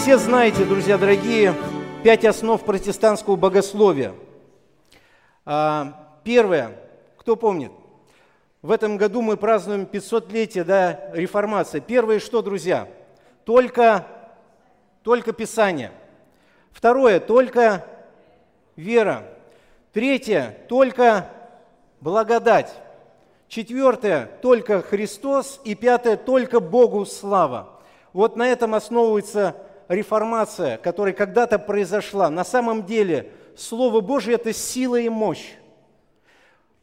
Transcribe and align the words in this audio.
Все 0.00 0.16
знаете, 0.16 0.64
друзья 0.64 0.96
дорогие, 0.96 1.54
пять 2.02 2.24
основ 2.24 2.58
протестантского 2.64 3.36
богословия. 3.36 4.14
А, 5.44 6.16
первое, 6.24 6.74
кто 7.18 7.36
помнит? 7.36 7.70
В 8.62 8.70
этом 8.70 8.96
году 8.96 9.20
мы 9.20 9.36
празднуем 9.36 9.82
500-летие 9.82 10.64
да, 10.64 11.10
реформации. 11.12 11.80
Первое 11.80 12.18
что, 12.18 12.40
друзья? 12.40 12.88
Только, 13.44 14.06
только 15.02 15.34
Писание. 15.34 15.92
Второе, 16.72 17.20
только 17.20 17.84
вера. 18.76 19.24
Третье, 19.92 20.56
только 20.70 21.28
благодать. 22.00 22.72
Четвертое, 23.48 24.30
только 24.40 24.80
Христос. 24.80 25.60
И 25.64 25.74
пятое, 25.74 26.16
только 26.16 26.58
Богу 26.58 27.04
слава. 27.04 27.68
Вот 28.14 28.36
на 28.36 28.48
этом 28.48 28.74
основывается 28.74 29.54
реформация, 29.90 30.78
которая 30.78 31.12
когда-то 31.12 31.58
произошла. 31.58 32.30
На 32.30 32.44
самом 32.44 32.86
деле 32.86 33.30
Слово 33.56 34.00
Божье– 34.00 34.34
это 34.36 34.52
сила 34.52 34.96
и 34.96 35.08
мощь. 35.08 35.54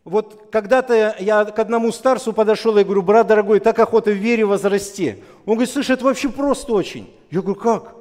Вот 0.04 0.50
когда-то 0.52 1.16
я 1.20 1.46
к 1.46 1.58
одному 1.58 1.92
старцу 1.92 2.34
подошел 2.34 2.78
и 2.78 2.84
говорю, 2.84 3.02
брат 3.02 3.28
дорогой, 3.28 3.60
так 3.60 3.80
охота 3.80 4.12
в 4.12 4.16
вере 4.16 4.46
возрасти. 4.46 5.24
Он 5.46 5.56
говорит, 5.56 5.74
слушай, 5.74 5.92
это 5.92 6.04
вообще 6.04 6.30
просто 6.30 6.74
очень. 6.74 7.10
Я 7.32 7.42
говорю, 7.42 7.60
как? 7.60 7.96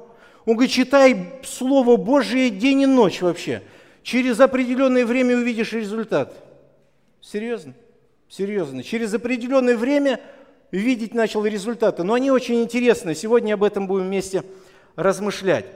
Он 0.45 0.53
говорит, 0.53 0.71
читай 0.71 1.41
Слово 1.43 1.97
Божие 1.97 2.49
день 2.49 2.81
и 2.81 2.85
ночь 2.85 3.21
вообще. 3.21 3.61
Через 4.03 4.39
определенное 4.39 5.05
время 5.05 5.35
увидишь 5.37 5.73
результат. 5.73 6.33
Серьезно? 7.21 7.73
Серьезно. 8.29 8.83
Через 8.83 9.13
определенное 9.13 9.75
время 9.75 10.21
видеть 10.71 11.13
начал 11.13 11.45
результаты. 11.45 12.03
Но 12.03 12.13
они 12.13 12.31
очень 12.31 12.61
интересны. 12.61 13.15
Сегодня 13.15 13.55
об 13.55 13.63
этом 13.63 13.87
будем 13.87 14.05
вместе 14.05 14.43
размышлять. 14.97 15.67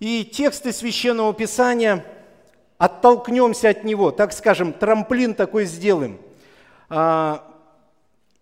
И 0.00 0.24
тексты 0.24 0.72
Священного 0.72 1.32
Писания, 1.32 2.04
оттолкнемся 2.76 3.70
от 3.70 3.84
него, 3.84 4.10
так 4.10 4.34
скажем, 4.34 4.74
трамплин 4.74 5.34
такой 5.34 5.64
сделаем. 5.64 6.18
А, 6.90 7.50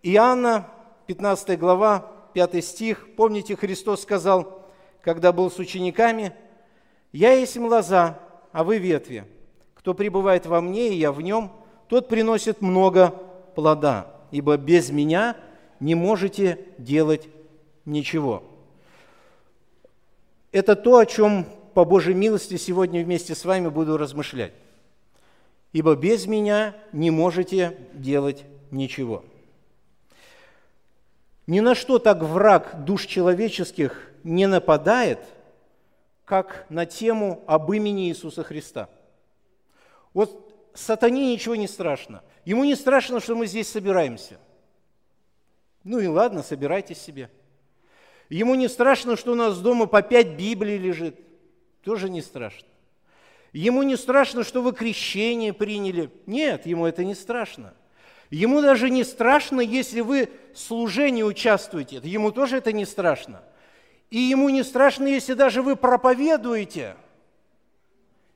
Иоанна, 0.02 0.66
15 1.06 1.58
глава, 1.58 2.10
5 2.32 2.64
стих. 2.64 3.14
Помните, 3.14 3.54
Христос 3.54 4.02
сказал, 4.02 4.66
когда 5.02 5.32
был 5.32 5.50
с 5.50 5.58
учениками, 5.58 6.32
«Я 7.12 7.32
есть 7.34 7.56
лоза, 7.56 8.18
а 8.52 8.64
вы 8.64 8.78
ветви. 8.78 9.24
Кто 9.74 9.92
пребывает 9.92 10.46
во 10.46 10.60
мне, 10.60 10.88
и 10.88 10.96
я 10.96 11.12
в 11.12 11.20
нем, 11.20 11.52
тот 11.88 12.08
приносит 12.08 12.62
много 12.62 13.10
плода, 13.54 14.06
ибо 14.30 14.56
без 14.56 14.90
меня 14.90 15.36
не 15.80 15.94
можете 15.94 16.66
делать 16.78 17.28
ничего». 17.84 18.51
Это 20.52 20.76
то, 20.76 20.98
о 20.98 21.06
чем 21.06 21.46
по 21.72 21.86
Божьей 21.86 22.14
милости 22.14 22.56
сегодня 22.58 23.02
вместе 23.02 23.34
с 23.34 23.46
вами 23.46 23.68
буду 23.68 23.96
размышлять. 23.96 24.52
Ибо 25.72 25.96
без 25.96 26.26
меня 26.26 26.76
не 26.92 27.10
можете 27.10 27.78
делать 27.94 28.44
ничего. 28.70 29.24
Ни 31.46 31.60
на 31.60 31.74
что 31.74 31.98
так 31.98 32.22
враг 32.22 32.84
душ 32.84 33.06
человеческих 33.06 34.10
не 34.22 34.46
нападает, 34.46 35.20
как 36.26 36.66
на 36.68 36.84
тему 36.84 37.42
об 37.46 37.72
имени 37.72 38.08
Иисуса 38.08 38.44
Христа. 38.44 38.90
Вот 40.12 40.54
сатане 40.74 41.32
ничего 41.32 41.56
не 41.56 41.66
страшно. 41.66 42.22
Ему 42.44 42.64
не 42.64 42.76
страшно, 42.76 43.20
что 43.20 43.34
мы 43.34 43.46
здесь 43.46 43.68
собираемся. 43.68 44.36
Ну 45.82 45.98
и 45.98 46.06
ладно, 46.06 46.42
собирайтесь 46.42 47.00
себе– 47.00 47.30
Ему 48.32 48.54
не 48.54 48.68
страшно, 48.68 49.18
что 49.18 49.32
у 49.32 49.34
нас 49.34 49.60
дома 49.60 49.84
по 49.84 50.00
пять 50.00 50.38
Библий 50.38 50.78
лежит. 50.78 51.20
Тоже 51.84 52.08
не 52.08 52.22
страшно. 52.22 52.66
Ему 53.52 53.82
не 53.82 53.94
страшно, 53.94 54.42
что 54.42 54.62
вы 54.62 54.72
крещение 54.72 55.52
приняли. 55.52 56.10
Нет, 56.24 56.64
ему 56.64 56.86
это 56.86 57.04
не 57.04 57.14
страшно. 57.14 57.74
Ему 58.30 58.62
даже 58.62 58.88
не 58.88 59.04
страшно, 59.04 59.60
если 59.60 60.00
вы 60.00 60.30
в 60.54 60.58
служении 60.58 61.22
участвуете. 61.22 62.00
Ему 62.02 62.32
тоже 62.32 62.56
это 62.56 62.72
не 62.72 62.86
страшно. 62.86 63.42
И 64.08 64.18
ему 64.18 64.48
не 64.48 64.62
страшно, 64.62 65.08
если 65.08 65.34
даже 65.34 65.60
вы 65.60 65.76
проповедуете. 65.76 66.96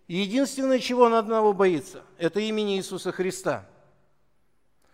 единственное, 0.09 0.79
чего 0.79 1.05
он 1.05 1.15
одного 1.15 1.55
боится, 1.55 2.03
это 2.19 2.41
имени 2.41 2.77
Иисуса 2.77 3.13
Христа. 3.13 3.67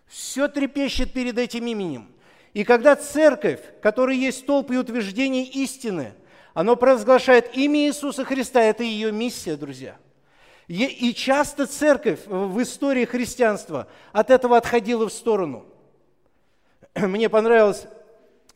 Все 0.06 0.46
трепещет 0.46 1.12
перед 1.12 1.38
этим 1.38 1.66
именем. 1.66 2.11
И 2.54 2.64
когда 2.64 2.96
церковь, 2.96 3.60
которая 3.80 4.16
есть 4.16 4.40
столб 4.40 4.70
и 4.70 4.76
утверждение 4.76 5.44
истины, 5.44 6.12
она 6.54 6.76
провозглашает 6.76 7.56
имя 7.56 7.86
Иисуса 7.86 8.24
Христа, 8.24 8.62
это 8.62 8.82
ее 8.82 9.10
миссия, 9.10 9.56
друзья. 9.56 9.96
И 10.68 11.12
часто 11.14 11.66
церковь 11.66 12.20
в 12.26 12.62
истории 12.62 13.04
христианства 13.04 13.88
от 14.12 14.30
этого 14.30 14.56
отходила 14.56 15.08
в 15.08 15.12
сторону. 15.12 15.66
Мне 16.94 17.28
понравилось, 17.28 17.86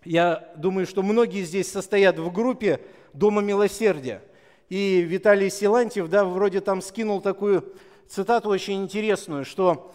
я 0.05 0.53
думаю, 0.57 0.87
что 0.87 1.03
многие 1.03 1.43
здесь 1.43 1.71
состоят 1.71 2.19
в 2.19 2.31
группе 2.33 2.81
Дома 3.13 3.43
Милосердия. 3.43 4.23
И 4.69 5.01
Виталий 5.01 5.51
Силантьев, 5.51 6.09
да, 6.09 6.25
вроде 6.25 6.61
там 6.61 6.83
скинул 6.83 7.21
такую 7.21 7.75
цитату 8.09 8.49
очень 8.49 8.83
интересную, 8.83 9.45
что 9.45 9.93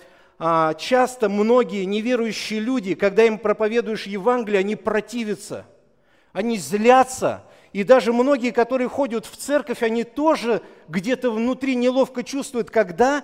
часто 0.79 1.29
многие 1.29 1.85
неверующие 1.85 2.59
люди, 2.59 2.95
когда 2.95 3.23
им 3.23 3.37
проповедуешь 3.37 4.07
Евангелие, 4.07 4.59
они 4.59 4.75
противятся, 4.75 5.65
они 6.33 6.57
злятся. 6.57 7.43
И 7.73 7.83
даже 7.83 8.11
многие, 8.11 8.51
которые 8.51 8.89
ходят 8.89 9.25
в 9.25 9.37
церковь, 9.37 9.83
они 9.83 10.03
тоже 10.03 10.61
где-то 10.87 11.31
внутри 11.31 11.75
неловко 11.75 12.23
чувствуют, 12.23 12.71
когда 12.71 13.23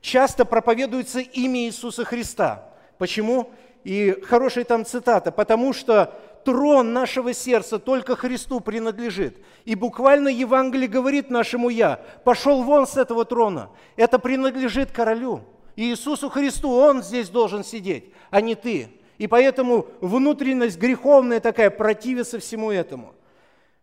часто 0.00 0.44
проповедуется 0.44 1.20
имя 1.20 1.60
Иисуса 1.60 2.04
Христа. 2.04 2.68
Почему? 2.98 3.50
И 3.82 4.14
хорошая 4.24 4.64
там 4.64 4.84
цитата. 4.84 5.32
«Потому 5.32 5.72
что 5.72 6.12
трон 6.44 6.92
нашего 6.92 7.32
сердца 7.32 7.78
только 7.78 8.16
Христу 8.16 8.60
принадлежит. 8.60 9.38
И 9.64 9.74
буквально 9.74 10.28
Евангелие 10.28 10.88
говорит 10.88 11.30
нашему 11.30 11.70
«я», 11.70 12.00
пошел 12.22 12.62
вон 12.62 12.86
с 12.86 12.98
этого 12.98 13.24
трона, 13.24 13.70
это 13.96 14.18
принадлежит 14.18 14.92
королю». 14.92 15.42
Иисусу 15.76 16.30
Христу, 16.30 16.70
Он 16.70 17.02
здесь 17.02 17.28
должен 17.28 17.64
сидеть, 17.64 18.04
а 18.30 18.40
не 18.40 18.54
ты. 18.54 18.88
И 19.18 19.26
поэтому 19.26 19.86
внутренность 20.00 20.78
греховная 20.78 21.40
такая 21.40 21.70
противится 21.70 22.38
всему 22.38 22.70
этому. 22.70 23.14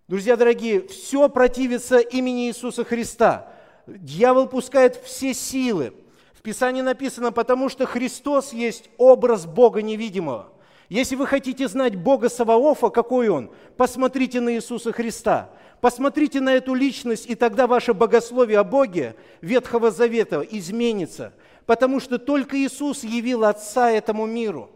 Друзья 0.07 0.35
дорогие, 0.35 0.87
все 0.87 1.29
противится 1.29 1.99
имени 1.99 2.47
Иисуса 2.47 2.83
Христа. 2.83 3.51
Дьявол 3.87 4.47
пускает 4.47 4.97
все 4.97 5.33
силы. 5.33 5.93
В 6.33 6.41
Писании 6.41 6.81
написано, 6.81 7.31
потому 7.31 7.69
что 7.69 7.85
Христос 7.85 8.51
есть 8.51 8.89
образ 8.97 9.45
Бога 9.45 9.81
невидимого. 9.81 10.51
Если 10.89 11.15
вы 11.15 11.27
хотите 11.27 11.67
знать 11.69 11.95
Бога 11.95 12.27
Саваофа, 12.27 12.89
какой 12.89 13.29
Он, 13.29 13.51
посмотрите 13.77 14.41
на 14.41 14.53
Иисуса 14.53 14.91
Христа. 14.91 15.49
Посмотрите 15.79 16.41
на 16.41 16.53
эту 16.53 16.73
личность, 16.73 17.29
и 17.29 17.35
тогда 17.35 17.65
ваше 17.65 17.93
богословие 17.93 18.59
о 18.59 18.63
Боге 18.63 19.15
Ветхого 19.41 19.91
Завета 19.91 20.41
изменится– 20.41 21.33
потому 21.65 21.99
что 21.99 22.17
только 22.17 22.57
Иисус 22.57 23.03
явил 23.03 23.45
Отца 23.45 23.91
этому 23.91 24.25
миру. 24.25 24.69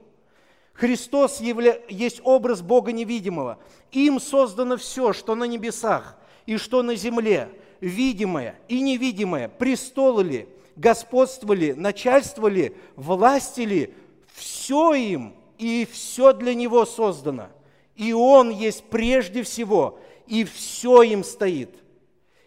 Христос 0.73 1.40
явля... 1.40 1.79
есть 1.88 2.22
образ 2.23 2.62
Бога 2.62 2.92
невидимого. 2.92 3.57
Им 3.92 4.19
создано 4.19 4.77
все, 4.77 5.13
что 5.13 5.36
на 5.36 5.45
небесах 5.45 6.18
и 6.45 6.57
что 6.57 6.83
на 6.83 6.95
земле, 6.95 7.50
видимое 7.80 8.59
и 8.68 8.81
невидимое, 8.81 9.48
престолы 9.48 10.24
ли, 10.24 10.50
господство 10.75 11.54
ли, 11.54 11.74
начальство 11.74 12.48
ли, 12.48 12.75
власти 12.95 13.62
ли, 13.62 13.94
все 14.33 14.94
им 14.94 15.36
и 15.57 15.88
все 15.89 16.33
для 16.33 16.54
Него 16.54 16.86
создано. 16.86 17.48
И 17.95 18.12
Он 18.12 18.50
есть 18.50 18.83
прежде 18.83 19.44
всего, 19.44 20.00
и 20.27 20.44
все 20.44 21.04
им 21.04 21.24
стоит. 21.24 21.69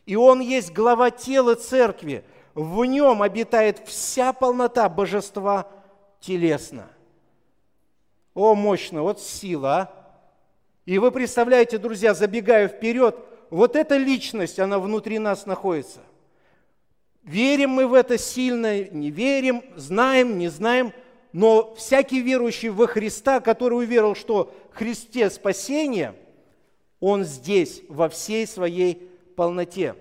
И 0.05 0.17
Он 0.17 0.41
есть 0.41 0.73
глава 0.73 1.11
тела 1.11 1.55
церкви– 1.55 2.25
в 2.59 2.85
нем 2.85 3.23
обитает 3.23 3.81
вся 3.87 4.33
полнота 4.33 4.89
божества 4.89 5.69
телесно. 6.19 6.89
О, 8.35 8.57
мощно, 8.57 9.03
вот 9.03 9.21
сила, 9.21 9.77
а! 9.77 9.99
И 10.85 10.99
вы 10.99 11.13
представляете, 11.13 11.79
друзья, 11.79 12.15
забегая 12.15 12.67
вперед, 12.67 13.17
вот 13.51 13.77
эта 13.77 13.97
личность, 13.97 14.59
она 14.59 14.81
внутри 14.81 15.21
нас 15.21 15.47
находится. 15.47 16.01
Верим 17.23 17.71
мы 17.71 17.87
в 17.87 17.95
это 17.95 18.19
сильно, 18.19 18.85
не 18.89 19.13
верим, 19.13 19.63
знаем, 19.77 20.37
не 20.37 20.49
знаем, 20.49 20.93
но 21.33 21.75
всякий 21.77 22.21
верующий 22.21 22.71
во 22.71 22.89
Христа, 22.89 23.39
который 23.39 23.75
уверовал, 23.75 24.17
что 24.17 24.53
в 24.73 24.77
Христе 24.77 25.31
спасение, 25.31 26.15
он 26.99 27.23
здесь 27.23 27.83
во 27.89 28.09
всей 28.09 28.49
своей 28.49 29.09
полноте. 29.37 29.95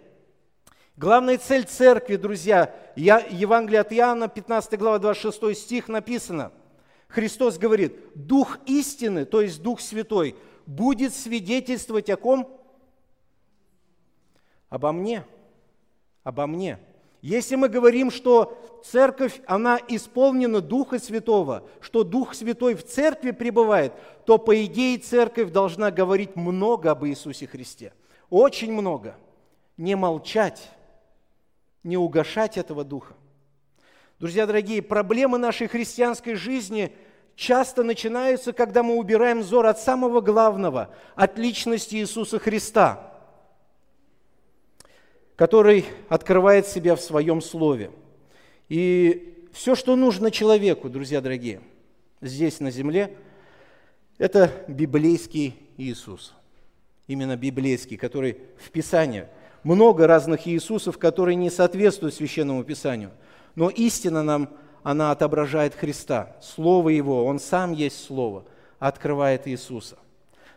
Главная 0.97 1.38
цель 1.38 1.65
церкви, 1.65 2.15
друзья, 2.15 2.73
Евангелие 2.95 3.81
от 3.81 3.94
Иоанна, 3.94 4.27
15 4.27 4.79
глава, 4.79 4.97
26 4.97 5.55
стих 5.55 5.89
написано. 5.89 6.51
Христос 7.07 7.59
говорит, 7.59 7.95
Дух 8.15 8.57
истины, 8.65 9.25
то 9.25 9.41
есть 9.41 9.61
Дух 9.61 9.79
Святой, 9.79 10.35
будет 10.65 11.13
свидетельствовать 11.13 12.09
о 12.09 12.17
ком? 12.17 12.49
Обо 14.69 14.91
мне. 14.91 15.23
Обо 16.23 16.47
мне. 16.47 16.79
Если 17.21 17.55
мы 17.55 17.69
говорим, 17.69 18.09
что 18.09 18.57
церковь, 18.83 19.39
она 19.45 19.79
исполнена 19.88 20.61
Духа 20.61 20.97
Святого, 20.97 21.69
что 21.79 22.03
Дух 22.03 22.33
Святой 22.33 22.73
в 22.73 22.83
церкви 22.83 23.31
пребывает, 23.31 23.94
то, 24.25 24.39
по 24.39 24.65
идее, 24.65 24.97
церковь 24.97 25.51
должна 25.51 25.91
говорить 25.91 26.35
много 26.35 26.89
об 26.89 27.05
Иисусе 27.05 27.45
Христе. 27.45 27.94
Очень 28.31 28.73
много. 28.73 29.15
Не 29.77 29.95
молчать, 29.95 30.71
не 31.87 31.97
угошать 31.97 32.57
этого 32.57 32.83
Духа. 32.83 33.15
Друзья 34.19 34.45
дорогие, 34.45 34.81
проблемы 34.81 35.37
нашей 35.37 35.67
христианской 35.67 36.35
жизни 36.35 36.91
часто 37.35 37.83
начинаются, 37.83 38.53
когда 38.53 38.83
мы 38.83 38.95
убираем 38.95 39.41
взор 39.41 39.65
от 39.65 39.79
самого 39.79 40.21
главного, 40.21 40.89
от 41.15 41.37
личности 41.37 41.95
Иисуса 41.95 42.37
Христа– 42.37 43.03
который 45.37 45.85
открывает 46.09 46.67
себя 46.67 46.95
в 46.95 47.01
своем 47.01 47.41
слове. 47.41 47.91
И 48.67 49.47
все, 49.53 49.75
что 49.75 49.95
нужно 49.95 50.31
человеку, 50.31 50.89
друзья 50.89 51.21
дорогие, 51.21 51.61
здесь 52.21 52.59
на 52.59 52.71
земле, 52.71 53.15
это 54.17 54.51
библейский 54.67 55.55
Иисус. 55.77 56.33
Именно 57.05 57.37
библейский, 57.37 57.97
который 57.97 58.39
в 58.57 58.71
Писании. 58.71 59.27
Много 59.67 60.07
разных 60.07 60.47
Иисусов, 60.47 60.97
которые 60.97 61.35
не 61.35 61.49
соответствуют 61.49 62.15
Священному 62.15 62.63
Писанию. 62.63 63.11
Но 63.55 63.67
истина 63.69 64.23
нам, 64.23 64.47
она 64.81 65.11
отображает 65.11 65.75
Христа. 65.75 66.37
Слово 66.41 66.87
Его, 66.87 67.25
Он 67.25 67.37
сам 67.37 67.73
есть 67.73 68.01
Слово, 68.01 68.45
открывает 68.79 69.45
Иисуса. 69.45 69.97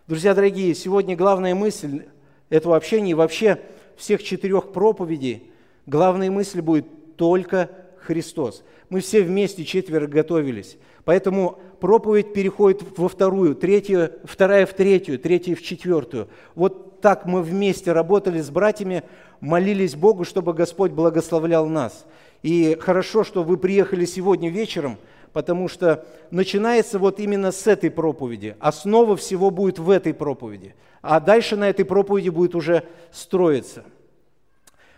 Друзья 0.07 0.33
дорогие, 0.33 0.77
сегодня 0.77 1.17
главная 1.17 1.57
мысль 1.57 2.05
этого 2.51 2.77
общения 2.77 3.11
и 3.11 3.15
вообще– 3.15 3.61
всех 3.97 4.23
четырех 4.23 4.71
проповедей 4.71 5.51
главная 5.87 6.31
мысль 6.31 6.61
будет 6.61 7.17
только 7.17 7.69
Христос. 7.99 8.63
Мы 8.91 9.01
все 9.01 9.23
вместе 9.23 9.65
четверо 9.65 10.07
готовились. 10.07 10.79
Поэтому 11.05 11.59
проповедь 11.81 12.33
переходит 12.33 12.83
во 12.97 13.09
вторую, 13.09 13.57
третья, 13.57 14.13
вторая 14.23 14.67
в 14.67 14.73
третью, 14.73 15.19
третья 15.19 15.57
в 15.57 15.63
четвертую. 15.63 16.29
Вот 16.55 16.90
так 17.01 17.27
мы 17.27 17.43
вместе 17.43 17.93
работали 17.93 18.41
с 18.41 18.51
братьями, 18.51 19.03
молились 19.41 19.95
Богу, 19.95 20.25
чтобы 20.25 20.53
Господь 20.53 20.93
благословлял 20.93 21.67
нас. 21.67 22.07
И 22.43 22.77
хорошо, 22.81 23.25
что 23.25 23.43
вы 23.43 23.57
приехали 23.57 24.05
сегодня 24.05 24.51
вечером, 24.51 24.99
потому 25.33 25.69
что 25.69 26.05
начинается 26.31 26.99
вот 26.99 27.21
именно 27.21 27.53
с 27.53 27.67
этой 27.67 27.91
проповеди. 27.91 28.57
Основа 28.61 29.17
всего 29.17 29.51
будет 29.51 29.79
в 29.79 29.91
этой 29.91 30.15
проповеди– 30.15 30.75
а 31.03 31.21
дальше 31.21 31.57
на 31.57 31.69
этой 31.69 31.85
проповеди 31.85 32.29
будет 32.29 32.55
уже 32.55 32.85
строиться. 33.11 33.85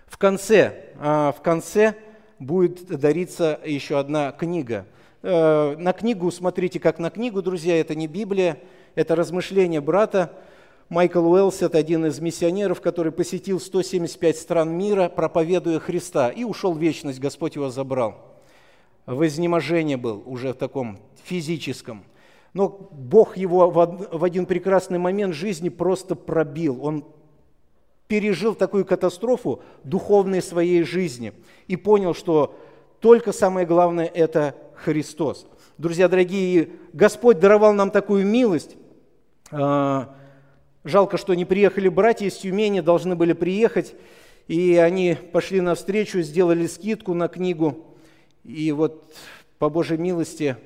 В 0.07 0.19
конце, 0.19 0.91
а, 0.99 1.33
в 1.33 1.41
конце 1.43 1.95
будет 2.39 2.87
дариться 2.87 3.61
еще 3.65 3.99
одна 3.99 4.33
книга. 4.33 4.85
Э, 5.23 5.77
на 5.79 5.93
книгу 5.93 6.31
смотрите 6.33 6.81
как 6.81 6.99
на 6.99 7.09
книгу, 7.09 7.41
друзья, 7.41 7.81
это 7.81 7.95
не 7.95 8.09
Библия, 8.09 8.59
это 8.97 9.15
размышления 9.15 9.81
брата. 9.81 10.33
Майкл 10.93 11.27
Уэллс– 11.27 11.63
это 11.63 11.79
один 11.79 12.05
из 12.05 12.21
миссионеров, 12.21 12.83
который 12.83 13.13
посетил 13.13 13.59
175 13.59 14.37
стран 14.37 14.77
мира, 14.77 15.09
проповедуя 15.09 15.79
Христа, 15.79 16.29
и 16.29 16.45
ушел 16.45 16.75
в 16.75 16.79
вечность, 16.79 17.19
Господь 17.19 17.55
его 17.55 17.71
забрал. 17.71 18.37
В 19.07 19.27
изнеможении 19.27 19.95
был 19.95 20.23
уже 20.27 20.53
в 20.53 20.57
таком 20.59 20.99
физическом. 21.25 22.05
Но 22.53 22.69
Бог 22.69 23.39
его 23.39 23.71
в 23.71 24.23
один 24.23 24.45
прекрасный 24.45 24.99
момент 24.99 25.35
жизни 25.35 25.71
просто 25.71 26.15
пробил. 26.15 26.85
Он 26.85 27.07
пережил 28.07 28.55
такую 28.55 28.85
катастрофу 28.85 29.63
духовной 29.85 30.43
своей 30.43 30.83
жизни 30.83 31.33
и 31.69 31.77
понял, 31.77 32.13
что 32.13 32.55
только 33.01 33.33
самое 33.33 33.67
главное– 33.67 34.05
это 34.15 34.57
Христос. 34.75 35.47
Друзья 35.79 36.07
дорогие, 36.07 36.69
Господь 36.93 37.41
даровал 37.41 37.73
нам 37.73 37.91
такую 37.91 38.27
милость. 38.27 38.77
Жалко, 40.85 41.17
что 41.17 41.35
не 41.35 41.45
приехали 41.45 41.89
братья 41.89 42.27
из 42.27 42.37
Тюмени, 42.37 42.81
должны 42.81 43.15
были 43.15 43.35
приехать. 43.35 43.95
И 44.49 44.77
они 44.77 45.15
пошли 45.15 45.61
навстречу, 45.61 46.21
сделали 46.23 46.67
скидку 46.67 47.15
на 47.15 47.29
книгу. 47.29 47.87
И 48.43 48.73
вот 48.73 49.15
по 49.59 49.69
Божьей 49.69 49.99
милости 49.99 50.57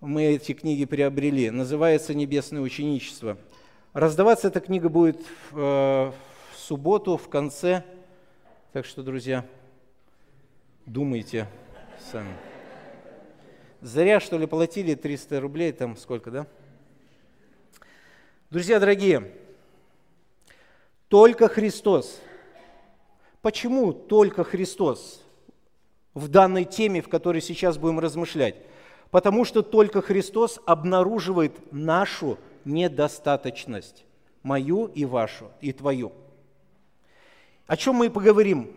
мы 0.00 0.24
эти 0.24 0.52
книги 0.54 0.84
приобрели. 0.84 1.50
Называется 1.50 2.14
«Небесное 2.14 2.60
ученичество». 2.62 3.38
Раздаваться 3.92 4.48
эта 4.48 4.58
книга 4.58 4.88
будет 4.88 5.20
э, 5.52 5.54
в 5.54 6.14
субботу, 6.56 7.16
в 7.16 7.28
конце. 7.28 7.84
Так 8.72 8.84
что, 8.86 9.04
друзья, 9.04 9.46
думайте 10.84 11.46
сами. 12.10 12.34
Зря, 13.80 14.18
что 14.18 14.36
ли, 14.36 14.46
платили 14.46 14.96
300 14.96 15.40
рублей, 15.40 15.70
там 15.70 15.96
сколько, 15.96 16.32
да? 16.32 16.46
Друзья 18.50 18.80
дорогие, 18.80 19.30
только 21.14 21.46
Христос. 21.46 22.20
Почему 23.40 23.92
только 23.92 24.42
Христос 24.42 25.22
в 26.12 26.26
данной 26.26 26.64
теме, 26.64 27.02
в 27.02 27.08
которой 27.08 27.40
сейчас 27.40 27.78
будем 27.78 28.00
размышлять? 28.00 28.56
Потому 29.12 29.44
что 29.44 29.62
только 29.62 30.02
Христос 30.02 30.58
обнаруживает 30.66 31.72
нашу 31.72 32.36
недостаточность, 32.64 34.04
мою 34.42 34.86
и 34.86 35.04
вашу, 35.04 35.52
и 35.60 35.72
твою. 35.72 36.10
О 37.68 37.76
чем 37.76 37.94
мы 37.94 38.10
поговорим? 38.10 38.72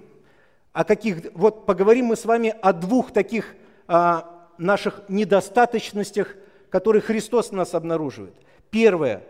О 0.74 0.84
каких? 0.84 1.34
Вот 1.34 1.66
поговорим 1.66 2.06
мы 2.06 2.16
с 2.16 2.26
вами 2.26 2.54
о 2.62 2.72
двух 2.72 3.12
таких 3.12 3.56
а, 3.88 4.48
наших 4.60 5.02
недостаточностях, 5.08 6.36
которые 6.70 7.02
Христос 7.02 7.52
нас 7.52 7.74
обнаруживает. 7.74 8.36
Первое, 8.70 9.24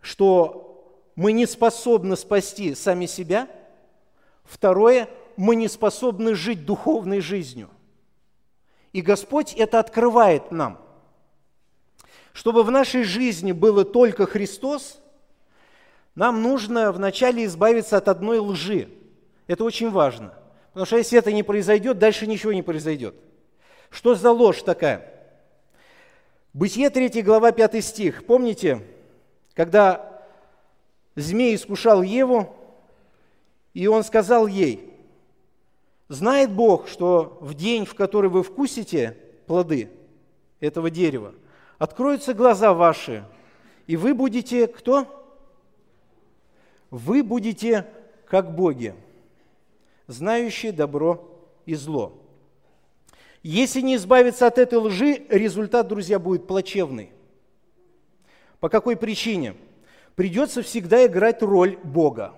что 0.00 0.66
мы 1.16 1.32
не 1.32 1.46
способны 1.46 2.14
спасти 2.14 2.74
сами 2.74 3.06
себя. 3.06 3.48
Второе, 4.44 5.08
мы 5.36 5.56
не 5.56 5.66
способны 5.66 6.34
жить 6.34 6.64
духовной 6.64 7.20
жизнью. 7.20 7.70
И 8.92 9.00
Господь 9.00 9.54
это 9.54 9.80
открывает 9.80 10.52
нам. 10.52 10.78
Чтобы 12.32 12.62
в 12.62 12.70
нашей 12.70 13.02
жизни 13.02 13.52
было 13.52 13.84
только 13.84 14.26
Христос, 14.26 15.00
нам 16.14 16.42
нужно 16.42 16.92
вначале 16.92 17.46
избавиться 17.46 17.96
от 17.96 18.08
одной 18.08 18.38
лжи. 18.38 18.90
Это 19.46 19.64
очень 19.64 19.90
важно. 19.90 20.34
Потому 20.68 20.86
что 20.86 20.98
если 20.98 21.18
это 21.18 21.32
не 21.32 21.42
произойдет, 21.42 21.98
дальше 21.98 22.26
ничего 22.26 22.52
не 22.52 22.62
произойдет. 22.62 23.14
Что 23.88 24.14
за 24.14 24.30
ложь 24.30 24.62
такая? 24.62 25.12
Бытие 26.52 26.90
3 26.90 27.22
глава 27.22 27.52
5 27.52 27.84
стих. 27.84 28.26
Помните, 28.26 28.82
когда 29.54 30.15
змей 31.16 31.56
искушал 31.56 32.02
Еву, 32.02 32.54
и 33.74 33.86
он 33.88 34.04
сказал 34.04 34.46
ей, 34.46 34.96
Знает 36.08 36.52
Бог, 36.52 36.88
что 36.88 37.36
в 37.40 37.54
день, 37.54 37.84
в 37.84 37.94
который 37.94 38.30
вы 38.30 38.42
вкусите 38.42 39.16
плоды 39.46 39.90
этого 40.60 40.88
дерева, 40.88 41.34
откроются 41.78 42.32
глаза 42.32 42.72
ваши, 42.72 43.24
и 43.86 43.96
вы 43.96 44.14
будете 44.14 44.68
кто? 44.68 45.12
Вы 46.90 47.24
будете 47.24 47.86
как 48.26 48.54
боги, 48.54 48.94
знающие 50.06 50.70
добро 50.70 51.28
и 51.66 51.74
зло. 51.74 52.12
Если 53.42 53.80
не 53.80 53.96
избавиться 53.96 54.46
от 54.46 54.58
этой 54.58 54.78
лжи, 54.78 55.26
результат, 55.28 55.88
друзья, 55.88 56.18
будет 56.18 56.46
плачевный. 56.46 57.10
По 58.60 58.68
какой 58.68 58.96
причине? 58.96 59.56
Придется 60.16 60.62
всегда 60.62 61.06
играть 61.06 61.42
роль 61.42 61.78
Бога. 61.84 62.32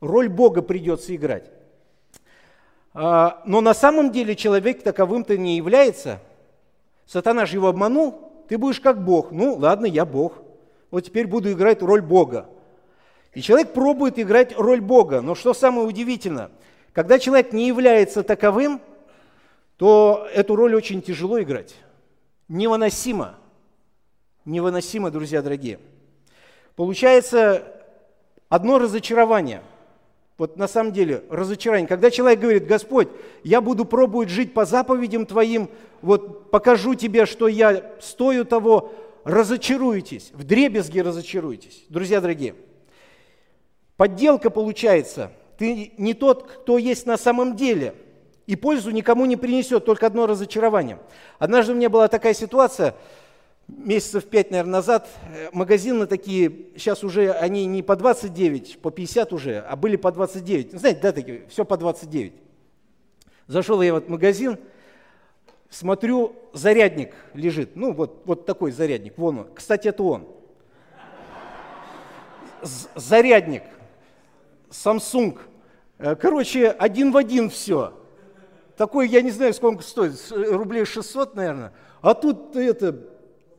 Роль 0.00 0.28
Бога 0.28 0.62
придется 0.62 1.14
играть. 1.14 1.50
А, 2.94 3.42
но 3.46 3.60
на 3.60 3.74
самом 3.74 4.12
деле 4.12 4.36
человек 4.36 4.82
таковым-то 4.82 5.36
не 5.36 5.56
является. 5.56 6.20
Сатана 7.04 7.46
же 7.46 7.56
его 7.56 7.66
обманул, 7.66 8.32
ты 8.48 8.58
будешь 8.58 8.80
как 8.80 9.04
Бог. 9.04 9.32
Ну, 9.32 9.56
ладно, 9.56 9.86
я 9.86 10.06
Бог. 10.06 10.34
Вот 10.92 11.00
теперь 11.00 11.26
буду 11.26 11.50
играть 11.50 11.82
роль 11.82 12.00
Бога. 12.00 12.48
И 13.34 13.42
человек 13.42 13.72
пробует 13.72 14.18
играть 14.20 14.56
роль 14.56 14.80
Бога. 14.80 15.20
Но 15.20 15.34
что 15.34 15.54
самое 15.54 15.86
удивительное, 15.86 16.50
когда 16.92 17.18
человек 17.18 17.52
не 17.52 17.66
является 17.66 18.22
таковым, 18.22 18.80
то 19.78 20.28
эту 20.32 20.54
роль 20.54 20.76
очень 20.76 21.02
тяжело 21.02 21.42
играть. 21.42 21.74
Невыносимо. 22.46 23.34
Невыносимо, 24.44 25.10
друзья 25.10 25.42
дорогие. 25.42 25.80
Получается 26.76 27.64
одно 28.48 28.78
разочарование– 28.78 29.62
вот 30.38 30.56
на 30.56 30.66
самом 30.66 30.92
деле 30.92 31.22
разочарование. 31.30 31.86
Когда 31.86 32.10
человек 32.10 32.40
говорит, 32.40 32.66
Господь, 32.66 33.08
я 33.44 33.60
буду 33.60 33.84
пробовать 33.84 34.28
жить 34.28 34.54
по 34.54 34.64
заповедям 34.64 35.26
Твоим, 35.26 35.70
вот 36.00 36.50
покажу 36.50 36.94
тебе, 36.94 37.26
что 37.26 37.46
я 37.46 37.92
стою 38.00 38.44
того, 38.44 38.92
разочаруйтесь, 39.24 40.30
в 40.32 40.42
дребезге 40.42 41.02
разочаруйтесь. 41.02 41.84
Друзья 41.88 42.20
дорогие, 42.20 42.56
подделка 43.96 44.50
получается 44.50 45.30
ты 45.58 45.92
не 45.96 46.12
тот, 46.12 46.50
кто 46.50 46.76
есть 46.76 47.06
на 47.06 47.16
самом 47.16 47.54
деле, 47.54 47.94
и 48.48 48.56
пользу 48.56 48.90
никому 48.90 49.26
не 49.26 49.36
принесет, 49.36 49.84
только 49.84 50.06
одно 50.06 50.26
разочарование. 50.26 50.98
Однажды 51.38 51.72
у 51.72 51.76
меня 51.76 51.88
была 51.88 52.08
такая 52.08 52.34
ситуация, 52.34 52.96
месяцев 53.68 54.24
пять, 54.26 54.50
наверное, 54.50 54.72
назад, 54.72 55.08
э, 55.32 55.48
магазины 55.52 56.06
такие, 56.06 56.68
сейчас 56.76 57.04
уже 57.04 57.32
они 57.32 57.66
не 57.66 57.82
по 57.82 57.96
29, 57.96 58.78
по 58.80 58.90
50 58.90 59.32
уже, 59.32 59.58
а 59.60 59.76
были 59.76 59.96
по 59.96 60.12
29. 60.12 60.72
Знаете, 60.72 61.00
да, 61.00 61.12
такие, 61.12 61.46
все 61.48 61.64
по 61.64 61.76
29. 61.76 62.34
Зашел 63.46 63.82
я 63.82 63.94
в 63.94 63.96
этот 63.98 64.08
магазин, 64.08 64.58
смотрю, 65.68 66.34
зарядник 66.52 67.14
лежит. 67.34 67.76
Ну, 67.76 67.92
вот, 67.92 68.22
вот 68.24 68.46
такой 68.46 68.72
зарядник, 68.72 69.16
вон 69.16 69.40
он. 69.40 69.54
Кстати, 69.54 69.88
это 69.88 70.02
он. 70.02 70.28
Зарядник. 72.94 73.64
Samsung. 74.70 75.38
Э, 75.98 76.14
короче, 76.14 76.68
один 76.68 77.12
в 77.12 77.16
один 77.16 77.50
все. 77.50 77.98
Такой, 78.76 79.08
я 79.08 79.22
не 79.22 79.30
знаю, 79.30 79.52
сколько 79.52 79.82
стоит, 79.82 80.14
рублей 80.30 80.84
600, 80.84 81.34
наверное. 81.34 81.72
А 82.00 82.14
тут 82.14 82.56
это 82.56 83.11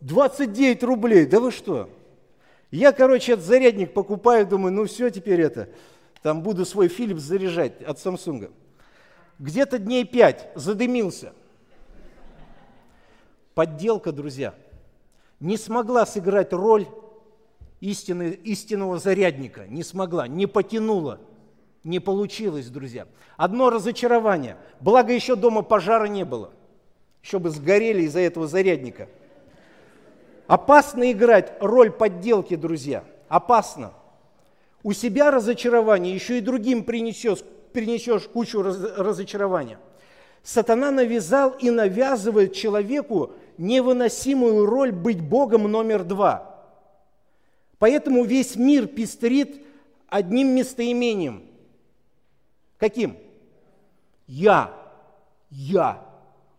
29 0.03 0.83
рублей, 0.83 1.25
да 1.25 1.39
вы 1.39 1.51
что? 1.51 1.89
Я, 2.71 2.91
короче, 2.91 3.33
этот 3.33 3.45
зарядник 3.45 3.93
покупаю, 3.93 4.45
думаю, 4.45 4.73
ну 4.73 4.85
все 4.85 5.09
теперь 5.09 5.39
это, 5.39 5.69
там 6.21 6.41
буду 6.41 6.65
свой 6.65 6.87
Philips 6.87 7.19
заряжать 7.19 7.81
от 7.81 7.97
Samsung. 7.97 8.51
Где-то 9.39 9.79
дней 9.79 10.03
5 10.03 10.51
задымился. 10.55 11.31
Подделка, 13.53 14.11
друзья, 14.11 14.53
не 15.39 15.55
смогла 15.55 16.05
сыграть 16.05 16.51
роль 16.51 16.85
истины, 17.79 18.37
истинного 18.43 18.99
зарядника, 18.99 19.67
не 19.67 19.83
смогла, 19.83 20.27
не 20.27 20.47
потянула, 20.47 21.21
не 21.85 21.99
получилось, 21.99 22.67
друзья. 22.67 23.07
Одно 23.37 23.69
разочарование, 23.69 24.57
благо 24.81 25.13
еще 25.13 25.37
дома 25.37 25.61
пожара 25.61 26.07
не 26.07 26.25
было, 26.25 26.51
еще 27.21 27.39
бы 27.39 27.51
сгорели 27.51 28.01
из-за 28.01 28.19
этого 28.19 28.47
зарядника. 28.47 29.07
Опасно 30.53 31.11
играть 31.11 31.51
роль 31.59 31.89
подделки, 31.89 32.55
друзья, 32.55 33.03
опасно. 33.27 33.91
У 34.83 34.93
себя 34.93 35.31
разочарование, 35.31 36.13
еще 36.13 36.37
и 36.37 36.41
другим 36.41 36.83
принесешь, 36.83 37.39
принесешь 37.71 38.27
кучу 38.27 38.61
разочарования. 38.61 39.79
Сатана 40.43 40.91
навязал 40.91 41.55
и 41.59 41.71
навязывает 41.71 42.53
человеку 42.53 43.31
невыносимую 43.57 44.67
роль 44.67 44.91
быть 44.91 45.21
Богом 45.21 45.63
номер 45.63 46.03
два– 46.03 46.51
Поэтому 47.83 48.23
весь 48.23 48.55
мир 48.55 48.87
пестрит 48.87 49.65
одним 50.07 50.55
местоимением. 50.55 51.43
Каким? 52.77 53.17
Я. 54.25 54.71
Я. 55.49 55.99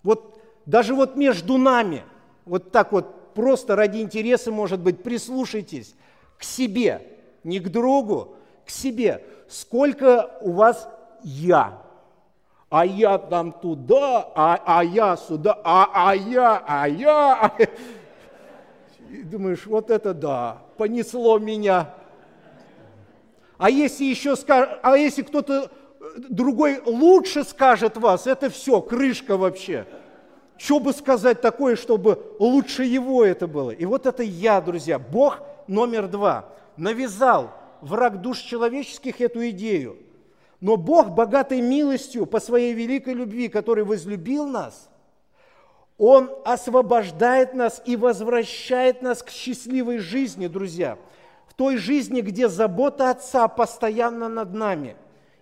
Вот 0.03 0.39
даже 0.67 0.95
вот 0.95 1.17
между 1.17 1.57
нами, 1.57 2.03
вот 2.45 2.73
так 2.73 2.93
вот 2.93 3.24
просто 3.35 3.76
ради 3.76 3.99
интереса, 3.99 4.50
может 4.50 4.81
быть, 4.81 5.03
прислушайтесь 5.03 5.95
к 6.38 6.45
себе, 6.45 7.03
не 7.43 7.61
к 7.61 7.69
другу, 7.69 8.37
к 8.64 8.71
себе. 8.71 9.25
Сколько 9.49 10.38
у 10.41 10.53
вас 10.53 10.88
я? 11.23 11.83
А 12.71 12.85
я 12.85 13.19
там 13.19 13.53
туда, 13.53 14.33
а, 14.35 14.61
а 14.64 14.85
я 14.85 15.17
сюда, 15.17 15.61
а, 15.62 15.91
а 15.93 16.14
я, 16.14 16.62
а 16.67 16.88
я. 16.88 17.53
И 19.11 19.23
думаешь, 19.23 19.67
вот 19.67 19.91
это 19.91 20.12
да, 20.12 20.59
понесло 20.76 21.38
меня. 21.38 21.95
А 23.59 23.71
если 23.71 24.05
еще 24.05 24.35
скажет, 24.35 24.81
а 24.83 24.97
если 24.97 25.23
кто-то 25.23 25.71
другой 26.29 26.81
лучше 26.85 27.45
скажет 27.45 27.97
вас, 27.97 28.26
это 28.26 28.50
все, 28.50 28.81
крышка 28.81 29.37
вообще. 29.37 29.87
Что 30.57 30.79
бы 30.79 30.93
сказать 30.93 31.41
такое, 31.41 31.77
чтобы 31.77 32.23
лучше 32.39 32.85
его 32.85 33.25
это 33.25 33.47
было? 33.47 33.71
И 33.71 33.85
вот 33.85 34.07
это 34.07 34.23
я, 34.23 34.61
друзья, 34.61 34.99
Бог 34.99 35.41
номер 35.67 36.09
два, 36.09 36.47
навязал 36.77 37.51
враг 37.81 38.21
душ 38.21 38.39
человеческих 38.39 39.21
эту 39.21 39.49
идею. 39.51 39.99
Но 40.61 40.77
Бог, 40.77 41.11
богатой 41.11 41.61
милостью 41.61 42.27
по 42.27 42.41
своей 42.41 42.73
великой 42.73 43.15
любви, 43.15 43.49
который 43.49 43.85
возлюбил 43.85 44.47
нас– 44.47 44.89
он 45.99 46.31
освобождает 46.45 47.55
нас 47.55 47.81
и 47.85 47.97
возвращает 47.97 49.03
нас 49.03 49.23
к 49.23 49.31
счастливой 49.31 49.99
жизни, 49.99 50.49
друзья. 50.49 50.99
В 51.47 51.55
той 51.55 51.77
жизни, 51.77 52.21
где 52.21 52.49
забота 52.49 53.11
Отца 53.11 53.47
постоянно 53.47 54.29
над 54.29 54.55
нами 54.55 54.97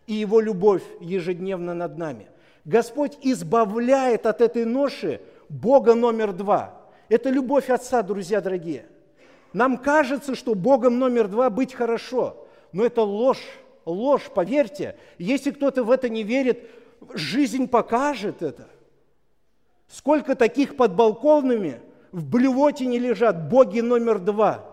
и 0.07 0.15
Его 0.15 0.41
любовь 0.41 0.83
ежедневно 1.01 1.73
над 1.73 1.97
нами. 1.97 2.27
Господь 2.65 3.19
избавляет 3.23 4.27
от 4.27 4.41
этой 4.41 4.65
ноши 4.65 5.21
Бога 5.49 5.95
номер 5.95 6.33
два. 6.33 6.81
Это 7.09 7.29
любовь 7.29 7.71
Отца, 7.71 8.03
друзья 8.03 8.41
дорогие. 8.41 8.87
Нам 9.53 9.77
кажется, 9.77 10.35
что 10.35 10.55
Богом 10.55 10.99
номер 10.99 11.29
два 11.29 11.51
быть 11.51 11.75
хорошо, 11.75 12.47
но 12.73 12.85
это 12.85 13.03
ложь, 13.03 13.45
ложь, 13.85 14.31
поверьте. 14.35 14.97
Если 15.19 15.51
кто-то 15.51 15.85
в 15.85 15.91
это 15.91 16.09
не 16.09 16.23
верит, 16.23 16.71
жизнь 17.15 17.69
покажет 17.69 18.43
это– 18.43 18.69
Сколько 19.93 20.35
таких 20.35 20.77
под 20.77 20.95
балконами 20.95 21.83
в 22.13 22.25
блювотине 22.25 22.99
лежат 22.99 23.51
боги 23.51 23.81
номер 23.81 24.21
два? 24.21 24.65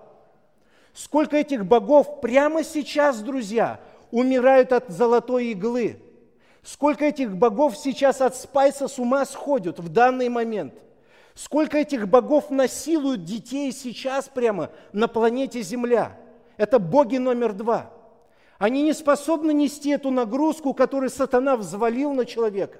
Сколько 0.94 1.36
этих 1.36 1.66
богов 1.66 2.22
прямо 2.22 2.64
сейчас, 2.64 3.20
друзья, 3.20 3.82
умирают 4.12 4.72
от 4.72 4.90
золотой 4.90 5.48
иглы? 5.48 5.98
Сколько 6.72 7.06
этих 7.06 7.36
богов 7.36 7.76
сейчас 7.76 8.22
от 8.22 8.36
спайса 8.36 8.88
с 8.88 9.00
ума 9.00 9.26
сходят 9.26 9.80
в 9.80 9.90
данный 9.90 10.30
момент? 10.30 10.76
Сколько 11.34 11.80
этих 11.80 12.08
богов 12.08 12.52
насилуют 12.52 13.24
детей 13.24 13.72
сейчас 13.72 14.30
прямо 14.30 14.70
на 14.94 15.08
планете 15.08 15.64
Земля? 15.64 16.16
Это 16.58 16.78
боги 16.78 17.18
номер 17.18 17.54
два. 17.54 17.92
Они 18.60 18.84
не 18.84 18.94
способны 18.94 19.52
нести 19.52 19.90
эту 19.90 20.12
нагрузку, 20.12 20.76
которую 20.76 21.10
сатана 21.10 21.58
взвалил 21.58 22.14
на 22.14 22.24
человека. 22.24 22.78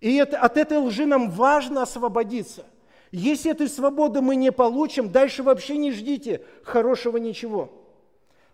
И 0.00 0.14
это, 0.14 0.38
от 0.38 0.56
этой 0.56 0.78
лжи 0.78 1.04
нам 1.04 1.30
важно 1.30 1.82
освободиться. 1.82 2.64
Если 3.10 3.50
этой 3.50 3.68
свободы 3.68 4.20
мы 4.20 4.36
не 4.36 4.52
получим, 4.52 5.10
дальше 5.10 5.42
вообще 5.42 5.78
не 5.78 5.90
ждите 5.90 6.44
хорошего 6.62 7.16
ничего. 7.16 7.72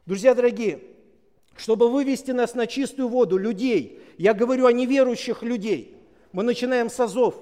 Друзья 0.06 0.34
дорогие, 0.34 0.80
чтобы 1.56 1.90
вывести 1.90 2.30
нас 2.30 2.54
на 2.54 2.66
чистую 2.66 3.08
воду, 3.08 3.36
людей, 3.36 3.99
я 4.22 4.34
говорю 4.34 4.66
о 4.66 4.72
неверующих 4.72 5.42
людей, 5.42 5.96
мы 6.32 6.42
начинаем 6.42 6.90
с 6.90 7.00
азов, 7.00 7.36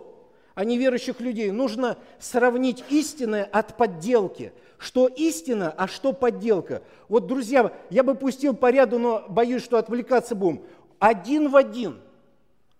о 0.54 0.64
неверующих 0.64 1.20
людей, 1.20 1.50
нужно 1.50 1.98
сравнить 2.20 2.84
истинное 2.88 3.44
от 3.44 3.76
подделки. 3.76 4.52
Что 4.78 5.08
истина, 5.08 5.74
а 5.76 5.88
что 5.88 6.12
подделка. 6.12 6.82
Вот, 7.08 7.26
друзья, 7.26 7.72
я 7.90 8.04
бы 8.04 8.14
пустил 8.14 8.54
по 8.54 8.70
ряду, 8.70 9.00
но 9.00 9.24
боюсь, 9.28 9.64
что 9.64 9.76
отвлекаться 9.76 10.36
будем. 10.36 10.62
Один 11.00 11.48
в 11.48 11.56
один– 11.56 11.98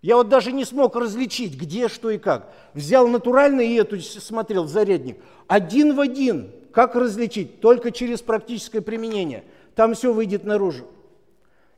я 0.01 0.15
вот 0.15 0.29
даже 0.29 0.53
не 0.53 0.63
смог 0.63 0.95
различить, 0.95 1.59
где, 1.59 1.89
что 1.89 2.09
и 2.09 2.17
как. 2.17 2.53
Взял 2.73 3.07
натуральный 3.07 3.67
и 3.67 3.75
эту 3.75 3.99
смотрел 3.99 4.65
зарядник. 4.65 5.17
Один 5.47 5.93
в 5.93 5.99
один. 5.99 6.51
Как 6.71 6.95
различить? 6.95 7.59
Только 7.59 7.91
через 7.91 8.21
практическое 8.21 8.79
применение. 8.79 9.43
Там 9.75 9.95
все 9.95 10.13
выйдет 10.13 10.45
наружу. 10.45 10.85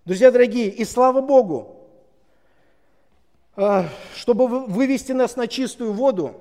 Друзья 0.06 0.30
дорогие, 0.30 0.70
и 0.70 0.86
слава 0.86 1.22
Богу, 1.22 1.81
чтобы 4.16 4.48
вывести 4.48 5.12
нас 5.12 5.36
на 5.36 5.48
чистую 5.48 5.94
воду, 5.94 6.36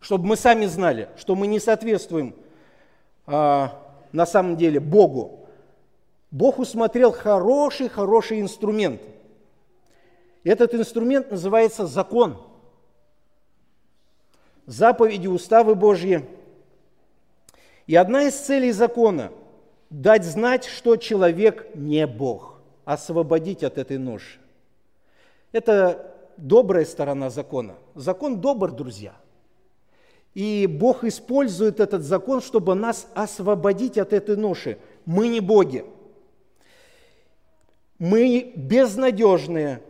чтобы 0.00 0.26
мы 0.26 0.36
сами 0.36 0.66
знали, 0.66 1.08
что 1.16 1.34
мы 1.34 1.46
не 1.46 1.60
соответствуем 1.60 2.34
а, 3.26 3.78
на 4.12 4.26
самом 4.26 4.56
деле 4.56 4.80
Богу, 4.80 5.46
Бог 6.30 6.58
усмотрел 6.58 7.12
хороший-хороший 7.12 8.40
инструмент– 8.40 9.00
этот 10.44 10.74
инструмент 10.74 11.30
называется 11.30 11.86
закон. 11.86 12.42
Заповеди, 14.66 15.26
уставы 15.26 15.74
Божьи. 15.74 16.24
И 17.86 17.96
одна 17.96 18.24
из 18.24 18.34
целей 18.34 18.72
закона– 18.72 19.32
дать 19.90 20.24
знать, 20.24 20.64
что 20.64 20.96
человек 20.96 21.74
не 21.74 22.06
Бог, 22.06 22.60
освободить 22.84 23.64
от 23.64 23.76
этой 23.76 23.98
ноши. 23.98 24.38
Это 25.50 26.09
добрая 26.36 26.84
сторона 26.84 27.30
закона. 27.30 27.74
Закон 27.94 28.40
добр, 28.40 28.72
друзья. 28.72 29.14
И 30.34 30.66
Бог 30.66 31.04
использует 31.04 31.80
этот 31.80 32.02
закон, 32.02 32.40
чтобы 32.40 32.74
нас 32.74 33.08
освободить 33.14 33.98
от 33.98 34.12
этой 34.12 34.36
ноши. 34.36 34.78
Мы 35.04 35.28
не 35.28 35.40
боги. 35.40 35.84
Мы 37.98 38.52
безнадежные, 38.54 39.82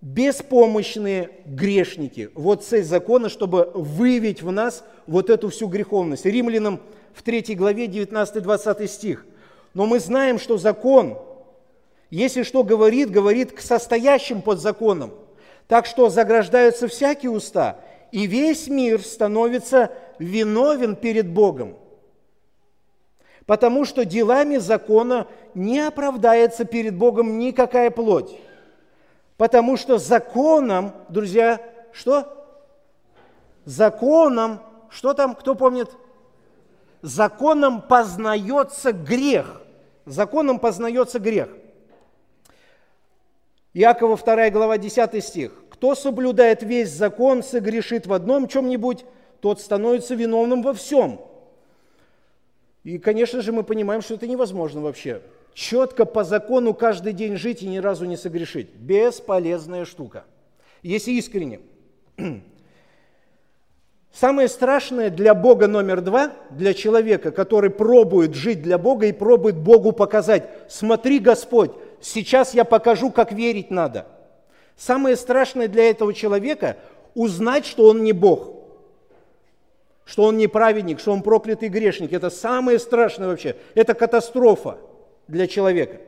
беспомощные 0.00 1.30
грешники. 1.44 2.30
Вот 2.34 2.64
цель 2.64 2.84
закона, 2.84 3.28
чтобы 3.28 3.70
выявить 3.74 4.42
в 4.42 4.50
нас 4.52 4.84
вот 5.06 5.30
эту 5.30 5.48
всю 5.48 5.66
греховность. 5.66 6.24
Римлянам 6.24 6.80
в 7.12 7.22
3 7.22 7.54
главе 7.56 7.86
19-20 7.86 8.86
стих. 8.86 9.26
Но 9.74 9.86
мы 9.86 9.98
знаем, 9.98 10.38
что 10.38 10.56
закон 10.56 11.18
Если 12.10 12.42
что 12.42 12.64
говорит, 12.64 13.10
говорит 13.10 13.52
к 13.52 13.60
состоящим 13.60 14.40
под 14.40 14.60
законом. 14.60 15.12
Так 15.68 15.84
что 15.84 16.08
заграждаются 16.08 16.88
всякие 16.88 17.30
уста, 17.30 17.78
и 18.10 18.26
весь 18.26 18.68
мир 18.68 19.02
становится 19.02 19.92
виновен 20.18 20.96
перед 20.96 21.28
Богом. 21.28 21.76
Потому 23.44 23.84
что 23.84 24.04
делами 24.04 24.56
закона 24.56 25.26
не 25.54 25.80
оправдается 25.80 26.64
перед 26.64 26.96
Богом 26.96 27.38
никакая 27.38 27.90
плоть. 27.90 28.36
Потому 29.36 29.76
что 29.76 29.98
законом, 29.98 30.92
друзья, 31.08 31.60
что? 31.92 32.34
Законом, 33.64 34.60
что 34.88 35.12
там, 35.12 35.34
кто 35.34 35.54
помнит? 35.54 35.90
Законом 37.02 37.82
познается 37.82 38.92
грех. 38.92 39.60
Законом 40.06 40.58
познается 40.58 41.18
грех. 41.18 41.50
Иакова 43.74 44.16
2 44.16 44.50
глава 44.50 44.78
10 44.78 45.24
стих. 45.24 45.52
Кто 45.70 45.94
соблюдает 45.94 46.62
весь 46.62 46.90
закон, 46.90 47.42
согрешит 47.42 48.06
в 48.06 48.12
одном 48.12 48.48
чем-нибудь, 48.48 49.04
тот 49.40 49.60
становится 49.60 50.14
виновным 50.14 50.62
во 50.62 50.72
всем. 50.74 51.20
И, 52.82 52.98
конечно 52.98 53.42
же, 53.42 53.52
мы 53.52 53.62
понимаем, 53.62 54.00
что 54.00 54.14
это 54.14 54.26
невозможно 54.26 54.80
вообще. 54.80 55.22
Четко 55.52 56.04
по 56.04 56.24
закону 56.24 56.72
каждый 56.72 57.12
день 57.12 57.36
жить 57.36 57.62
и 57.62 57.68
ни 57.68 57.78
разу 57.78 58.06
не 58.06 58.16
согрешить. 58.16 58.70
Бесполезная 58.74 59.84
штука. 59.84 60.24
Если 60.82 61.12
искренне. 61.12 61.60
Самое 64.12 64.48
страшное 64.48 65.10
для 65.10 65.34
Бога 65.34 65.68
номер 65.68 66.00
два, 66.00 66.32
для 66.50 66.74
человека, 66.74 67.30
который 67.30 67.70
пробует 67.70 68.34
жить 68.34 68.62
для 68.62 68.78
Бога 68.78 69.06
и 69.06 69.12
пробует 69.12 69.56
Богу 69.56 69.92
показать, 69.92 70.48
смотри, 70.68 71.18
Господь, 71.18 71.72
сейчас 72.00 72.54
я 72.54 72.64
покажу, 72.64 73.10
как 73.10 73.32
верить 73.32 73.70
надо. 73.70 74.06
Самое 74.76 75.16
страшное 75.16 75.68
для 75.68 75.90
этого 75.90 76.14
человека– 76.14 76.76
узнать, 77.14 77.66
что 77.66 77.88
он 77.88 78.04
не 78.04 78.12
Бог, 78.12 78.52
что 80.04 80.22
он 80.24 80.36
не 80.36 80.46
праведник, 80.46 81.00
что 81.00 81.12
он 81.12 81.22
проклятый 81.22 81.68
грешник. 81.68 82.12
Это 82.12 82.30
самое 82.30 82.78
страшное 82.78 83.28
вообще. 83.28 83.56
Это 83.74 83.94
катастрофа 83.94 84.78
для 85.26 85.48
человека. 85.48 86.00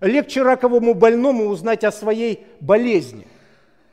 Легче 0.00 0.42
раковому 0.42 0.94
больному 0.94 1.46
узнать 1.46 1.82
о 1.82 1.90
своей 1.90 2.46
болезни. 2.60 3.26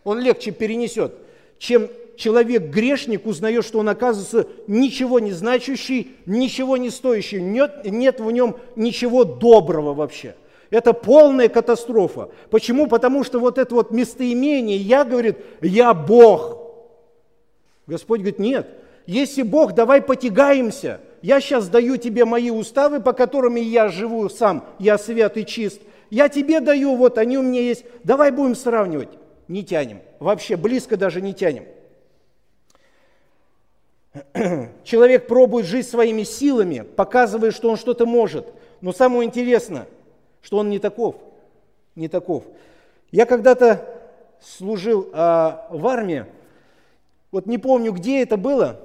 Он 0.04 0.20
легче 0.20 0.52
перенесет, 0.52 1.16
чем 1.58 1.90
человек-грешник 2.16 3.26
узнает, 3.26 3.66
что 3.66 3.80
он 3.80 3.90
оказывается 3.90 4.48
ничего 4.68 5.20
не 5.20 5.32
значащий, 5.32 6.16
ничего 6.28 6.78
не 6.78 6.92
стоящий, 6.92 7.42
нет, 7.42 7.86
нет 7.86 8.20
в 8.20 8.30
нем 8.30 8.58
ничего 8.76 9.24
доброго 9.24 9.96
вообще– 9.96 10.36
это 10.70 10.94
полная 10.94 11.50
катастрофа. 11.50 12.30
Почему? 12.50 12.88
Потому 12.88 13.24
что 13.24 13.40
вот 13.40 13.58
это 13.58 13.76
вот 13.76 13.92
местоимение 13.92 14.78
«я» 14.78 15.04
говорит 15.04 15.38
«я 15.62 15.94
Бог». 15.94 16.66
Господь 17.88 18.22
говорит, 18.22 18.40
нет, 18.40 18.68
если 19.06 19.44
Бог, 19.44 19.74
давай 19.74 20.02
потягаемся. 20.02 21.02
Я 21.22 21.40
сейчас 21.40 21.70
даю 21.70 21.98
тебе 21.98 22.26
мои 22.26 22.50
уставы, 22.50 23.00
по 23.00 23.14
которым 23.14 23.56
я 23.56 23.90
живу 23.90 24.28
сам, 24.30 24.66
я 24.80 24.98
свят 24.98 25.38
и 25.38 25.46
чист. 25.46 25.82
Я 26.10 26.30
тебе 26.30 26.60
даю, 26.60 26.96
вот 26.96 27.18
они 27.18 27.38
у 27.38 27.42
меня 27.42 27.62
есть. 27.62 27.86
Давай 28.04 28.32
будем 28.32 28.56
сравнивать. 28.56 29.10
Не 29.48 29.64
тянем. 29.64 30.02
Вообще 30.20 30.56
близко 30.56 30.98
даже 30.98 31.22
не 31.22 31.34
тянем. 31.34 31.66
Человек 34.84 35.28
пробует 35.28 35.66
жить 35.66 35.88
своими 35.88 36.24
силами, 36.24 36.86
показывая, 36.96 37.52
что 37.52 37.70
он 37.70 37.78
что-то 37.78 38.06
может. 38.06 38.48
Но 38.82 38.94
самое 38.94 39.28
интересное, 39.28 39.88
что 40.46 40.58
он 40.58 40.70
не 40.70 40.78
таков, 40.78 41.16
не 41.96 42.08
таков. 42.08 42.44
Я 43.10 43.26
когда-то 43.26 43.84
служил 44.40 45.10
а, 45.12 45.68
в 45.72 45.88
армии, 45.88 46.28
вот 47.32 47.48
не 47.48 47.58
помню, 47.58 47.92
где 47.92 48.22
это 48.22 48.38
было, 48.38 48.80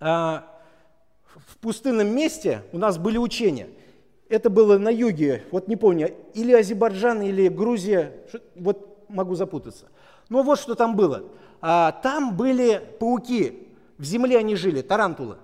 а, 0.00 0.50
в 1.26 1.58
пустынном 1.58 2.08
месте 2.08 2.62
у 2.72 2.78
нас 2.78 2.96
были 2.96 3.18
учения. 3.18 3.68
Это 4.30 4.48
было 4.48 4.78
на 4.78 4.88
юге, 4.88 5.44
вот 5.50 5.68
не 5.68 5.76
помню, 5.76 6.14
или 6.32 6.54
Азербайджан, 6.54 7.20
или 7.20 7.48
Грузия, 7.48 8.14
вот 8.54 9.04
могу 9.10 9.34
запутаться. 9.34 9.84
Но 10.30 10.42
вот 10.42 10.58
что 10.58 10.74
там 10.74 10.96
было. 10.96 11.24
А, 11.60 11.92
там 12.02 12.34
были 12.34 12.80
пауки, 12.98 13.68
в 13.98 14.04
земле 14.04 14.38
они 14.38 14.56
жили, 14.56 14.80
тарантулы. 14.80 15.36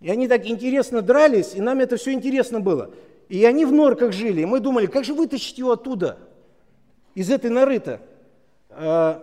И 0.00 0.08
они 0.10 0.28
так 0.28 0.46
интересно 0.46 1.02
дрались, 1.02 1.56
и 1.56 1.60
нам 1.60 1.80
это 1.80 1.96
все 1.96 2.12
интересно 2.12 2.60
было. 2.60 2.92
И 3.28 3.44
они 3.44 3.64
в 3.64 3.72
норках 3.72 4.12
жили. 4.12 4.42
И 4.42 4.46
мы 4.46 4.60
думали, 4.60 4.86
как 4.86 5.04
же 5.04 5.14
вытащить 5.14 5.58
его 5.58 5.72
оттуда, 5.72 6.18
из 7.14 7.30
этой 7.30 7.50
норы-то. 7.50 8.00
А, 8.70 9.22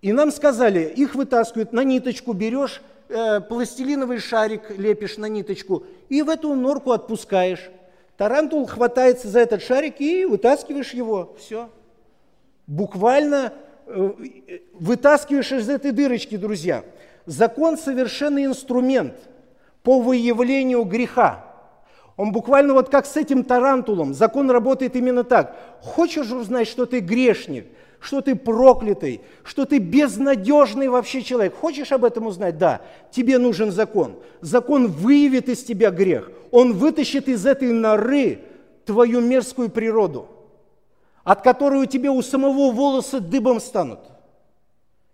и 0.00 0.12
нам 0.12 0.30
сказали, 0.30 0.92
их 0.96 1.14
вытаскивают, 1.14 1.72
на 1.72 1.82
ниточку 1.82 2.34
берешь, 2.34 2.82
э, 3.08 3.40
пластилиновый 3.40 4.18
шарик 4.18 4.76
лепишь 4.76 5.16
на 5.16 5.26
ниточку 5.26 5.84
и 6.08 6.22
в 6.22 6.28
эту 6.28 6.54
норку 6.54 6.92
отпускаешь. 6.92 7.70
Тарантул 8.16 8.66
хватается 8.66 9.28
за 9.28 9.40
этот 9.40 9.62
шарик 9.62 10.00
и 10.00 10.24
вытаскиваешь 10.24 10.92
его. 10.92 11.34
Все. 11.38 11.70
Буквально 12.66 13.54
э, 13.86 14.10
вытаскиваешь 14.74 15.52
из 15.52 15.68
этой 15.68 15.92
дырочки, 15.92 16.36
друзья. 16.36 16.84
Закон– 17.26 17.78
совершенный 17.78 18.44
инструмент 18.44 19.14
по 19.82 20.00
выявлению 20.00 20.84
греха. 20.84 21.53
Он 22.16 22.30
буквально 22.32 22.74
вот 22.74 22.90
как 22.90 23.06
с 23.06 23.16
этим 23.16 23.44
тарантулом. 23.44 24.14
Закон 24.14 24.50
работает 24.50 24.94
именно 24.96 25.24
так. 25.24 25.56
Хочешь 25.80 26.30
узнать, 26.30 26.68
что 26.68 26.86
ты 26.86 27.00
грешник, 27.00 27.66
что 27.98 28.20
ты 28.20 28.36
проклятый, 28.36 29.20
что 29.42 29.64
ты 29.64 29.78
безнадежный 29.78 30.88
вообще 30.88 31.22
человек. 31.22 31.56
Хочешь 31.56 31.90
об 31.90 32.04
этом 32.04 32.26
узнать? 32.26 32.56
Да. 32.56 32.82
Тебе 33.10 33.38
нужен 33.38 33.72
закон. 33.72 34.16
Закон 34.40 34.86
выявит 34.86 35.48
из 35.48 35.64
тебя 35.64 35.90
грех. 35.90 36.30
Он 36.52 36.72
вытащит 36.74 37.28
из 37.28 37.44
этой 37.46 37.72
норы 37.72 38.42
твою 38.84 39.20
мерзкую 39.20 39.70
природу, 39.70 40.28
от 41.24 41.42
которой 41.42 41.82
у 41.82 41.86
тебя 41.86 42.12
у 42.12 42.22
самого 42.22 42.70
волосы 42.70 43.18
дыбом 43.18 43.58
станут. 43.58 44.00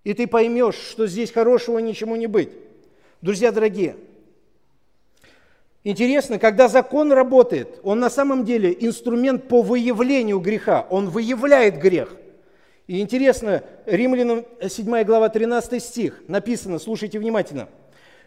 И 0.04 0.12
ты 0.12 0.26
поймешь, 0.26 0.74
что 0.74 1.06
здесь 1.06 1.30
хорошего 1.30 1.78
ничему 1.78 2.16
не 2.16 2.26
быть. 2.26 2.50
Друзья 3.22 3.52
дорогие, 3.52 3.96
Интересно, 5.82 6.38
когда 6.38 6.68
закон 6.68 7.10
работает, 7.10 7.80
он 7.82 8.00
на 8.00 8.10
самом 8.10 8.44
деле 8.44 8.76
инструмент 8.78 9.48
по 9.48 9.62
выявлению 9.62 10.38
греха, 10.38 10.86
он 10.90 11.08
выявляет 11.08 11.78
грех. 11.78 12.14
И 12.86 13.00
интересно, 13.00 13.62
Римлянам 13.86 14.44
7 14.60 15.04
глава 15.04 15.30
13 15.30 15.82
стих 15.82 16.22
написано, 16.28 16.78
слушайте 16.78 17.18
внимательно. 17.18 17.68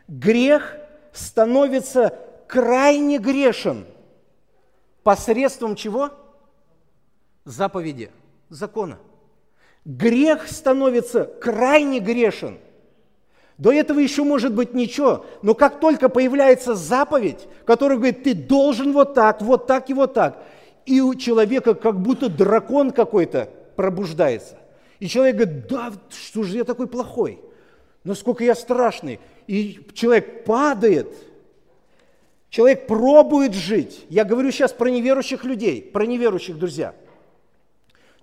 Грех 0.07 0.77
становится 1.11 2.17
крайне 2.47 3.19
грешен 3.19 3.85
посредством 5.03 5.75
чего? 5.75 6.09
Заповеди, 7.45 8.09
закона. 8.49 8.97
Грех 9.85 10.47
становится 10.47 11.25
крайне 11.25 11.99
грешен– 11.99 12.57
до 13.63 13.71
этого 13.71 13.99
еще 13.99 14.26
может 14.26 14.54
быть 14.54 14.73
ничего, 14.73 15.26
но 15.41 15.54
как 15.54 15.80
только 15.80 16.10
появляется 16.10 16.76
заповедь, 16.76 17.47
которая 17.63 17.97
говорит, 17.97 18.21
ты 18.23 18.34
должен 18.34 18.91
вот 18.91 19.13
так, 19.13 19.41
вот 19.41 19.67
так 19.67 19.89
и 19.89 19.93
вот 19.93 20.13
так, 20.13 20.43
и 20.86 20.99
у 20.99 21.15
человека 21.15 21.73
как 21.73 22.02
будто 22.02 22.28
дракон 22.28 22.91
какой-то 22.91 23.49
пробуждается. 23.78 24.58
И 24.99 25.08
человек 25.08 25.38
говорит, 25.38 25.67
да, 25.67 25.93
что 26.10 26.43
же 26.43 26.58
я 26.58 26.65
такой 26.65 26.88
плохой, 26.88 27.39
насколько 28.04 28.43
я 28.43 28.54
страшный. 28.54 29.21
И 29.47 29.80
человек 29.93 30.43
падает, 30.43 31.15
человек 32.49 32.86
пробует 32.86 33.54
жить. 33.54 34.06
Я 34.10 34.26
говорю 34.26 34.52
сейчас 34.52 34.73
про 34.73 34.89
неверующих 34.89 35.45
людей, 35.45 35.82
про 35.82 36.06
неверующих, 36.06 36.60
друзья. 36.60 36.93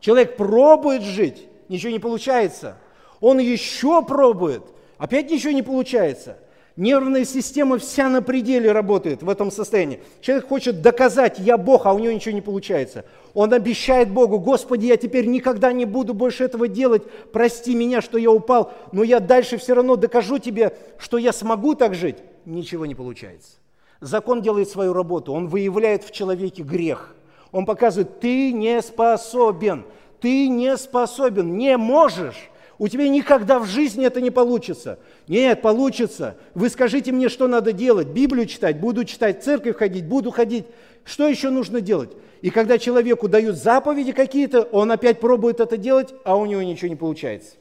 Человек 0.00 0.36
пробует 0.36 1.00
жить, 1.00 1.48
ничего 1.70 1.92
не 1.92 1.98
получается. 1.98 2.76
Он 3.22 3.38
еще 3.38 4.04
пробует– 4.04 4.64
Опять 5.00 5.30
ничего 5.30 5.52
не 5.52 5.62
получается. 5.62 6.36
Нервная 6.76 7.24
система 7.24 7.78
вся 7.78 8.10
на 8.10 8.20
пределе 8.20 8.70
работает 8.70 9.22
в 9.22 9.30
этом 9.30 9.50
состоянии. 9.50 10.00
Человек 10.20 10.46
хочет 10.46 10.82
доказать, 10.82 11.38
я 11.38 11.56
Бог, 11.56 11.86
а 11.86 11.94
у 11.94 11.98
него 11.98 12.12
ничего 12.12 12.34
не 12.34 12.42
получается. 12.42 13.06
Он 13.32 13.52
обещает 13.54 14.10
Богу, 14.10 14.38
Господи, 14.38 14.86
я 14.86 14.98
теперь 14.98 15.26
никогда 15.26 15.72
не 15.72 15.86
буду 15.86 16.12
больше 16.12 16.44
этого 16.44 16.68
делать, 16.68 17.02
прости 17.32 17.74
меня, 17.74 18.02
что 18.02 18.18
я 18.18 18.30
упал, 18.30 18.74
но 18.92 19.02
я 19.02 19.20
дальше 19.20 19.56
все 19.56 19.74
равно 19.74 19.96
докажу 19.96 20.38
тебе, 20.38 20.76
что 20.98 21.16
я 21.16 21.32
смогу 21.32 21.74
так 21.74 21.94
жить. 21.94 22.16
Ничего 22.44 22.84
не 22.84 22.94
получается. 22.94 23.52
Закон 24.00 24.42
делает 24.42 24.68
свою 24.68 24.92
работу, 24.92 25.32
он 25.32 25.48
выявляет 25.48 26.04
в 26.04 26.12
человеке 26.12 26.62
грех. 26.62 27.14
Он 27.52 27.64
показывает, 27.64 28.20
ты 28.20 28.52
не 28.52 28.82
способен, 28.82 29.84
ты 30.20 30.48
не 30.48 30.76
способен, 30.76 31.56
не 31.56 31.78
можешь. 31.78 32.50
У 32.80 32.88
тебя 32.88 33.06
никогда 33.10 33.58
в 33.58 33.66
жизни 33.66 34.06
это 34.06 34.22
не 34.22 34.30
получится. 34.30 34.98
Нет, 35.28 35.60
получится. 35.60 36.38
Вы 36.54 36.70
скажите 36.70 37.12
мне, 37.12 37.28
что 37.28 37.46
надо 37.46 37.74
делать. 37.74 38.08
Библию 38.08 38.46
читать, 38.46 38.80
буду 38.80 39.04
читать, 39.04 39.42
в 39.42 39.44
церковь 39.44 39.76
ходить, 39.76 40.06
буду 40.06 40.30
ходить. 40.30 40.64
Что 41.04 41.28
еще 41.28 41.50
нужно 41.50 41.82
делать? 41.82 42.08
И 42.40 42.48
когда 42.48 42.78
человеку 42.78 43.28
дают 43.28 43.56
заповеди 43.56 44.12
какие-то, 44.12 44.62
он 44.62 44.90
опять 44.90 45.20
пробует 45.20 45.60
это 45.60 45.76
делать, 45.76 46.14
а 46.24 46.36
у 46.36 46.46
него 46.46 46.62
ничего 46.62 46.88
не 46.88 46.96
получается. 46.96 47.56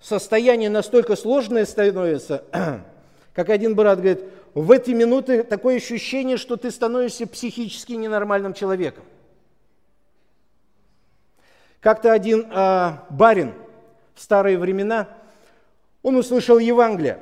Состояние 0.00 0.70
настолько 0.70 1.14
сложное 1.14 1.66
становится, 1.66 2.44
как 3.34 3.50
один 3.50 3.74
брат 3.74 3.98
говорит, 3.98 4.22
в 4.54 4.70
эти 4.70 4.92
минуты 4.92 5.42
такое 5.42 5.76
ощущение, 5.76 6.38
что 6.38 6.56
ты 6.56 6.70
становишься 6.70 7.26
психически 7.26 7.92
ненормальным 7.92 8.54
человеком. 8.54 9.04
Как-то 11.84 12.12
один 12.12 12.50
э, 12.50 12.92
барин 13.10 13.52
в 14.14 14.22
старые 14.22 14.56
времена, 14.56 15.06
он 16.02 16.16
услышал 16.16 16.58
Евангелие. 16.58 17.18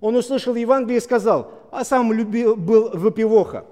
Он 0.00 0.16
услышал 0.16 0.54
Евангелие 0.54 0.96
и 0.96 1.02
сказал, 1.02 1.52
а 1.70 1.84
сам 1.84 2.10
любил, 2.10 2.56
был 2.56 2.88
выпивоха. 2.94 3.66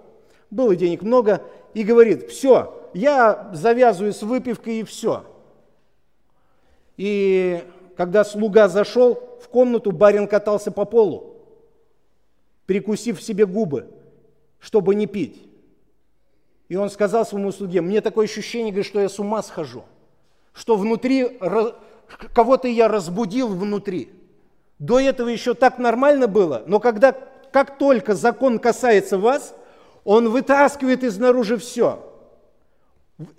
Было 0.51 0.77
денег 0.77 1.01
много, 1.01 1.43
и 1.73 1.85
говорит, 1.85 2.29
все, 2.29 2.87
я 2.93 3.49
завязываю 3.55 4.13
с 4.13 4.23
выпивкой 4.23 4.81
и 4.81 4.85
все. 4.85 5.25
И 6.99 7.65
когда 7.97 8.25
слуга 8.25 8.69
зашел 8.69 9.39
в 9.43 9.49
комнату, 9.49 9.91
барин 9.91 10.29
катался 10.29 10.71
по 10.71 10.85
полу, 10.85 11.35
прикусив 12.67 13.23
себе 13.23 13.47
губы, 13.47 13.89
чтобы 14.61 14.95
не 14.95 15.07
пить. 15.07 15.48
И 16.69 16.77
он 16.77 16.91
сказал 16.91 17.25
своему 17.25 17.51
слуге, 17.51 17.81
мне 17.81 18.01
такое 18.01 18.27
ощущение, 18.27 18.71
говорит, 18.71 18.87
что 18.87 19.01
я 19.01 19.09
с 19.09 19.19
ума 19.19 19.43
схожу, 19.43 19.85
что 20.53 20.77
внутри, 20.77 21.39
кого-то 22.35 22.69
я 22.69 22.89
разбудил 22.89 23.49
внутри. 23.49 24.13
До 24.79 25.01
этого 25.01 25.29
еще 25.29 25.55
так 25.55 25.79
нормально 25.79 26.29
было, 26.29 26.63
но 26.67 26.79
когда, 26.79 27.13
как 27.53 27.79
только 27.79 28.15
закон 28.15 28.59
касается 28.59 29.19
вас, 29.19 29.55
он 30.05 30.29
вытаскивает 30.29 31.05
изнаружи 31.05 31.57
все. 31.57 32.05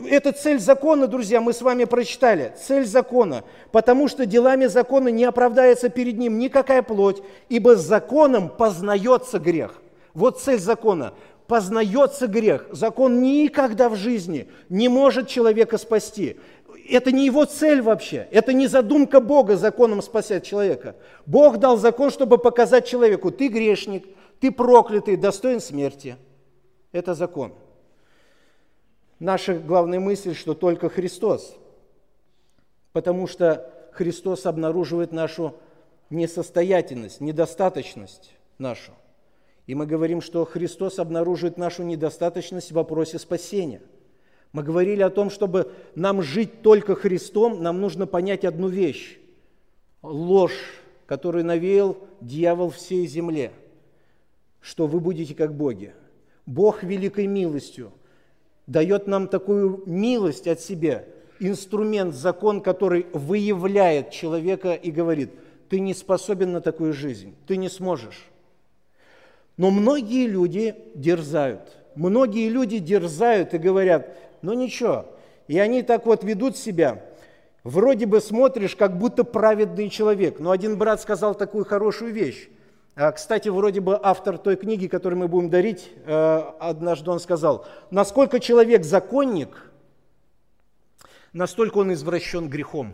Это 0.06 0.34
цель 0.34 0.60
закона, 0.60 1.08
друзья, 1.08 1.40
мы 1.40 1.54
с 1.54 1.62
вами 1.62 1.86
прочитали. 1.86 2.54
Цель 2.62 2.86
закона. 2.86 3.46
Потому 3.72 4.10
что 4.10 4.26
делами 4.26 4.66
закона 4.66 5.08
не 5.08 5.24
оправдается 5.24 5.88
перед 5.88 6.18
ним 6.18 6.38
никакая 6.38 6.82
плоть, 6.82 7.24
ибо 7.48 7.78
законом 7.78 8.50
познается 8.50 9.40
грех. 9.40 9.82
Вот 10.14 10.42
цель 10.42 10.60
закона 10.60 11.14
познается 11.50 12.28
грех. 12.28 12.68
Закон 12.72 13.24
никогда 13.24 13.90
в 13.90 13.96
жизни 13.96 14.48
не 14.70 14.88
может 14.88 15.28
человека 15.28 15.80
спасти. 15.80 16.38
Это 16.88 17.12
не 17.12 17.26
его 17.26 17.44
цель 17.46 17.82
вообще. 17.82 18.28
Это 18.30 18.54
не 18.54 18.68
задумка 18.68 19.20
Бога 19.20 19.58
законом 19.58 20.04
спасать 20.04 20.46
человека. 20.46 20.96
Бог 21.26 21.58
дал 21.58 21.78
закон, 21.78 22.12
чтобы 22.12 22.38
показать 22.38 22.88
человеку, 22.88 23.32
ты 23.32 23.48
грешник, 23.48 24.06
ты 24.40 24.52
проклятый, 24.52 25.18
достоин 25.18 25.60
смерти. 25.60 26.18
Это 26.92 27.16
закон. 27.16 27.54
Наша 29.18 29.56
главная 29.56 30.00
мысль, 30.00 30.36
что 30.36 30.54
только 30.54 30.88
Христос. 30.88 31.58
Потому 32.94 33.26
что 33.26 33.74
Христос 33.94 34.46
обнаруживает 34.46 35.12
нашу 35.12 35.56
несостоятельность, 36.12 37.22
недостаточность 37.22 38.36
нашу. 38.60 38.92
И 39.70 39.76
мы 39.76 39.86
говорим, 39.86 40.20
что 40.20 40.46
Христос 40.46 40.98
обнаруживает 40.98 41.60
нашу 41.60 41.84
недостаточность 41.84 42.72
в 42.72 42.74
вопросе 42.74 43.20
спасения. 43.20 43.84
Мы 44.52 44.64
говорили 44.64 45.04
о 45.04 45.12
том, 45.12 45.30
чтобы 45.30 45.72
нам 45.94 46.24
жить 46.24 46.64
только 46.64 46.96
Христом, 46.96 47.62
нам 47.62 47.80
нужно 47.80 48.08
понять 48.08 48.46
одну 48.46 48.68
вещь. 48.68 49.20
Ложь, 50.02 50.60
которую 51.06 51.46
навеял 51.46 51.98
дьявол 52.20 52.72
всей 52.72 53.06
земле, 53.06 53.52
что 54.60 54.88
вы 54.88 55.00
будете 55.00 55.36
как 55.36 55.56
боги. 55.56 55.94
Бог 56.48 56.82
великой 56.82 57.28
милостью 57.28 57.92
дает 58.66 59.06
нам 59.06 59.28
такую 59.28 59.84
милость 59.86 60.48
от 60.48 60.62
себя, 60.62 61.06
инструмент, 61.40 62.16
закон, 62.16 62.62
который 62.62 63.06
выявляет 63.14 64.10
человека 64.10 64.74
и 64.74 64.90
говорит, 64.90 65.30
ты 65.70 65.80
не 65.80 65.94
способен 65.94 66.54
на 66.54 66.60
такую 66.60 66.92
жизнь, 66.92 67.36
ты 67.46 67.56
не 67.56 67.70
сможешь. 67.70 68.32
Но 69.60 69.72
многие 69.72 70.26
люди 70.26 70.74
дерзают. 70.96 71.60
Многие 71.94 72.48
люди 72.48 72.80
дерзают 72.80 73.54
и 73.54 73.58
говорят, 73.58 74.16
ну 74.42 74.54
ничего. 74.54 75.06
И 75.50 75.60
они 75.60 75.84
так 75.84 76.06
вот 76.06 76.24
ведут 76.24 76.56
себя. 76.56 77.04
Вроде 77.66 78.06
бы 78.06 78.22
смотришь, 78.22 78.78
как 78.78 78.98
будто 78.98 79.26
праведный 79.26 79.90
человек. 79.90 80.40
Но 80.40 80.52
один 80.52 80.78
брат 80.78 81.02
сказал 81.02 81.36
такую 81.36 81.66
хорошую 81.66 82.14
вещь. 82.14 82.48
А, 82.96 83.12
кстати, 83.12 83.50
вроде 83.50 83.82
бы 83.82 84.00
автор 84.02 84.38
той 84.38 84.56
книги, 84.56 84.88
которую 84.88 85.20
мы 85.20 85.28
будем 85.28 85.50
дарить, 85.50 85.92
э, 86.06 86.44
однажды 86.62 87.12
он 87.12 87.20
сказал, 87.20 87.68
насколько 87.92 88.40
человек 88.40 88.86
законник, 88.86 89.74
настолько 91.34 91.80
он 91.80 91.92
извращен 91.92 92.48
грехом. 92.48 92.94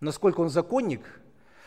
Насколько 0.00 0.40
он 0.40 0.48
законник, 0.48 1.02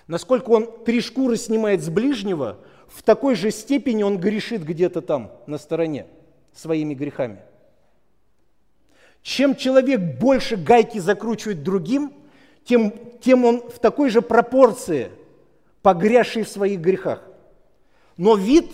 насколько 0.07 0.49
он 0.49 0.83
три 0.83 0.99
шкуры 0.99 1.37
снимает 1.37 1.81
с 1.81 1.87
ближнего– 1.87 2.57
в 2.93 3.03
такой 3.03 3.35
же 3.35 3.51
степени 3.51 4.03
он 4.03 4.17
грешит 4.17 4.63
где-то 4.63 5.01
там, 5.01 5.31
на 5.47 5.57
стороне, 5.57 6.07
своими 6.53 6.93
грехами. 6.93 7.39
Чем 9.21 9.55
человек 9.55 10.01
больше 10.19 10.57
гайки 10.57 10.97
закручивает 10.97 11.63
другим, 11.63 12.13
тем, 12.65 12.93
тем 13.21 13.45
он 13.45 13.61
в 13.69 13.79
такой 13.79 14.09
же 14.09 14.21
пропорции 14.21 15.11
погрязший 15.81 16.43
в 16.43 16.49
своих 16.49 16.79
грехах. 16.79 17.23
Но 18.17 18.35
вид, 18.35 18.71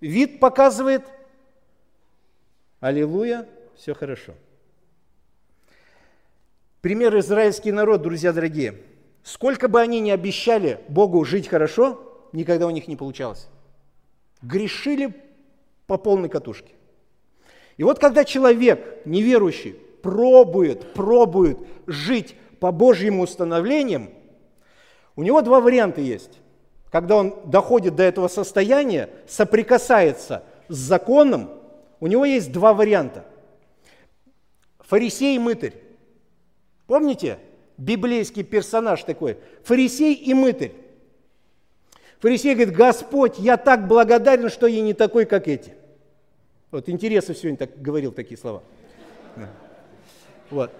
вид 0.00 0.40
показывает, 0.40 1.04
аллилуйя, 2.80 3.46
все 3.76 3.94
хорошо. 3.94 4.34
Пример 6.80 7.16
израильский 7.18 7.72
народ, 7.72 8.02
друзья 8.02 8.32
дорогие. 8.32 8.76
Сколько 9.22 9.68
бы 9.68 9.80
они 9.80 10.00
ни 10.00 10.10
обещали 10.10 10.80
Богу 10.88 11.24
жить 11.24 11.48
хорошо, 11.48 12.05
никогда 12.36 12.66
у 12.66 12.70
них 12.70 12.86
не 12.86 12.96
получалось. 12.96 13.48
Грешили 14.42 15.14
по 15.86 15.96
полной 15.96 16.28
катушке. 16.28 16.72
И 17.76 17.82
вот 17.82 17.98
когда 17.98 18.24
человек, 18.24 19.04
неверующий, 19.04 19.72
пробует, 20.02 20.92
пробует 20.92 21.58
жить 21.86 22.36
по 22.60 22.72
Божьим 22.72 23.20
установлениям, 23.20 24.10
у 25.16 25.22
него 25.22 25.40
два 25.42 25.60
варианта 25.60 26.00
есть. 26.00 26.38
Когда 26.90 27.16
он 27.16 27.34
доходит 27.46 27.96
до 27.96 28.02
этого 28.02 28.28
состояния, 28.28 29.10
соприкасается 29.26 30.44
с 30.68 30.76
законом, 30.76 31.50
у 32.00 32.06
него 32.06 32.24
есть 32.24 32.52
два 32.52 32.74
варианта. 32.74 33.24
Фарисей 34.80 35.36
и 35.36 35.38
мытарь. 35.38 35.74
Помните? 36.86 37.38
Библейский 37.78 38.44
персонаж 38.44 39.02
такой. 39.04 39.38
Фарисей 39.64 40.14
и 40.14 40.32
мытарь. 40.32 40.72
Фарисей 42.26 42.54
говорит, 42.54 42.74
Господь, 42.74 43.38
я 43.38 43.56
так 43.56 43.86
благодарен, 43.86 44.50
что 44.50 44.66
я 44.66 44.80
не 44.80 44.94
такой, 44.94 45.26
как 45.26 45.46
эти. 45.46 45.74
Вот 46.72 46.88
интересно 46.88 47.36
сегодня 47.36 47.56
так 47.56 47.80
говорил 47.80 48.10
такие 48.10 48.36
слова. 48.36 48.64
Вот. 50.50 50.72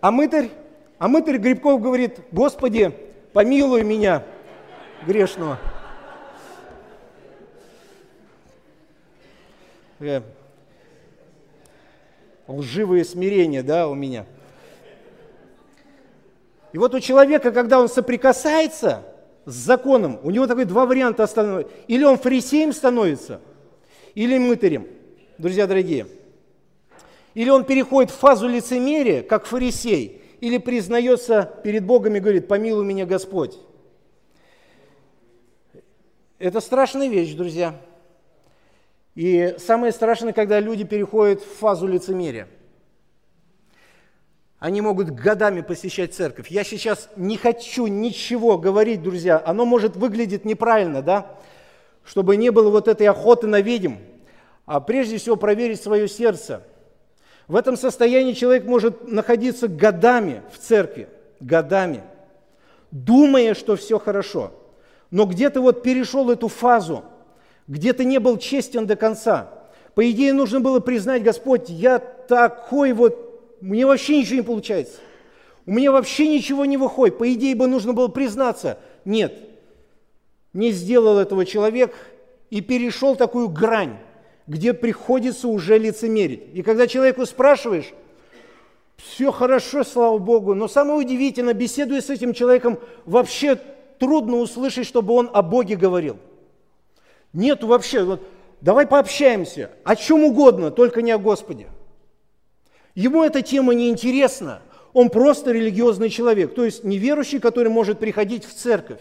А 0.00 0.10
мытарь, 0.10 0.48
а 0.98 1.08
мытарь 1.08 1.36
Грибков 1.36 1.82
говорит, 1.82 2.20
Господи, 2.32 2.94
помилуй 3.34 3.82
меня, 3.82 4.24
грешного. 5.06 5.58
Э, 10.00 10.22
лживое 12.48 13.04
смирение, 13.04 13.62
да, 13.62 13.86
у 13.86 13.94
меня– 13.94 14.24
и 16.74 16.78
вот 16.78 16.92
у 16.92 16.98
человека, 16.98 17.52
когда 17.52 17.78
он 17.78 17.88
соприкасается 17.88 19.04
с 19.44 19.54
законом, 19.54 20.18
у 20.24 20.30
него 20.32 20.48
такой 20.48 20.64
два 20.64 20.86
варианта 20.86 21.24
становятся. 21.28 21.72
Или 21.86 22.02
он 22.02 22.18
фарисеем 22.18 22.72
становится, 22.72 23.40
или 24.16 24.38
мытарем, 24.38 24.88
друзья 25.38 25.68
дорогие. 25.68 26.08
Или 27.34 27.48
он 27.48 27.64
переходит 27.64 28.10
в 28.10 28.16
фазу 28.16 28.48
лицемерия, 28.48 29.22
как 29.22 29.46
фарисей, 29.46 30.20
или 30.40 30.58
признается 30.58 31.48
перед 31.62 31.84
Богом 31.84 32.16
и 32.16 32.20
говорит, 32.20 32.48
помилуй 32.48 32.84
меня 32.84 33.06
Господь. 33.06 33.56
Это 36.40 36.60
страшная 36.60 37.06
вещь, 37.06 37.34
друзья. 37.34 37.80
И 39.14 39.54
самое 39.58 39.92
страшное, 39.92 40.32
когда 40.32 40.58
люди 40.58 40.82
переходят 40.82 41.40
в 41.40 41.56
фазу 41.58 41.86
лицемерия– 41.86 42.48
они 44.64 44.80
могут 44.80 45.10
годами 45.10 45.60
посещать 45.60 46.14
церковь. 46.14 46.50
Я 46.50 46.64
сейчас 46.64 47.10
не 47.16 47.36
хочу 47.36 47.86
ничего 47.86 48.56
говорить, 48.56 49.02
друзья. 49.02 49.42
Оно 49.44 49.66
может 49.66 49.94
выглядеть 49.94 50.46
неправильно, 50.46 51.02
да? 51.02 51.26
Чтобы 52.02 52.38
не 52.38 52.48
было 52.48 52.70
вот 52.70 52.88
этой 52.88 53.06
охоты 53.06 53.46
на 53.46 53.60
ведьм. 53.60 53.96
А 54.64 54.80
прежде 54.80 55.18
всего 55.18 55.36
проверить 55.36 55.82
свое 55.82 56.08
сердце. 56.08 56.62
В 57.46 57.56
этом 57.56 57.76
состоянии 57.76 58.32
человек 58.32 58.64
может 58.64 59.06
находиться 59.06 59.68
годами 59.68 60.40
в 60.50 60.56
церкви, 60.56 61.08
годами, 61.40 62.02
думая, 62.90 63.52
что 63.52 63.76
все 63.76 63.98
хорошо. 63.98 64.50
Но 65.10 65.26
где-то 65.26 65.60
вот 65.60 65.82
перешел 65.82 66.30
эту 66.30 66.48
фазу, 66.48 67.04
где-то 67.68 68.02
не 68.04 68.18
был 68.18 68.38
честен 68.38 68.86
до 68.86 68.96
конца. 68.96 69.50
По 69.94 70.10
идее, 70.10 70.32
нужно 70.32 70.60
было 70.60 70.80
признать, 70.80 71.22
Господь, 71.22 71.68
я 71.68 71.98
такой 71.98 72.94
вот, 72.94 73.23
мне 73.64 73.86
вообще 73.86 74.18
ничего 74.18 74.36
не 74.36 74.42
получается. 74.42 75.00
У 75.64 75.72
меня 75.72 75.90
вообще 75.90 76.28
ничего 76.28 76.66
не 76.66 76.76
выходит. 76.76 77.16
По 77.16 77.32
идее 77.32 77.54
бы 77.54 77.66
нужно 77.66 77.94
было 77.94 78.08
признаться. 78.08 78.78
Нет, 79.06 79.34
не 80.52 80.70
сделал 80.70 81.18
этого 81.18 81.46
человек 81.46 81.94
и 82.50 82.60
перешел 82.60 83.16
такую 83.16 83.48
грань, 83.48 83.96
где 84.46 84.74
приходится 84.74 85.48
уже 85.48 85.78
лицемерить. 85.78 86.42
И 86.52 86.62
когда 86.62 86.86
человеку 86.86 87.24
спрашиваешь, 87.24 87.94
все 88.98 89.32
хорошо, 89.32 89.82
слава 89.82 90.18
Богу, 90.18 90.54
но 90.54 90.68
самое 90.68 90.98
удивительное, 90.98 91.54
беседуя 91.54 92.02
с 92.02 92.10
этим 92.10 92.34
человеком, 92.34 92.78
вообще 93.06 93.58
трудно 93.98 94.36
услышать, 94.36 94.86
чтобы 94.86 95.14
он 95.14 95.30
о 95.32 95.40
Боге 95.40 95.76
говорил. 95.76 96.18
Нет 97.32 97.64
вообще, 97.64 98.04
вот, 98.04 98.20
давай 98.60 98.86
пообщаемся, 98.86 99.70
о 99.84 99.96
чем 99.96 100.22
угодно, 100.22 100.70
только 100.70 101.00
не 101.00 101.12
о 101.12 101.18
Господе. 101.18 101.68
Ему 102.94 103.24
эта 103.24 103.42
тема 103.42 103.74
не 103.74 103.88
интересна, 103.88 104.62
он 104.92 105.10
просто 105.10 105.50
религиозный 105.50 106.08
человек, 106.08 106.54
то 106.54 106.64
есть 106.64 106.84
неверующий, 106.84 107.40
который 107.40 107.68
может 107.68 107.98
приходить 107.98 108.44
в 108.44 108.54
церковь. 108.54 109.00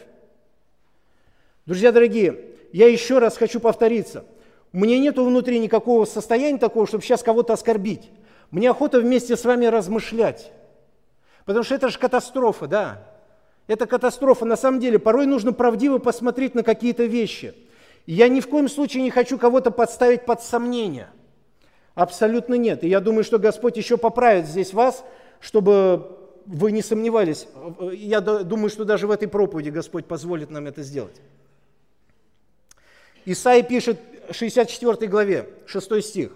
Друзья 1.65 1.91
дорогие, 1.91 2.39
я 2.71 2.87
еще 2.87 3.19
раз 3.19 3.37
хочу 3.37 3.59
повториться. 3.59 4.25
У 4.73 4.79
меня 4.79 4.97
нет 4.97 5.17
внутри 5.17 5.59
никакого 5.59 6.05
состояния 6.05 6.57
такого, 6.57 6.87
чтобы 6.87 7.03
сейчас 7.03 7.21
кого-то 7.21 7.53
оскорбить. 7.53 8.09
Мне 8.49 8.71
охота 8.71 8.99
вместе 8.99 9.37
с 9.37 9.45
вами 9.45 9.67
размышлять. 9.67 10.51
Потому 11.45 11.63
что 11.63 11.75
это 11.75 11.89
же 11.89 11.99
катастрофа, 11.99 12.67
да. 12.67 13.07
Это 13.67 13.85
катастрофа. 13.85 14.45
На 14.45 14.57
самом 14.57 14.79
деле, 14.79 14.97
порой 14.97 15.27
нужно 15.27 15.53
правдиво 15.53 15.99
посмотреть 15.99 16.55
на 16.55 16.63
какие-то 16.63 17.03
вещи. 17.03 17.53
Я 18.07 18.27
ни 18.27 18.39
в 18.39 18.49
коем 18.49 18.67
случае 18.67 19.03
не 19.03 19.11
хочу 19.11 19.37
кого-то 19.37 19.69
подставить 19.69 20.25
под 20.25 20.41
сомнение. 20.41 21.09
Абсолютно 21.95 22.55
нет. 22.55 22.83
И 22.83 22.87
я 22.87 22.99
думаю, 22.99 23.23
что 23.23 23.37
Господь 23.37 23.77
еще 23.77 23.97
поправит 23.97 24.47
здесь 24.47 24.73
вас, 24.73 25.03
чтобы 25.39 26.17
вы 26.45 26.71
не 26.71 26.81
сомневались. 26.81 27.47
Я 27.91 28.19
думаю, 28.21 28.69
что 28.69 28.83
даже 28.83 29.07
в 29.07 29.11
этой 29.11 29.27
проповеди 29.27 29.69
Господь 29.69 30.05
позволит 30.05 30.49
нам 30.49 30.67
это 30.67 30.81
сделать. 30.81 31.21
Исаия 33.25 33.63
пишет 33.63 33.99
в 34.29 34.33
64 34.33 35.07
главе, 35.07 35.49
6 35.65 36.03
стих. 36.03 36.31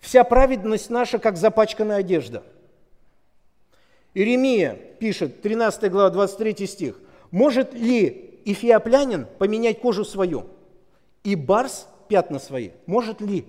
«Вся 0.00 0.24
праведность 0.24 0.90
наша, 0.90 1.18
как 1.18 1.36
запачканная 1.36 1.98
одежда». 1.98 2.42
Иеремия 4.14 4.74
пишет, 4.98 5.42
13 5.42 5.90
глава, 5.92 6.10
23 6.10 6.66
стих. 6.66 6.98
«Может 7.30 7.72
ли 7.72 8.40
эфиоплянин 8.44 9.26
поменять 9.38 9.80
кожу 9.80 10.04
свою, 10.04 10.46
и 11.22 11.36
барс 11.36 11.86
пятна 12.08 12.40
свои? 12.40 12.70
Может 12.86 13.20
ли?» 13.20 13.46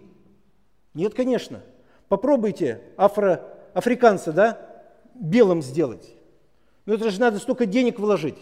Нет, 0.93 1.13
конечно. 1.13 1.61
Попробуйте 2.07 2.81
афро, 2.97 3.41
африканца, 3.73 4.31
да, 4.31 4.59
белым 5.13 5.61
сделать. 5.61 6.15
Но 6.85 6.95
это 6.95 7.09
же 7.09 7.19
надо 7.19 7.39
столько 7.39 7.65
денег 7.65 7.99
вложить 7.99 8.37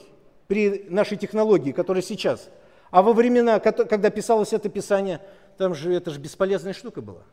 при 0.47 0.85
нашей 0.89 1.17
технологии, 1.17 1.71
которая 1.71 2.01
сейчас– 2.01 2.49
а 2.91 3.01
во 3.01 3.13
времена, 3.13 3.59
когда 3.59 4.09
писалось 4.09 4.51
это 4.51 4.67
писание, 4.67 5.21
там 5.57 5.73
же 5.73 5.93
это 5.93 6.11
же 6.11 6.19
бесполезная 6.19 6.73
штука 6.73 7.01
была. 7.01 7.23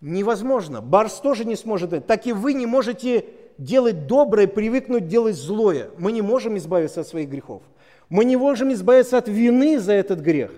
Невозможно. 0.00 0.80
Барс 0.80 1.18
тоже 1.20 1.44
не 1.44 1.56
сможет. 1.56 2.06
Так 2.06 2.26
и 2.28 2.32
вы 2.32 2.54
не 2.54 2.66
можете 2.66 3.26
делать 3.58 4.06
доброе, 4.06 4.46
привыкнуть 4.46 5.08
делать 5.08 5.34
злое. 5.34 5.90
Мы 5.98 6.12
не 6.12 6.22
можем 6.22 6.56
избавиться 6.56 7.00
от 7.00 7.08
своих 7.08 7.28
грехов. 7.28 7.64
Мы 8.08 8.24
не 8.24 8.36
можем 8.36 8.72
избавиться 8.72 9.18
от 9.18 9.26
вины 9.26 9.80
за 9.80 9.92
этот 9.92 10.20
грех. 10.20 10.52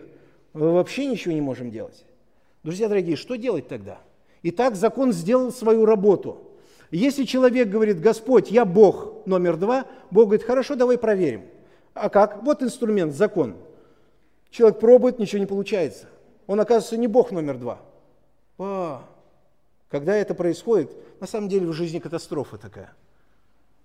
Мы 0.53 0.71
вообще 0.73 1.07
ничего 1.07 1.33
не 1.33 1.41
можем 1.41 1.71
делать. 1.71 2.05
Друзья 2.63 2.89
дорогие, 2.89 3.17
что 3.17 3.37
делать 3.37 3.69
тогда? 3.69 3.99
Итак, 4.43 4.77
закон 4.77 5.13
сделал 5.13 5.53
свою 5.53 5.87
работу. 5.87 6.39
Если 6.91 7.25
человек 7.25 7.69
говорит, 7.69 8.01
Господь, 8.01 8.51
я 8.51 8.65
Бог 8.65 9.27
номер 9.27 9.57
два, 9.57 9.87
Бог 10.11 10.27
говорит, 10.27 10.47
хорошо, 10.47 10.75
давай 10.75 10.99
проверим. 10.99 11.45
А 11.95 12.09
как? 12.09 12.43
Вот 12.43 12.63
инструмент, 12.63 13.15
закон. 13.15 13.55
Человек 14.51 14.81
пробует, 14.81 15.19
ничего 15.19 15.39
не 15.39 15.47
получается. 15.47 16.09
Он 16.47 16.61
оказывается 16.61 16.97
не 16.97 17.07
Бог 17.07 17.31
номер 17.31 17.59
два. 17.59 17.81
А, 18.59 19.05
когда 19.89 20.17
это 20.17 20.35
происходит, 20.35 20.91
на 21.21 21.27
самом 21.27 21.49
деле 21.49 21.67
в 21.67 21.73
жизни 21.73 21.99
катастрофа 21.99 22.59
такая. 22.59 22.93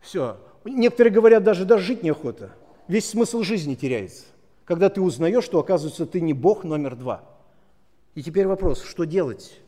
Все. 0.01 0.37
Некоторые 0.63 1.13
говорят, 1.13 1.43
даже, 1.43 1.65
даже 1.65 1.83
жить 1.85 2.03
неохота. 2.03 2.51
Весь 2.87 3.07
смысл 3.07 3.43
жизни 3.43 3.75
теряется. 3.75 4.25
Когда 4.65 4.89
ты 4.89 4.99
узнаешь, 4.99 5.43
что, 5.43 5.59
оказывается, 5.59 6.05
ты 6.05 6.21
не 6.21 6.33
Бог 6.33 6.63
номер 6.63 6.95
два. 6.95 7.23
И 8.15 8.23
теперь 8.23 8.47
вопрос, 8.47 8.81
что 8.81 9.03
делать? 9.03 9.59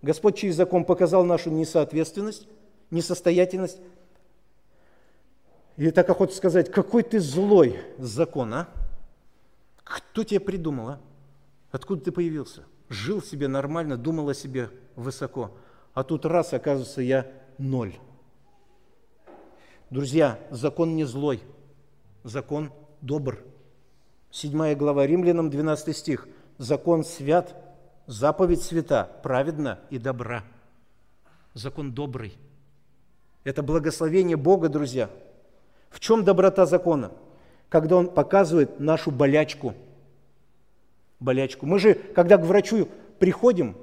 Господь 0.00 0.36
через 0.36 0.56
закон 0.56 0.84
показал 0.84 1.24
нашу 1.24 1.50
несоответственность, 1.50 2.48
несостоятельность, 2.90 3.78
и 5.76 5.90
так 5.90 6.08
охота 6.08 6.34
сказать, 6.34 6.70
какой 6.70 7.02
ты 7.02 7.18
злой 7.18 7.80
закон, 7.98 8.54
а? 8.54 8.68
Кто 9.82 10.22
тебя 10.22 10.40
придумал, 10.40 10.88
а? 10.90 11.00
Откуда 11.70 12.04
ты 12.04 12.12
появился? 12.12 12.64
Жил 12.88 13.22
себе 13.22 13.48
нормально, 13.48 13.96
думал 13.96 14.28
о 14.28 14.34
себе 14.34 14.70
высоко. 14.96 15.50
А 15.94 16.04
тут 16.04 16.26
раз, 16.26 16.52
оказывается, 16.52 17.00
я 17.00 17.30
ноль. 17.58 17.94
Друзья, 19.90 20.38
закон 20.50 20.94
не 20.94 21.04
злой, 21.04 21.42
закон 22.22 22.70
добр. 23.00 23.42
Седьмая 24.30 24.74
глава 24.76 25.06
Римлянам, 25.06 25.50
12 25.50 25.96
стих. 25.96 26.28
Закон 26.58 27.04
свят, 27.04 27.61
заповедь 28.06 28.62
свята, 28.62 29.04
праведна 29.22 29.80
и 29.90 29.98
добра. 29.98 30.44
Закон 31.54 31.92
добрый. 31.92 32.36
Это 33.44 33.62
благословение 33.62 34.36
Бога, 34.36 34.68
друзья– 34.68 35.10
в 35.92 36.00
чем 36.00 36.24
доброта 36.24 36.66
закона? 36.66 37.12
Когда 37.68 37.96
он 37.96 38.08
показывает 38.08 38.80
нашу 38.80 39.10
болячку. 39.10 39.74
Болячку. 41.20 41.66
Мы 41.66 41.78
же, 41.78 41.94
когда 41.94 42.38
к 42.38 42.44
врачу 42.44 42.88
приходим, 43.18 43.76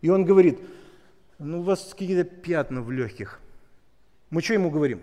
и 0.00 0.10
он 0.10 0.24
говорит, 0.24 0.60
ну 1.38 1.60
у 1.60 1.62
вас 1.62 1.94
какие-то 1.96 2.24
пятна 2.24 2.82
в 2.82 2.90
легких. 2.90 3.40
Мы 4.30 4.42
что 4.42 4.54
ему 4.54 4.70
говорим? 4.70 5.00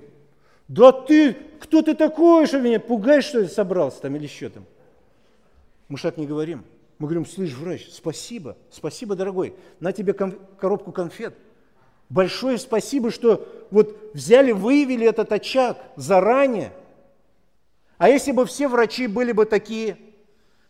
Да 0.68 0.92
ты, 0.92 1.34
кто 1.60 1.82
ты 1.82 1.96
такой, 1.96 2.46
что 2.46 2.60
меня 2.60 2.80
пугаешь, 2.80 3.26
что 3.26 3.40
ли, 3.40 3.48
собрался 3.48 4.02
там 4.02 4.16
или 4.16 4.28
что 4.28 4.50
там? 4.50 4.66
Мы 5.88 5.98
же 5.98 6.04
так 6.04 6.18
не 6.18 6.28
говорим. 6.28 6.64
Мы 6.98 7.08
говорим, 7.08 7.26
слышь, 7.26 7.54
врач, 7.54 7.90
спасибо, 7.92 8.56
спасибо, 8.72 9.16
дорогой, 9.16 9.54
на 9.80 9.92
тебе 9.92 10.14
ком- 10.14 10.40
коробку 10.58 10.92
конфет. 10.92 11.36
Большое 12.08 12.58
спасибо, 12.58 13.12
что 13.12 13.48
вот 13.72 14.12
взяли, 14.14 14.52
выявили 14.52 15.08
этот 15.08 15.32
очаг 15.32 15.78
заранее. 15.98 16.72
А 17.98 18.10
если 18.10 18.32
бы 18.32 18.46
все 18.46 18.68
врачи 18.68 19.08
были 19.08 19.32
бы 19.32 19.46
такие, 19.46 19.98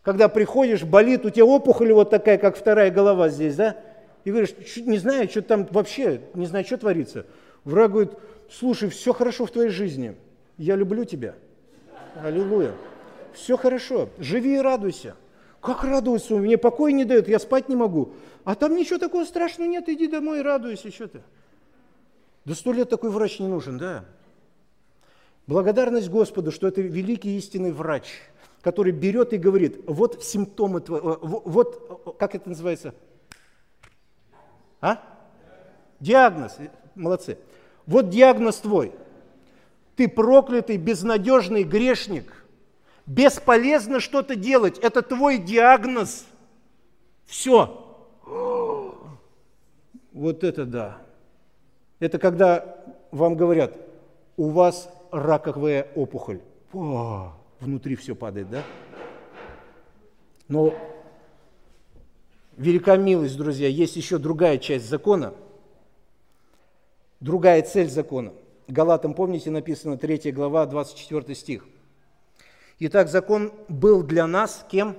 когда 0.02 0.28
приходишь, 0.28 0.82
болит, 0.82 1.24
у 1.24 1.30
тебя 1.30 1.44
опухоль 1.44 1.92
вот 1.92 2.10
такая, 2.10 2.38
как 2.38 2.56
вторая 2.56 2.90
голова 2.90 3.28
здесь, 3.28 3.56
да? 3.56 3.76
И 4.24 4.30
говоришь, 4.30 4.54
не 4.76 4.98
знаю, 4.98 5.28
что 5.28 5.42
там 5.42 5.66
вообще, 5.70 6.22
не 6.34 6.46
знаю, 6.46 6.64
что 6.64 6.78
творится. 6.78 7.26
Враг 7.64 7.92
говорит, 7.92 8.12
слушай, 8.50 8.88
все 8.88 9.12
хорошо 9.12 9.46
в 9.46 9.50
твоей 9.50 9.70
жизни, 9.70 10.16
я 10.58 10.74
люблю 10.74 11.04
тебя. 11.04 11.34
Аллилуйя. 12.22 12.72
Все 13.32 13.56
хорошо, 13.56 14.08
живи 14.18 14.56
и 14.56 14.60
радуйся. 14.60 15.14
Как 15.66 15.82
радоваться? 15.82 16.36
Мне 16.36 16.56
покой 16.56 16.92
не 16.92 17.04
дает, 17.04 17.28
я 17.28 17.40
спать 17.40 17.68
не 17.68 17.74
могу. 17.74 18.12
А 18.44 18.54
там 18.54 18.76
ничего 18.76 18.98
такого 18.98 19.24
страшного 19.24 19.68
нет, 19.68 19.88
иди 19.88 20.06
домой, 20.06 20.42
радуйся, 20.42 20.92
что 20.92 21.08
ты. 21.08 21.20
Да 22.44 22.54
сто 22.54 22.72
лет 22.72 22.88
такой 22.88 23.10
врач 23.10 23.40
не 23.40 23.48
нужен, 23.48 23.76
да? 23.76 24.04
Благодарность 25.48 26.08
Господу, 26.08 26.52
что 26.52 26.68
это 26.68 26.80
великий 26.80 27.36
истинный 27.36 27.72
врач, 27.72 28.04
который 28.62 28.92
берет 28.92 29.32
и 29.32 29.38
говорит, 29.38 29.80
вот 29.88 30.22
симптомы 30.22 30.80
твои, 30.80 31.00
э, 31.00 31.16
вот, 31.20 32.16
как 32.18 32.36
это 32.36 32.48
называется? 32.48 32.94
А? 34.80 35.02
Диагноз, 35.98 36.58
молодцы. 36.94 37.38
Вот 37.86 38.08
диагноз 38.08 38.58
твой. 38.58 38.92
Ты 39.96 40.08
проклятый, 40.08 40.76
безнадежный 40.76 41.64
грешник. 41.64 42.45
Бесполезно 43.06 44.00
что-то 44.00 44.34
делать. 44.34 44.78
Это 44.78 45.02
твой 45.02 45.38
диагноз. 45.38 46.26
Все. 47.24 47.82
Вот 50.12 50.44
это 50.44 50.64
да. 50.64 50.98
Это 51.98 52.18
когда 52.18 52.84
вам 53.10 53.36
говорят, 53.36 53.76
у 54.36 54.48
вас 54.50 54.90
раковая 55.10 55.88
опухоль. 55.94 56.40
О, 56.72 57.32
внутри 57.60 57.96
все 57.96 58.14
падает, 58.14 58.50
да? 58.50 58.62
Но 60.48 60.74
велика 62.56 62.96
милость, 62.96 63.36
друзья, 63.36 63.68
есть 63.68 63.96
еще 63.96 64.18
другая 64.18 64.58
часть 64.58 64.88
закона, 64.88 65.34
другая 67.20 67.62
цель 67.62 67.88
закона. 67.88 68.32
Галатам, 68.68 69.14
помните, 69.14 69.50
написано 69.50 69.96
3 69.96 70.32
глава, 70.32 70.66
24 70.66 71.34
стих. 71.34 71.66
Итак, 72.78 73.08
закон 73.08 73.52
был 73.68 74.02
для 74.02 74.26
нас 74.26 74.64
кем? 74.70 74.96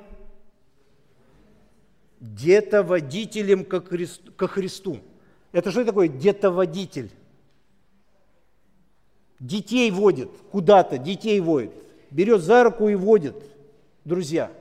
Детоводителем 2.19 3.63
ко 3.63 3.81
Христу. 3.81 4.31
Ко 4.31 4.47
Христу. 4.47 4.99
Это 5.51 5.69
что 5.71 5.85
такое 5.85 6.07
детоводитель? 6.07 7.11
Детей 9.39 9.91
водит 9.91 10.29
куда-то, 10.51 10.97
детей 10.97 11.39
водит. 11.39 11.71
Берет 12.09 12.41
за 12.41 12.63
руку 12.63 12.89
и 12.89 12.95
водит, 12.95 13.35
друзья. 14.03 14.51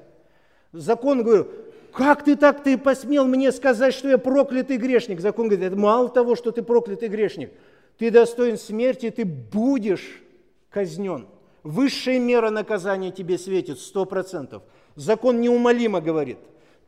Закон, 0.72 1.22
говорю, 1.22 1.48
как 1.92 2.24
ты 2.24 2.37
так, 2.37 2.62
ты 2.62 2.76
посмел 2.76 3.26
мне 3.26 3.52
сказать, 3.52 3.94
что 3.94 4.09
я 4.11 4.18
проклятый 4.18 4.76
грешник? 4.76 5.20
Закон 5.20 5.48
говорит, 5.48 5.64
это 5.64 5.76
мало 5.76 6.11
того, 6.11 6.37
что 6.37 6.50
ты 6.50 6.62
проклятый 6.62 7.09
грешник, 7.09 7.50
ты 7.96 8.11
достоин 8.11 8.59
смерти, 8.59 9.11
ты 9.11 9.24
будешь 9.24 10.20
казнен. 10.68 11.26
Высшая 11.66 12.20
мера 12.20 12.50
наказания 12.50 13.11
тебе 13.11 13.38
светит, 13.38 13.81
сто 13.81 14.05
процентов. 14.05 14.62
Закон 14.94 15.40
неумолимо 15.40 16.00
говорит, 16.00 16.38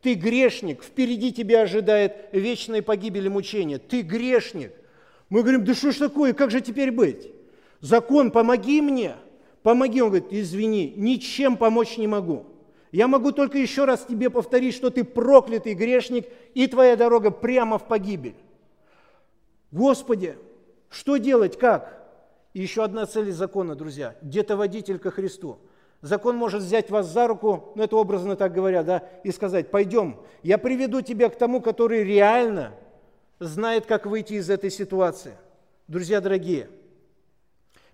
ты 0.01 0.13
грешник, 0.13 0.85
впереди 0.85 1.33
тебя 1.33 1.63
ожидает 1.63 2.29
вечной 2.31 2.81
погибель 2.81 3.25
и 3.25 3.29
мучение. 3.29 3.77
Ты 3.77 4.03
грешник. 4.03 4.71
Мы 5.27 5.41
говорим, 5.41 5.65
да 5.65 5.73
что 5.73 5.91
ж 5.91 5.97
такое, 5.97 6.31
как 6.31 6.49
же 6.49 6.61
теперь 6.61 6.91
быть? 6.91 7.29
Закон, 7.81 8.31
помоги 8.31 8.79
мне, 8.79 9.17
помоги. 9.63 10.01
Он 10.01 10.11
говорит, 10.11 10.31
извини, 10.31 10.93
ничем 10.95 11.57
помочь 11.57 11.97
не 11.97 12.07
могу. 12.07 12.45
Я 12.93 13.09
могу 13.09 13.33
только 13.33 13.57
еще 13.57 13.83
раз 13.83 14.05
тебе 14.07 14.29
повторить, 14.29 14.75
что 14.75 14.89
ты 14.91 15.03
проклятый 15.03 15.73
грешник, 15.73 16.25
и 16.53 16.67
твоя 16.67 16.95
дорога 16.95 17.31
прямо 17.31 17.79
в 17.79 17.85
погибель. 17.85 18.35
Господи, 19.71 20.37
что 20.89 21.17
делать, 21.17 21.59
как? 21.59 21.98
И 22.53 22.61
еще 22.61 22.83
одна 22.83 23.05
цель 23.05 23.31
закона, 23.31 23.75
друзья, 23.75 24.15
где-то 24.21 24.57
водитель 24.57 24.99
ко 24.99 25.11
Христу. 25.11 25.59
Закон 26.01 26.35
может 26.37 26.61
взять 26.61 26.89
вас 26.89 27.07
за 27.07 27.27
руку, 27.27 27.73
ну 27.75 27.83
это 27.83 27.95
образно 27.97 28.35
так 28.35 28.53
говоря, 28.53 28.83
да, 28.83 29.03
и 29.23 29.31
сказать, 29.31 29.69
пойдем, 29.69 30.17
я 30.43 30.57
приведу 30.57 31.01
тебя 31.01 31.29
к 31.29 31.37
тому, 31.37 31.61
который 31.61 32.03
реально 32.03 32.71
знает, 33.39 33.85
как 33.85 34.05
выйти 34.05 34.33
из 34.33 34.49
этой 34.49 34.71
ситуации. 34.71 35.35
Друзья 35.87 36.21
дорогие, 36.21 36.69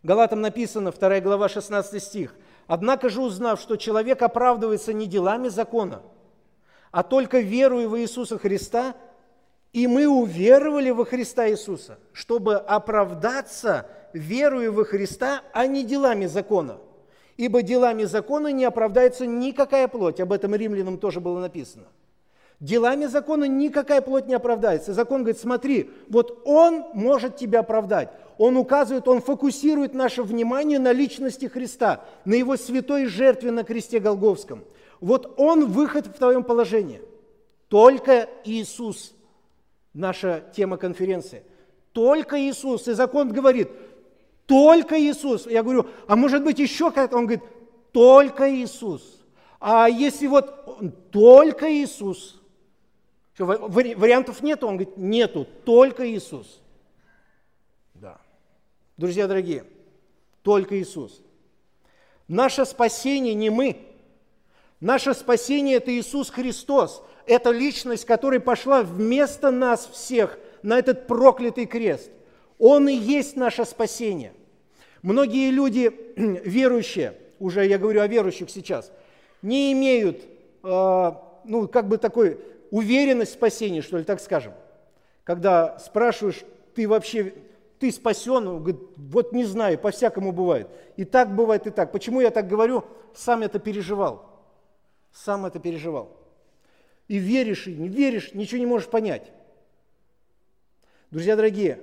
Галатам 0.03 0.41
написано, 0.41 0.91
2 0.91 1.19
глава, 1.21 1.49
16 1.49 2.01
стих, 2.03 2.35
Однако 2.67 3.09
же, 3.09 3.21
узнав, 3.21 3.59
что 3.61 3.75
человек 3.75 4.21
оправдывается 4.21 4.91
не 4.91 5.05
делами 5.05 5.49
закона, 5.49 6.01
а 6.91 7.03
только 7.03 7.39
верою 7.39 7.89
в 7.89 7.99
Иисуса 7.99 8.37
Христа, 8.37 8.95
и 9.75 9.88
мы 9.88 10.07
уверовали 10.07 10.89
во 10.89 11.03
Христа 11.03 11.49
Иисуса, 11.49 11.99
чтобы 12.13 12.55
оправдаться 12.55 13.88
верою 14.13 14.71
во 14.71 14.85
Христа, 14.85 15.41
а 15.51 15.67
не 15.67 15.83
делами 15.83 16.27
закона. 16.27 16.77
Ибо 17.35 17.61
делами 17.61 18.05
закона 18.05 18.47
не 18.53 18.63
оправдается 18.63 19.25
никакая 19.25 19.89
плоть. 19.89 20.21
Об 20.21 20.31
этом 20.31 20.55
римлянам 20.55 20.97
тоже 20.97 21.19
было 21.19 21.41
написано. 21.41 21.88
Делами 22.61 23.07
закона 23.07 23.43
никакая 23.43 23.99
плоть 23.99 24.27
не 24.27 24.33
оправдается. 24.33 24.93
Закон 24.93 25.23
говорит, 25.23 25.41
смотри, 25.41 25.91
вот 26.07 26.41
он 26.45 26.85
может 26.93 27.35
тебя 27.35 27.59
оправдать 27.59 28.09
он 28.38 28.57
указывает, 28.57 29.07
он 29.07 29.21
фокусирует 29.21 29.93
наше 29.93 30.21
внимание 30.23 30.79
на 30.79 30.91
личности 30.91 31.45
Христа, 31.45 32.03
на 32.25 32.33
его 32.33 32.57
святой 32.57 33.05
жертве 33.05 33.51
на 33.51 33.63
кресте 33.63 33.99
Голговском. 33.99 34.65
Вот 34.99 35.35
он 35.38 35.67
выход 35.67 36.07
в 36.07 36.13
твоем 36.13 36.43
положении. 36.43 37.01
Только 37.69 38.29
Иисус. 38.43 39.14
Наша 39.95 40.43
тема 40.53 40.77
конференции. 40.77 41.43
Только 41.93 42.38
Иисус. 42.39 42.88
И 42.89 42.93
закон 42.93 43.31
говорит, 43.31 43.69
только 44.45 44.99
Иисус. 44.99 45.47
Я 45.47 45.63
говорю, 45.63 45.88
а 46.08 46.17
может 46.17 46.43
быть 46.43 46.60
еще 46.60 46.91
как-то? 46.91 47.17
Он 47.17 47.25
говорит, 47.25 47.43
только 47.93 48.53
Иисус. 48.53 49.23
А 49.60 49.88
если 49.88 50.27
вот 50.27 51.12
только 51.12 51.71
Иисус? 51.73 52.41
Вариантов 53.38 54.43
нет, 54.43 54.63
он 54.65 54.75
говорит, 54.75 54.97
нету, 54.97 55.47
только 55.63 56.08
Иисус. 56.12 56.62
Друзья 58.97 59.27
дорогие, 59.27 59.65
только 60.41 60.79
Иисус. 60.79 61.21
Наше 62.27 62.65
спасение 62.65 63.34
не 63.34 63.49
мы. 63.49 63.88
Наше 64.81 65.13
спасение– 65.13 65.75
это 65.77 65.97
Иисус 65.97 66.29
Христос. 66.29 67.01
Это 67.27 67.51
личность, 67.51 68.05
которая 68.05 68.39
пошла 68.39 68.81
вместо 68.81 69.51
нас 69.51 69.88
всех 69.88 70.38
на 70.61 70.77
этот 70.79 71.07
проклятый 71.07 71.65
крест. 71.65 72.09
Он 72.59 72.88
и 72.88 72.93
есть 72.93 73.35
наше 73.35 73.65
спасение. 73.65 74.33
Многие 75.01 75.51
люди, 75.51 75.91
верующие, 76.15 77.15
уже 77.39 77.65
я 77.65 77.77
говорю 77.77 78.01
о 78.01 78.07
верующих 78.07 78.49
сейчас, 78.49 78.91
не 79.41 79.73
имеют, 79.73 80.23
э, 80.63 81.11
ну, 81.43 81.67
как 81.67 81.88
бы 81.88 81.97
такой 81.97 82.39
уверенность 82.71 83.31
в 83.31 83.35
спасении, 83.35 83.81
что 83.81 83.97
ли, 83.97 84.03
так 84.03 84.19
скажем. 84.19 84.53
Когда 85.23 85.77
спрашиваешь, 85.79 86.43
ты 86.73 86.88
вообще 86.88 87.33
ты 87.79 87.91
спасен, 87.91 88.47
он 88.47 88.59
говорит, 88.59 88.81
вот 88.95 89.33
не 89.33 89.43
знаю, 89.43 89.77
по-всякому 89.77 90.31
бывает. 90.31 90.67
И 90.95 91.03
так 91.03 91.35
бывает, 91.35 91.67
и 91.67 91.69
так. 91.69 91.91
Почему 91.91 92.21
я 92.21 92.31
так 92.31 92.47
говорю? 92.47 92.85
Сам 93.13 93.43
это 93.43 93.59
переживал. 93.59 94.25
Сам 95.11 95.45
это 95.45 95.59
переживал. 95.59 96.09
И 97.07 97.17
веришь, 97.17 97.67
и 97.67 97.73
не 97.73 97.87
веришь, 97.87 98.33
ничего 98.33 98.59
не 98.59 98.65
можешь 98.65 98.89
понять. 98.89 99.31
Друзья 101.11 101.35
дорогие, 101.35 101.79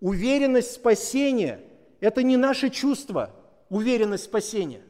уверенность 0.00 0.72
спасения– 0.72 1.60
это 2.00 2.22
не 2.22 2.36
наше 2.36 2.70
чувство, 2.70 3.34
уверенность 3.68 4.24
спасения. 4.24 4.82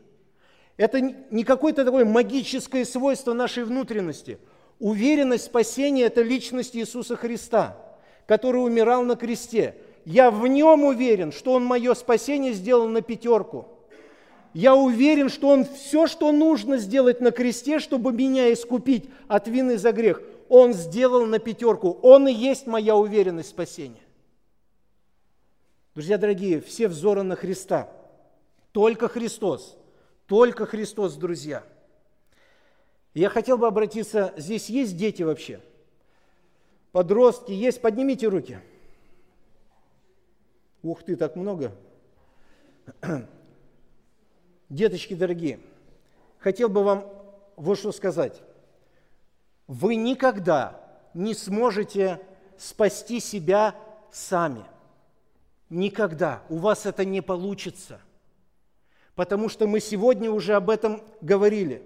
Это 0.76 1.00
не 1.00 1.44
какое-то 1.44 1.84
такое 1.84 2.04
магическое 2.04 2.84
свойство 2.84 3.32
нашей 3.32 3.64
внутренности. 3.64 4.38
Уверенность 4.78 5.44
спасения– 5.44 6.02
это 6.04 6.22
личность 6.22 6.76
Иисуса 6.76 7.16
Христа, 7.16 7.76
который 8.26 8.58
умирал 8.58 9.02
на 9.04 9.16
кресте– 9.16 9.76
я 10.04 10.30
в 10.30 10.46
нем 10.46 10.84
уверен, 10.84 11.32
что 11.32 11.52
он 11.52 11.64
мое 11.64 11.94
спасение 11.94 12.52
сделал 12.52 12.88
на 12.88 13.02
пятерку. 13.02 13.68
Я 14.52 14.74
уверен, 14.74 15.28
что 15.28 15.48
он 15.48 15.64
все, 15.64 16.06
что 16.06 16.32
нужно 16.32 16.76
сделать 16.78 17.20
на 17.20 17.30
кресте, 17.30 17.78
чтобы 17.78 18.12
меня 18.12 18.52
искупить 18.52 19.08
от 19.28 19.46
вины 19.46 19.78
за 19.78 19.92
грех, 19.92 20.22
он 20.48 20.72
сделал 20.74 21.26
на 21.26 21.38
пятерку. 21.38 21.98
Он 22.02 22.26
и 22.26 22.32
есть 22.32 22.66
моя 22.66 22.96
уверенность 22.96 23.50
спасения. 23.50 24.02
Друзья 25.94 26.18
дорогие, 26.18 26.60
все 26.60 26.88
взоры 26.88 27.22
на 27.22 27.36
Христа. 27.36 27.88
Только 28.72 29.08
Христос. 29.08 29.76
Только 30.26 30.66
Христос, 30.66 31.14
друзья. 31.14 31.64
Я 33.14 33.28
хотел 33.28 33.58
бы 33.58 33.66
обратиться, 33.66 34.32
здесь 34.36 34.68
есть 34.68 34.96
дети 34.96 35.22
вообще? 35.22 35.60
Подростки 36.92 37.52
есть? 37.52 37.80
Поднимите 37.80 38.26
руки. 38.28 38.58
Ух 40.82 41.02
ты, 41.02 41.16
так 41.16 41.36
много. 41.36 41.72
Деточки 44.70 45.14
дорогие, 45.14 45.58
хотел 46.38 46.68
бы 46.68 46.84
вам 46.84 47.04
вот 47.56 47.76
что 47.76 47.90
сказать. 47.90 48.40
Вы 49.66 49.96
никогда 49.96 50.80
не 51.12 51.34
сможете 51.34 52.20
спасти 52.56 53.18
себя 53.18 53.74
сами. 54.12 54.64
Никогда. 55.70 56.42
У 56.48 56.58
вас 56.58 56.86
это 56.86 57.04
не 57.04 57.20
получится. 57.20 58.00
Потому 59.16 59.48
что 59.48 59.66
мы 59.66 59.80
сегодня 59.80 60.30
уже 60.30 60.54
об 60.54 60.70
этом 60.70 61.02
говорили. 61.20 61.82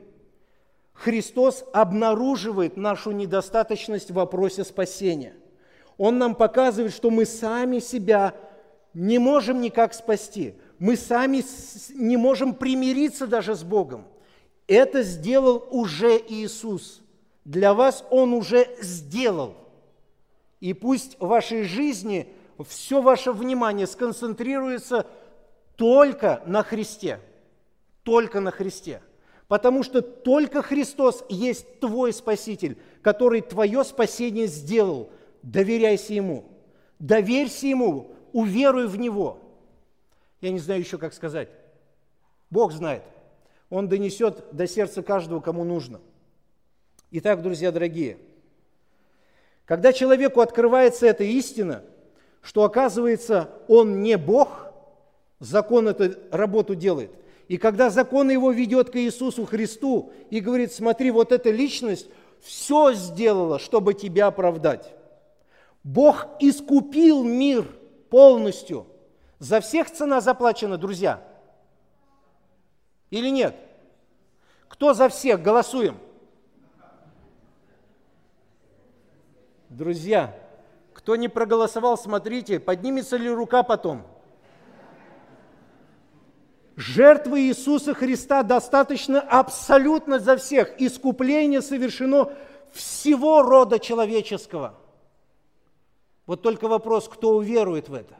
Христос 0.92 1.64
обнаруживает 1.72 2.76
нашу 2.76 3.12
недостаточность 3.12 4.10
в 4.10 4.14
вопросе 4.14 4.62
спасения. 4.62 5.34
Он 5.96 6.18
нам 6.18 6.34
показывает, 6.34 6.92
что 6.92 7.10
мы 7.10 7.24
сами 7.24 7.78
себя 7.78 8.34
не 8.92 9.18
можем 9.18 9.62
никак 9.62 9.94
спасти. 9.94 10.54
Мы 10.78 10.96
сами 10.96 11.42
не 11.94 12.16
можем 12.16 12.54
примириться 12.54 13.26
даже 13.26 13.54
с 13.54 13.62
Богом. 13.62 14.06
Это 14.66 15.02
сделал 15.02 15.66
уже 15.70 16.16
Иисус. 16.16 17.02
Для 17.44 17.74
вас 17.74 18.04
Он 18.10 18.32
уже 18.32 18.68
сделал. 18.80 19.54
И 20.60 20.72
пусть 20.72 21.16
в 21.20 21.26
вашей 21.26 21.64
жизни 21.64 22.28
все 22.66 23.02
ваше 23.02 23.32
внимание 23.32 23.86
сконцентрируется 23.86 25.06
только 25.76 26.42
на 26.46 26.62
Христе. 26.62 27.20
Только 28.02 28.40
на 28.40 28.50
Христе. 28.50 29.02
Потому 29.48 29.82
что 29.82 30.00
только 30.00 30.62
Христос 30.62 31.24
есть 31.28 31.80
твой 31.80 32.12
Спаситель, 32.12 32.78
который 33.02 33.42
твое 33.42 33.84
спасение 33.84 34.46
сделал. 34.46 35.10
Доверяйся 35.42 36.14
Ему. 36.14 36.44
Доверься 36.98 37.66
Ему, 37.66 38.14
уверуй 38.32 38.86
в 38.86 38.98
Него. 38.98 39.43
Я 40.44 40.50
не 40.50 40.58
знаю 40.58 40.80
еще, 40.80 40.98
как 40.98 41.14
сказать. 41.14 41.48
Бог 42.50 42.70
знает. 42.72 43.02
Он 43.70 43.88
донесет 43.88 44.44
до 44.52 44.66
сердца 44.66 45.02
каждого, 45.02 45.40
кому 45.40 45.64
нужно. 45.64 46.02
Итак, 47.12 47.40
друзья 47.40 47.72
дорогие, 47.72 48.18
Когда 49.64 49.94
человеку 49.94 50.42
открывается 50.42 51.06
эта 51.06 51.24
истина, 51.24 51.82
что 52.42 52.62
оказывается 52.64 53.48
он 53.68 54.02
не 54.02 54.18
Бог, 54.18 54.70
закон 55.40 55.88
эту 55.88 56.14
работу 56.30 56.74
делает. 56.74 57.12
И 57.48 57.56
когда 57.56 57.88
закон 57.88 58.28
его 58.28 58.52
ведет 58.52 58.90
к 58.90 58.96
Иисусу 58.96 59.46
Христу 59.46 60.12
и 60.28 60.40
говорит, 60.40 60.74
смотри, 60.74 61.10
вот 61.10 61.32
эта 61.32 61.50
личность 61.50 62.06
все 62.42 62.92
сделала, 62.92 63.58
чтобы 63.58 63.94
тебя 63.94 64.26
оправдать. 64.26 64.92
Бог 65.82 66.26
искупил 66.38 67.24
мир 67.24 67.64
полностью. 68.10 68.88
За 69.44 69.60
всех 69.60 69.90
цена 69.90 70.22
заплачена, 70.22 70.78
друзья. 70.78 71.22
Или 73.10 73.28
нет? 73.28 73.54
Кто 74.68 74.94
за 74.94 75.10
всех? 75.10 75.42
Голосуем. 75.42 75.98
Друзья, 79.68 80.34
кто 80.94 81.16
не 81.16 81.28
проголосовал, 81.28 81.98
смотрите, 81.98 82.58
поднимется 82.58 83.18
ли 83.18 83.28
рука 83.28 83.62
потом. 83.62 84.06
Жертвы 86.76 87.42
Иисуса 87.42 87.92
Христа 87.92 88.44
достаточно 88.44 89.20
абсолютно 89.20 90.20
за 90.20 90.38
всех. 90.38 90.80
Искупление 90.80 91.60
совершено 91.60 92.32
всего 92.72 93.42
рода 93.42 93.78
человеческого– 93.78 94.80
вот 96.26 96.40
только 96.40 96.68
вопрос, 96.68 97.08
кто 97.08 97.36
уверует 97.36 97.88
в 97.90 97.94
это. 97.94 98.16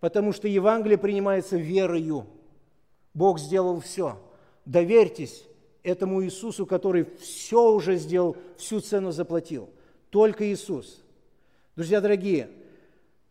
Потому 0.00 0.32
что 0.32 0.48
Евангелие 0.48 0.98
принимается 0.98 1.56
верою. 1.56 2.26
Бог 3.14 3.38
сделал 3.38 3.80
все. 3.80 4.18
Доверьтесь 4.64 5.44
этому 5.82 6.24
Иисусу, 6.24 6.66
который 6.66 7.06
все 7.20 7.70
уже 7.70 7.96
сделал, 7.96 8.36
всю 8.56 8.80
цену 8.80 9.12
заплатил. 9.12 9.70
Только 10.10 10.50
Иисус. 10.50 11.02
Друзья 11.76 12.00
дорогие, 12.00 12.50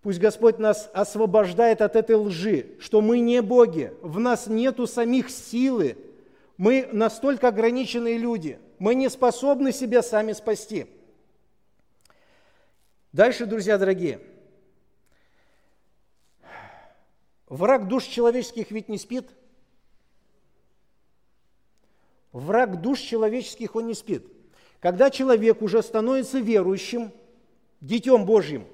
пусть 0.02 0.20
Господь 0.20 0.60
нас 0.60 0.90
освобождает 0.94 1.82
от 1.82 1.96
этой 1.96 2.16
лжи, 2.16 2.78
что 2.80 3.02
мы 3.02 3.20
не 3.20 3.42
боги, 3.42 3.94
в 4.02 4.20
нас 4.20 4.48
нету 4.48 4.88
самих 4.88 5.30
силы, 5.30 5.98
мы 6.58 6.88
настолько 6.92 7.50
ограниченные 7.50 8.18
люди, 8.18 8.60
мы 8.80 8.96
не 8.96 9.10
способны 9.10 9.72
себя 9.72 10.02
сами 10.02 10.34
спасти– 10.34 10.88
Дальше, 13.12 13.48
друзья 13.48 13.80
дорогие, 13.80 14.20
враг 17.50 17.88
душ 17.88 18.06
человеческих 18.06 18.72
ведь 18.72 18.90
не 18.90 18.98
спит. 18.98 19.28
Враг 22.32 22.82
душ 22.82 23.00
человеческих 23.00 23.76
он 23.76 23.88
не 23.88 23.94
спит. 23.94 24.26
Когда 24.80 25.10
человек 25.10 25.62
уже 25.62 25.84
становится 25.84 26.40
верующим, 26.40 27.12
детем 27.82 28.26
Божьим, 28.26 28.66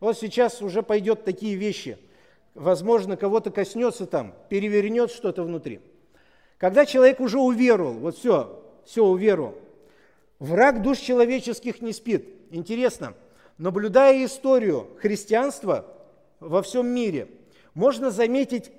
вот 0.00 0.16
сейчас 0.16 0.62
уже 0.62 0.82
пойдет 0.82 1.24
такие 1.24 1.56
вещи, 1.56 1.98
возможно, 2.54 3.16
кого-то 3.16 3.50
коснется 3.50 4.06
там, 4.06 4.34
перевернет 4.48 5.10
что-то 5.10 5.42
внутри. 5.42 5.80
Когда 6.58 6.86
человек 6.86 7.20
уже 7.20 7.38
уверовал, 7.38 7.94
вот 7.94 8.16
все, 8.16 8.62
все 8.84 9.04
уверовал, 9.04 9.54
враг 10.38 10.82
душ 10.82 10.98
человеческих 10.98 11.80
не 11.80 11.92
спит. 11.92 12.28
Интересно– 12.50 13.14
Наблюдая 13.58 14.24
историю 14.24 14.86
христианства 15.00 15.84
во 16.38 16.62
всем 16.62 16.86
мире, 16.86 17.26
можно 17.78 18.10
заметить 18.10 18.72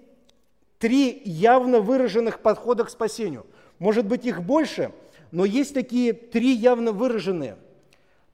три 0.77 1.21
явно 1.23 1.79
выраженных 1.79 2.41
подхода 2.41 2.83
к 2.83 2.89
спасению. 2.89 3.45
Может 3.79 4.05
быть, 4.05 4.25
их 4.25 4.43
больше, 4.43 4.91
но 5.31 5.45
есть 5.45 5.73
такие 5.73 6.11
три 6.11 6.51
явно 6.51 6.91
выраженные 6.91 7.55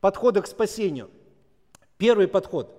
подхода 0.01 0.41
к 0.41 0.47
спасению. 0.47 1.11
Первый 1.99 2.27
подход, 2.27 2.75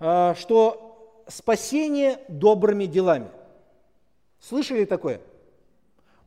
а, 0.00 0.34
что 0.34 1.22
спасение 1.28 2.18
добрыми 2.26 2.86
делами. 2.86 3.30
Слышали 4.40 4.84
такое? 4.84 5.20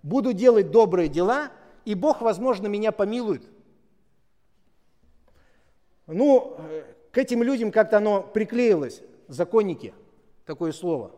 Буду 0.02 0.32
делать 0.32 0.72
добрые 0.72 1.10
дела, 1.10 1.52
и 1.84 1.94
Бог, 1.94 2.22
возможно, 2.22 2.68
меня 2.68 2.94
помилует– 2.94 3.44
ну, 6.08 6.58
к 7.12 7.18
этим 7.18 7.44
людям 7.44 7.72
как-то 7.72 7.98
оно 7.98 8.22
приклеилось, 8.22 9.02
законники, 9.34 9.94
такое 10.46 10.72
слово. 10.72 11.12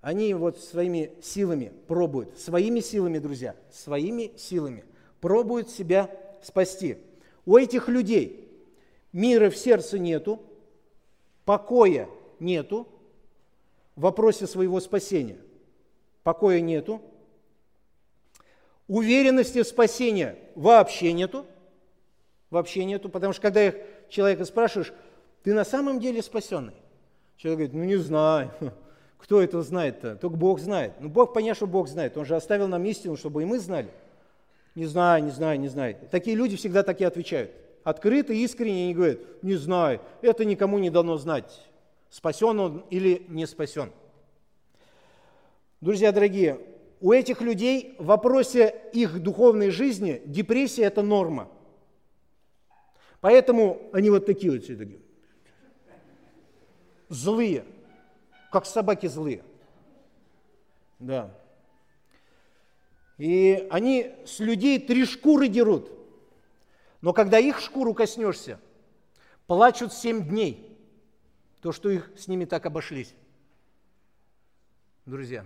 Они 0.00 0.32
вот 0.34 0.58
своими 0.58 1.12
силами 1.22 1.72
пробуют, 1.86 2.38
своими 2.38 2.80
силами, 2.80 3.18
друзья, 3.18 3.54
своими 3.70 4.32
силами 4.36 4.84
пробуют 5.20 5.68
себя 5.68 6.10
спасти. 6.42 6.96
У 7.44 7.56
этих 7.56 7.88
людей 7.88 8.48
мира 9.12 9.50
в 9.50 9.56
сердце 9.56 9.98
нету, 9.98 10.40
покоя 11.44 12.08
нету 12.38 12.88
в 13.96 14.02
вопросе 14.02 14.46
своего 14.46 14.80
спасения. 14.80 15.38
Покоя 16.22 16.60
нету, 16.60 17.02
уверенности 18.88 19.62
в 19.62 19.66
спасении 19.66 20.36
вообще 20.54 21.12
нету– 21.12 21.46
вообще 22.50 22.84
нету, 22.84 23.08
потому 23.08 23.32
что 23.32 23.42
когда 23.42 23.66
их 23.66 23.76
человека 24.08 24.44
спрашиваешь, 24.44 24.92
ты 25.42 25.54
на 25.54 25.64
самом 25.64 26.00
деле 26.00 26.22
спасенный? 26.22 26.74
Человек 27.40 27.58
говорит, 27.58 27.74
ну 27.74 27.84
не 27.84 27.96
знаю, 27.96 28.50
кто 29.18 29.40
это 29.40 29.62
знает-то? 29.62 30.16
Только 30.16 30.36
Бог 30.36 30.60
знает. 30.60 30.92
Ну 31.00 31.08
Бог, 31.08 31.32
понятно, 31.32 31.54
что 31.54 31.66
Бог 31.66 31.88
знает, 31.88 32.18
Он 32.18 32.26
же 32.26 32.36
оставил 32.36 32.68
нам 32.68 32.84
истину, 32.84 33.16
чтобы 33.16 33.42
и 33.42 33.46
мы 33.46 33.58
знали. 33.58 33.88
Не 34.74 34.84
знаю, 34.84 35.24
не 35.24 35.30
знаю, 35.30 35.58
не 35.58 35.68
знаю. 35.68 35.96
Такие 36.10 36.36
люди 36.36 36.56
всегда 36.56 36.82
такие 36.82 37.08
отвечают. 37.08 37.50
Открыто, 37.82 38.34
искренне 38.34 38.84
они 38.84 38.94
говорят, 38.94 39.20
не 39.42 39.54
знаю, 39.54 40.00
это 40.20 40.44
никому 40.44 40.78
не 40.78 40.90
дано 40.90 41.16
знать, 41.16 41.66
спасен 42.10 42.60
он 42.60 42.84
или 42.90 43.24
не 43.28 43.46
спасен. 43.46 43.90
Друзья 45.80 46.12
дорогие, 46.12 46.60
у 47.00 47.10
этих 47.12 47.40
людей 47.40 47.94
в 47.98 48.04
вопросе 48.04 48.74
их 48.92 49.22
духовной 49.22 49.70
жизни 49.70 50.20
депрессия– 50.26 50.82
это 50.84 51.00
норма– 51.00 51.48
Поэтому 53.20 53.90
они 53.92 54.10
вот 54.10 54.26
такие 54.26 54.52
вот 54.52 54.64
все 54.64 54.76
такие. 54.76 55.00
Злые, 57.10 57.64
как 58.52 58.64
собаки 58.64 59.08
злые. 59.08 59.42
Да. 61.00 61.36
И 63.18 63.66
они 63.70 64.14
с 64.24 64.38
людей 64.38 64.78
три 64.78 65.04
шкуры 65.04 65.48
дерут. 65.48 65.90
Но 67.00 67.12
когда 67.12 67.38
их 67.38 67.58
шкуру 67.58 67.94
коснешься, 67.94 68.60
плачут 69.48 69.92
семь 69.92 70.26
дней. 70.26 70.78
То, 71.60 71.72
что 71.72 71.90
их 71.90 72.10
с 72.16 72.28
ними 72.28 72.44
так 72.44 72.64
обошлись. 72.64 73.12
Друзья. 75.04 75.44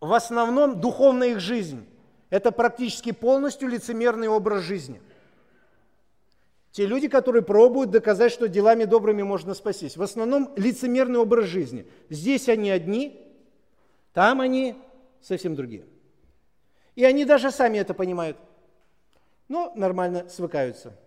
В 0.00 0.12
основном 0.12 0.80
духовная 0.80 1.28
их 1.28 1.40
жизнь 1.40 1.86
это 2.30 2.50
практически 2.50 3.12
полностью 3.12 3.68
лицемерный 3.68 4.26
образ 4.26 4.64
жизни. 4.64 5.00
Те 6.74 6.86
люди, 6.86 7.08
которые 7.08 7.42
пробуют 7.42 7.90
доказать, 7.90 8.32
что 8.32 8.48
делами 8.48 8.84
добрыми 8.84 9.22
можно 9.22 9.54
спастись. 9.54 9.96
В 9.96 10.02
основном 10.02 10.52
лицемерный 10.56 11.20
образ 11.20 11.46
жизни. 11.46 11.86
Здесь 12.10 12.48
они 12.48 12.68
одни, 12.68 13.18
там 14.12 14.42
они 14.42 14.74
совсем 15.22 15.54
другие. 15.54 15.86
И 16.96 17.04
они 17.04 17.24
даже 17.24 17.50
сами 17.50 17.78
это 17.78 17.94
понимают. 17.94 18.36
Но 19.48 19.72
нормально 19.74 20.28
свыкаются. 20.28 20.98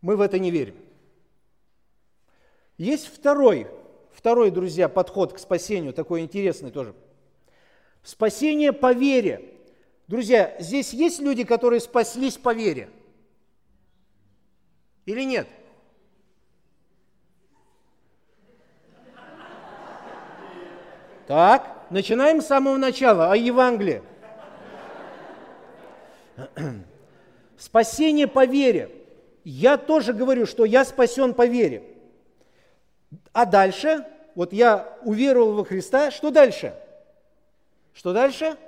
Мы 0.00 0.16
в 0.16 0.20
это 0.20 0.38
не 0.38 0.50
верим. 0.50 0.76
Есть 2.76 3.06
второй, 3.06 3.68
второй, 4.12 4.50
друзья, 4.50 4.88
подход 4.88 5.32
к 5.32 5.38
спасению, 5.38 5.92
такой 5.94 6.20
интересный 6.20 6.70
тоже– 6.70 6.94
Спасение 8.08 8.72
по 8.72 8.92
вере. 8.92 9.52
Друзья, 10.06 10.56
здесь 10.60 10.94
есть 10.94 11.20
люди, 11.20 11.44
которые 11.44 11.80
спаслись 11.80 12.38
по 12.38 12.54
вере? 12.54 12.88
Или 15.08 15.22
нет? 15.22 15.48
Так, 21.26 21.86
начинаем 21.88 22.42
с 22.42 22.46
самого 22.46 22.76
начала, 22.76 23.32
о 23.32 23.34
Евангелии. 23.34 24.02
Спасение 27.56 28.26
по 28.26 28.44
вере. 28.44 28.90
Я 29.44 29.78
тоже 29.78 30.12
говорю, 30.12 30.44
что 30.44 30.66
я 30.66 30.84
спасен 30.84 31.32
по 31.32 31.46
вере. 31.46 31.84
А 33.32 33.46
дальше, 33.46 34.06
вот 34.34 34.52
я 34.52 34.94
уверовал 35.04 35.54
во 35.54 35.64
Христа, 35.64 36.10
что 36.10 36.30
дальше? 36.30 36.74
Что 37.94 38.12
дальше? 38.12 38.58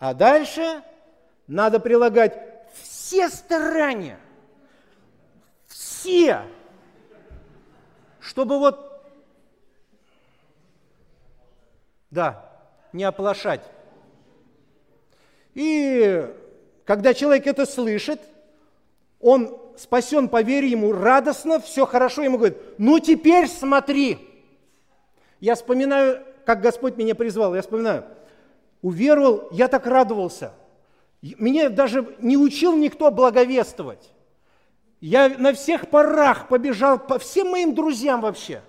А 0.00 0.14
дальше 0.14 0.82
надо 1.46 1.78
прилагать 1.78 2.36
все 2.82 3.28
старания, 3.28 4.18
все, 5.98 6.42
чтобы 8.20 8.58
вот, 8.58 9.02
да, 12.10 12.44
не 12.92 13.04
оплошать. 13.04 13.62
И 15.54 16.24
когда 16.84 17.14
человек 17.14 17.46
это 17.46 17.66
слышит, 17.66 18.20
он 19.20 19.58
спасен 19.76 20.28
по 20.28 20.42
вере, 20.42 20.68
ему 20.68 20.92
радостно, 20.92 21.58
все 21.58 21.84
хорошо, 21.84 22.22
ему 22.22 22.38
говорит, 22.38 22.58
ну 22.78 23.00
теперь 23.00 23.48
смотри. 23.48 24.18
Я 25.40 25.54
вспоминаю, 25.54 26.24
как 26.44 26.60
Господь 26.60 26.96
меня 26.96 27.14
призвал, 27.14 27.54
я 27.54 27.62
вспоминаю, 27.62 28.04
уверовал, 28.82 29.48
я 29.50 29.68
так 29.68 29.86
радовался. 29.86 30.52
Меня 31.22 31.68
даже 31.68 32.16
не 32.20 32.36
учил 32.36 32.76
никто 32.76 33.10
благовествовать. 33.10 34.12
Я 35.00 35.28
на 35.28 35.52
всех 35.52 35.88
парах 35.88 36.48
побежал 36.48 36.98
по 36.98 37.18
всем 37.18 37.50
моим 37.50 37.74
друзьям 37.74 38.20
вообще. 38.20 38.62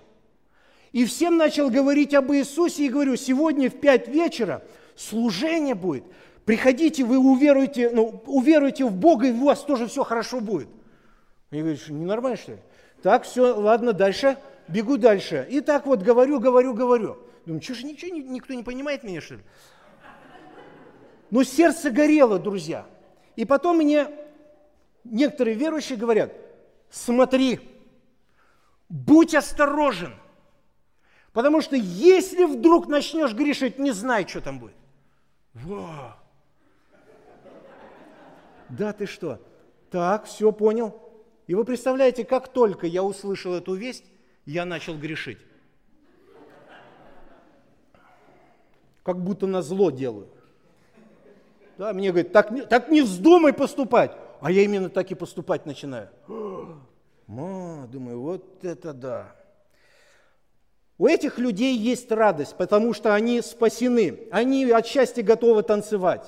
И 0.92 1.04
всем 1.04 1.36
начал 1.36 1.70
говорить 1.70 2.14
об 2.14 2.32
Иисусе 2.32 2.86
и 2.86 2.88
говорю, 2.88 3.16
сегодня 3.16 3.70
в 3.70 3.80
пять 3.80 4.08
вечера 4.08 4.62
служение 4.96 5.74
будет. 5.74 6.04
Приходите, 6.44 7.04
вы 7.04 7.18
уверуете, 7.18 7.90
ну, 7.90 8.22
уверуете 8.26 8.84
в 8.84 8.92
Бога, 8.92 9.26
и 9.26 9.32
у 9.32 9.44
вас 9.44 9.62
тоже 9.62 9.86
все 9.86 10.02
хорошо 10.04 10.40
будет. 10.40 10.68
Я 11.50 11.60
говорю, 11.60 11.76
что 11.76 11.92
ненормально, 11.92 12.36
что 12.36 12.52
ли? 12.52 12.58
Так, 13.02 13.24
все, 13.24 13.54
ладно, 13.54 13.92
дальше, 13.92 14.36
бегу 14.68 14.98
дальше. 14.98 15.46
И 15.50 15.60
так 15.60 15.86
вот 15.86 16.02
говорю, 16.02 16.40
говорю, 16.40 16.74
говорю. 16.74 17.18
Думаю, 17.46 17.62
что 17.62 17.74
же 17.74 17.86
ничего, 17.86 18.16
никто 18.16 18.52
не 18.54 18.62
понимает 18.62 19.02
меня, 19.04 19.20
что 19.20 19.34
ли? 19.34 19.40
Но 21.30 21.44
сердце 21.44 21.90
горело, 21.90 22.38
друзья. 22.38 22.86
И 23.36 23.44
потом 23.44 23.78
мне 23.78 24.08
некоторые 25.04 25.56
верующие 25.56 25.98
говорят, 25.98 26.32
смотри, 26.90 27.60
будь 28.88 29.34
осторожен, 29.34 30.14
потому 31.32 31.60
что 31.60 31.76
если 31.76 32.44
вдруг 32.44 32.88
начнешь 32.88 33.32
грешить, 33.34 33.78
не 33.78 33.92
знай, 33.92 34.26
что 34.26 34.40
там 34.40 34.58
будет. 34.58 34.74
Во! 35.54 36.16
Да 38.68 38.92
ты 38.92 39.06
что? 39.06 39.40
Так, 39.90 40.26
все 40.26 40.52
понял. 40.52 40.94
И 41.46 41.54
вы 41.54 41.64
представляете, 41.64 42.24
как 42.24 42.48
только 42.48 42.86
я 42.86 43.02
услышал 43.02 43.54
эту 43.54 43.74
весть, 43.74 44.04
я 44.46 44.64
начал 44.64 44.96
грешить. 44.96 45.38
Как 49.02 49.18
будто 49.18 49.46
на 49.46 49.62
зло 49.62 49.90
делаю. 49.90 50.28
Да, 51.78 51.92
мне 51.92 52.10
говорят, 52.10 52.32
так, 52.32 52.68
так 52.68 52.90
не 52.90 53.02
вздумай 53.02 53.52
поступать. 53.52 54.12
А 54.40 54.50
я 54.50 54.62
именно 54.62 54.88
так 54.88 55.10
и 55.10 55.14
поступать 55.14 55.66
начинаю. 55.66 56.08
Ма, 57.26 57.86
думаю, 57.90 58.20
вот 58.20 58.64
это 58.64 58.92
да. 58.92 59.36
У 60.98 61.06
этих 61.06 61.38
людей 61.38 61.76
есть 61.76 62.10
радость, 62.10 62.56
потому 62.56 62.92
что 62.92 63.14
они 63.14 63.40
спасены. 63.42 64.20
Они 64.30 64.70
от 64.70 64.86
счастья 64.86 65.22
готовы 65.22 65.62
танцевать 65.62 66.26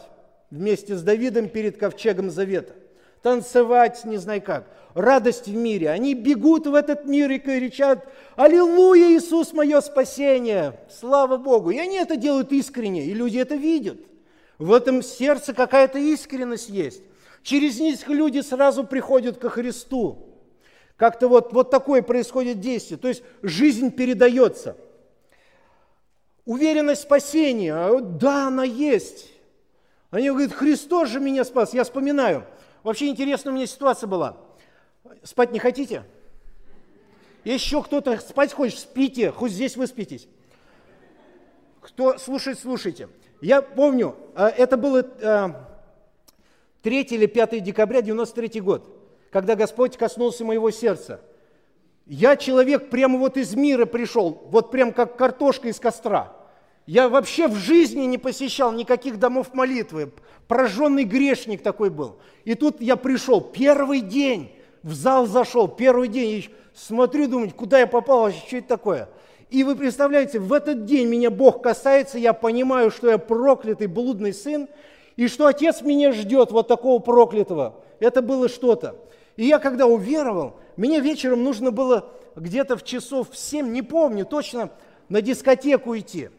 вместе 0.50 0.96
с 0.96 1.02
Давидом 1.02 1.48
перед 1.48 1.78
ковчегом 1.78 2.30
завета. 2.30 2.74
Танцевать, 3.22 4.04
не 4.04 4.16
знаю 4.16 4.42
как. 4.42 4.66
Радость 4.94 5.46
в 5.46 5.54
мире. 5.54 5.90
Они 5.90 6.14
бегут 6.14 6.66
в 6.66 6.74
этот 6.74 7.06
мир 7.06 7.30
и 7.30 7.38
кричат, 7.38 8.06
«Аллилуйя, 8.36 9.16
Иисус, 9.16 9.52
мое 9.52 9.80
спасение!» 9.80 10.80
Слава 10.90 11.36
Богу! 11.36 11.70
И 11.70 11.78
они 11.78 11.96
это 11.96 12.16
делают 12.16 12.52
искренне, 12.52 13.04
и 13.04 13.14
люди 13.14 13.38
это 13.38 13.54
видят. 13.54 13.98
В 14.58 14.72
этом 14.72 15.02
сердце 15.02 15.54
какая-то 15.54 15.98
искренность 15.98 16.68
есть. 16.68 17.02
Через 17.42 17.80
них 17.80 18.08
люди 18.08 18.40
сразу 18.40 18.84
приходят 18.84 19.38
ко 19.38 19.50
Христу. 19.50 20.28
Как-то 20.96 21.28
вот, 21.28 21.52
вот 21.52 21.70
такое 21.70 22.02
происходит 22.02 22.60
действие. 22.60 22.98
То 22.98 23.08
есть 23.08 23.22
жизнь 23.42 23.90
передается. 23.90 24.76
Уверенность 26.44 27.02
спасения, 27.02 27.74
а 27.74 28.00
да, 28.00 28.48
она 28.48 28.64
есть. 28.64 29.30
Они 30.10 30.28
говорят, 30.28 30.52
Христос 30.52 31.08
же 31.08 31.20
меня 31.20 31.44
спас. 31.44 31.74
Я 31.74 31.84
вспоминаю. 31.84 32.46
Вообще 32.82 33.08
интересная 33.08 33.52
у 33.52 33.56
меня 33.56 33.66
ситуация 33.66 34.06
была. 34.06 34.36
Спать 35.22 35.52
не 35.52 35.58
хотите? 35.58 36.04
Еще 37.44 37.82
кто-то 37.82 38.18
спать 38.18 38.52
хочет, 38.52 38.78
спите, 38.78 39.32
хоть 39.32 39.52
здесь 39.52 39.76
вы 39.76 39.86
спитесь. 39.86 40.28
Кто 41.80 42.18
слушает, 42.18 42.58
слушайте. 42.60 43.08
Я 43.40 43.62
помню, 43.62 44.14
а, 44.36 44.48
это 44.48 44.76
было 44.76 45.02
3 46.82 47.00
а, 47.10 47.14
или 47.14 47.26
5 47.26 47.62
декабря 47.62 48.02
93 48.02 48.60
год, 48.60 48.88
когда 49.30 49.54
Господь 49.54 49.96
коснулся 49.96 50.44
моего 50.44 50.70
сердца. 50.70 51.20
Я 52.06 52.36
человек 52.36 52.90
прямо 52.90 53.18
вот 53.18 53.36
из 53.36 53.54
мира 53.54 53.86
пришел, 53.86 54.42
вот 54.50 54.70
прям 54.70 54.92
как 54.92 55.16
картошка 55.16 55.68
из 55.68 55.78
костра. 55.78 56.36
Я 56.86 57.08
вообще 57.08 57.46
в 57.46 57.54
жизни 57.54 58.02
не 58.06 58.18
посещал 58.18 58.72
никаких 58.72 59.18
домов 59.18 59.54
молитвы. 59.54 60.12
Прожженный 60.48 61.04
грешник 61.04 61.62
такой 61.62 61.90
был. 61.90 62.16
И 62.44 62.54
тут 62.54 62.80
я 62.80 62.96
пришел, 62.96 63.40
первый 63.40 64.00
день, 64.00 64.52
в 64.82 64.92
зал 64.92 65.26
зашел, 65.26 65.68
первый 65.68 66.08
день, 66.08 66.48
смотрю, 66.74 67.28
думаю, 67.28 67.52
куда 67.52 67.78
я 67.78 67.86
попал, 67.86 68.32
что 68.32 68.56
это 68.56 68.68
такое? 68.68 69.08
И 69.48 69.62
вы 69.64 69.76
представляете, 69.76 70.40
в 70.40 70.52
этот 70.52 70.84
день 70.84 71.06
меня 71.06 71.30
Бог 71.30 71.62
касается, 71.62 72.18
я 72.18 72.32
понимаю, 72.32 72.90
что 72.90 73.10
я 73.10 73.18
проклятый 73.18 73.86
блудный 73.86 74.32
сын, 74.32 74.66
и 75.16 75.28
что 75.28 75.46
Отец 75.46 75.82
меня 75.82 76.12
ждет 76.12 76.50
вот 76.50 76.68
такого 76.68 76.98
проклятого. 76.98 77.76
Это 78.00 78.22
было 78.22 78.48
что-то. 78.48 78.96
И 79.36 79.46
я 79.46 79.58
когда 79.58 79.86
уверовал, 79.86 80.56
мне 80.76 81.00
вечером 81.00 81.42
нужно 81.42 81.70
было 81.70 82.08
где-то 82.36 82.76
в 82.76 82.84
часов 82.84 83.30
в 83.30 83.36
7, 83.36 83.70
не 83.72 83.82
помню 83.82 84.24
точно, 84.24 84.70
на 85.08 85.20
дискотеку 85.20 85.96
идти. 85.96 86.30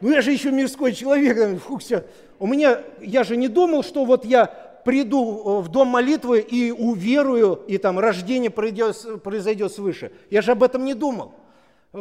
Ну 0.00 0.10
я 0.10 0.20
же 0.20 0.32
еще 0.32 0.50
мирской 0.50 0.92
человек, 0.92 1.60
фу, 1.60 1.78
все. 1.78 2.04
У 2.38 2.46
меня, 2.46 2.80
я 3.00 3.24
же 3.24 3.36
не 3.36 3.48
думал, 3.48 3.82
что 3.82 4.04
вот 4.04 4.24
я 4.24 4.46
приду 4.84 5.60
э, 5.60 5.60
в 5.62 5.68
дом 5.68 5.88
молитвы 5.88 6.40
и 6.40 6.70
уверую, 6.70 7.62
и 7.66 7.78
там 7.78 7.98
рождение 7.98 8.50
произойдет, 8.50 9.22
произойдет 9.22 9.72
свыше. 9.72 10.12
Я 10.30 10.42
же 10.42 10.52
об 10.52 10.62
этом 10.62 10.84
не 10.84 10.94
думал. 10.94 11.32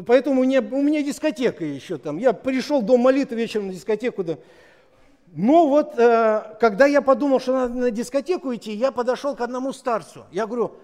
Поэтому 0.05 0.41
у 0.41 0.43
меня, 0.43 0.59
у 0.59 0.81
меня 0.81 1.03
дискотека 1.03 1.63
еще 1.63 1.97
там. 1.97 2.17
Я 2.17 2.33
пришел 2.33 2.81
до 2.81 2.97
молитвы 2.97 3.37
вечером 3.37 3.67
на 3.67 3.73
дискотеку. 3.73 4.23
Да. 4.23 4.37
Но 5.35 5.67
вот, 5.67 5.97
э, 5.97 6.57
когда 6.59 6.85
я 6.85 7.01
подумал, 7.01 7.39
что 7.39 7.53
надо 7.53 7.73
на 7.73 7.91
дискотеку 7.91 8.53
идти, 8.53 8.71
я 8.71 8.91
подошел 8.91 9.35
к 9.35 9.41
одному 9.41 9.73
старцу. 9.73 10.25
Я 10.31 10.45
говорю, 10.45 10.75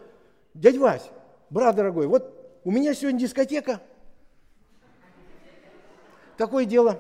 дядь 0.56 0.78
Вась, 0.78 1.08
брат 1.52 1.76
дорогой, 1.76 2.08
вот 2.08 2.34
у 2.64 2.72
меня 2.72 2.96
сегодня 2.96 3.20
дискотека. 3.20 3.80
Такое 6.36 6.66
дело. 6.66 7.00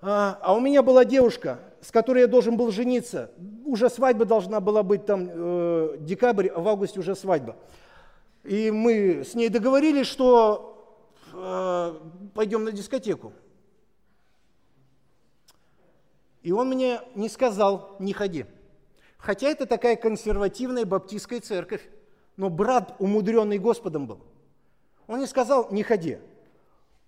А, 0.00 0.38
а 0.40 0.54
у 0.54 0.60
меня 0.60 0.82
была 0.82 1.04
девушка, 1.04 1.58
с 1.82 1.90
которой 1.90 2.20
я 2.20 2.26
должен 2.26 2.56
был 2.56 2.70
жениться. 2.70 3.30
Уже 3.66 3.90
свадьба 3.90 4.24
должна 4.24 4.60
была 4.60 4.82
быть 4.82 5.04
там 5.04 5.28
э, 5.30 5.96
декабрь, 6.00 6.48
а 6.48 6.60
в 6.60 6.68
августе 6.68 7.00
уже 7.00 7.14
свадьба. 7.16 7.54
И 8.44 8.70
мы 8.70 9.24
с 9.26 9.34
ней 9.34 9.50
договорились, 9.50 10.06
что 10.06 11.04
э, 11.34 11.94
пойдем 12.32 12.64
на 12.64 12.72
дискотеку. 12.72 13.34
И 16.42 16.52
он 16.52 16.68
мне 16.68 17.00
не 17.14 17.28
сказал, 17.28 17.96
не 17.98 18.12
ходи. 18.12 18.46
Хотя 19.16 19.48
это 19.48 19.66
такая 19.66 19.96
консервативная 19.96 20.84
баптистская 20.84 21.40
церковь. 21.40 21.82
Но 22.36 22.50
брат, 22.50 22.94
умудренный 23.00 23.58
Господом 23.58 24.06
был. 24.06 24.20
Он 25.08 25.18
не 25.18 25.26
сказал, 25.26 25.68
не 25.72 25.82
ходи. 25.82 26.18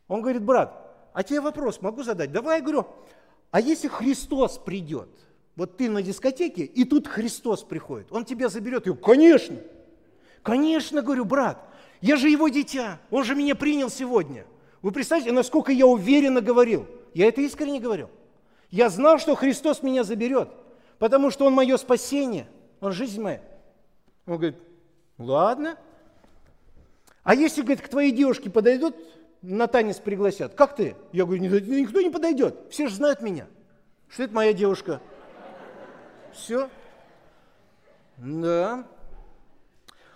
Он 0.08 0.22
говорит, 0.22 0.42
брат, 0.42 0.74
а 1.12 1.22
тебе 1.22 1.40
вопрос 1.40 1.80
могу 1.80 2.02
задать? 2.02 2.32
Давай, 2.32 2.58
я 2.58 2.62
говорю, 2.62 2.86
а 3.50 3.60
если 3.60 3.88
Христос 3.88 4.58
придет? 4.58 5.08
Вот 5.56 5.76
ты 5.76 5.88
на 5.88 6.02
дискотеке, 6.02 6.64
и 6.64 6.84
тут 6.84 7.06
Христос 7.06 7.62
приходит. 7.62 8.10
Он 8.10 8.24
тебя 8.24 8.48
заберет. 8.48 8.86
Я 8.86 8.92
говорю, 8.92 9.04
конечно. 9.04 9.56
Конечно, 10.42 11.02
говорю, 11.02 11.24
брат, 11.24 11.58
я 12.00 12.16
же 12.16 12.28
его 12.28 12.48
дитя, 12.48 12.98
он 13.10 13.24
же 13.24 13.34
меня 13.34 13.54
принял 13.54 13.90
сегодня. 13.90 14.46
Вы 14.80 14.90
представляете, 14.90 15.32
насколько 15.32 15.70
я 15.70 15.86
уверенно 15.86 16.40
говорил. 16.40 16.86
Я 17.12 17.26
это 17.26 17.42
искренне 17.42 17.80
говорил. 17.80 18.08
Я 18.70 18.88
знал, 18.88 19.18
что 19.18 19.34
Христос 19.34 19.82
меня 19.82 20.04
заберет, 20.04 20.48
потому 20.98 21.30
что 21.30 21.46
Он 21.46 21.52
мое 21.52 21.76
спасение, 21.76 22.46
Он 22.80 22.92
жизнь 22.92 23.20
моя. 23.20 23.42
Он 24.26 24.36
говорит, 24.36 24.56
ладно. 25.18 25.76
А 27.22 27.34
если, 27.34 27.62
говорит, 27.62 27.82
к 27.82 27.88
твоей 27.88 28.12
девушке 28.12 28.48
подойдут, 28.48 28.96
на 29.42 29.66
танец 29.66 29.98
пригласят, 29.98 30.54
как 30.54 30.76
ты? 30.76 30.94
Я 31.12 31.24
говорю, 31.24 31.42
никто 31.42 32.00
не 32.00 32.10
подойдет, 32.10 32.56
все 32.70 32.86
же 32.86 32.94
знают 32.94 33.22
меня, 33.22 33.46
что 34.08 34.22
это 34.22 34.34
моя 34.34 34.52
девушка. 34.52 35.00
Все. 36.32 36.70
Да. 38.16 38.86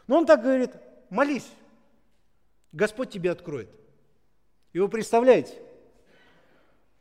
Но 0.07 0.19
он 0.19 0.27
так 0.27 0.43
говорит, 0.43 0.71
молись, 1.11 1.49
Господь 2.73 3.11
тебе 3.11 3.31
откроет. 3.31 3.71
И 4.73 4.79
вы 4.79 4.89
представляете, 4.89 5.55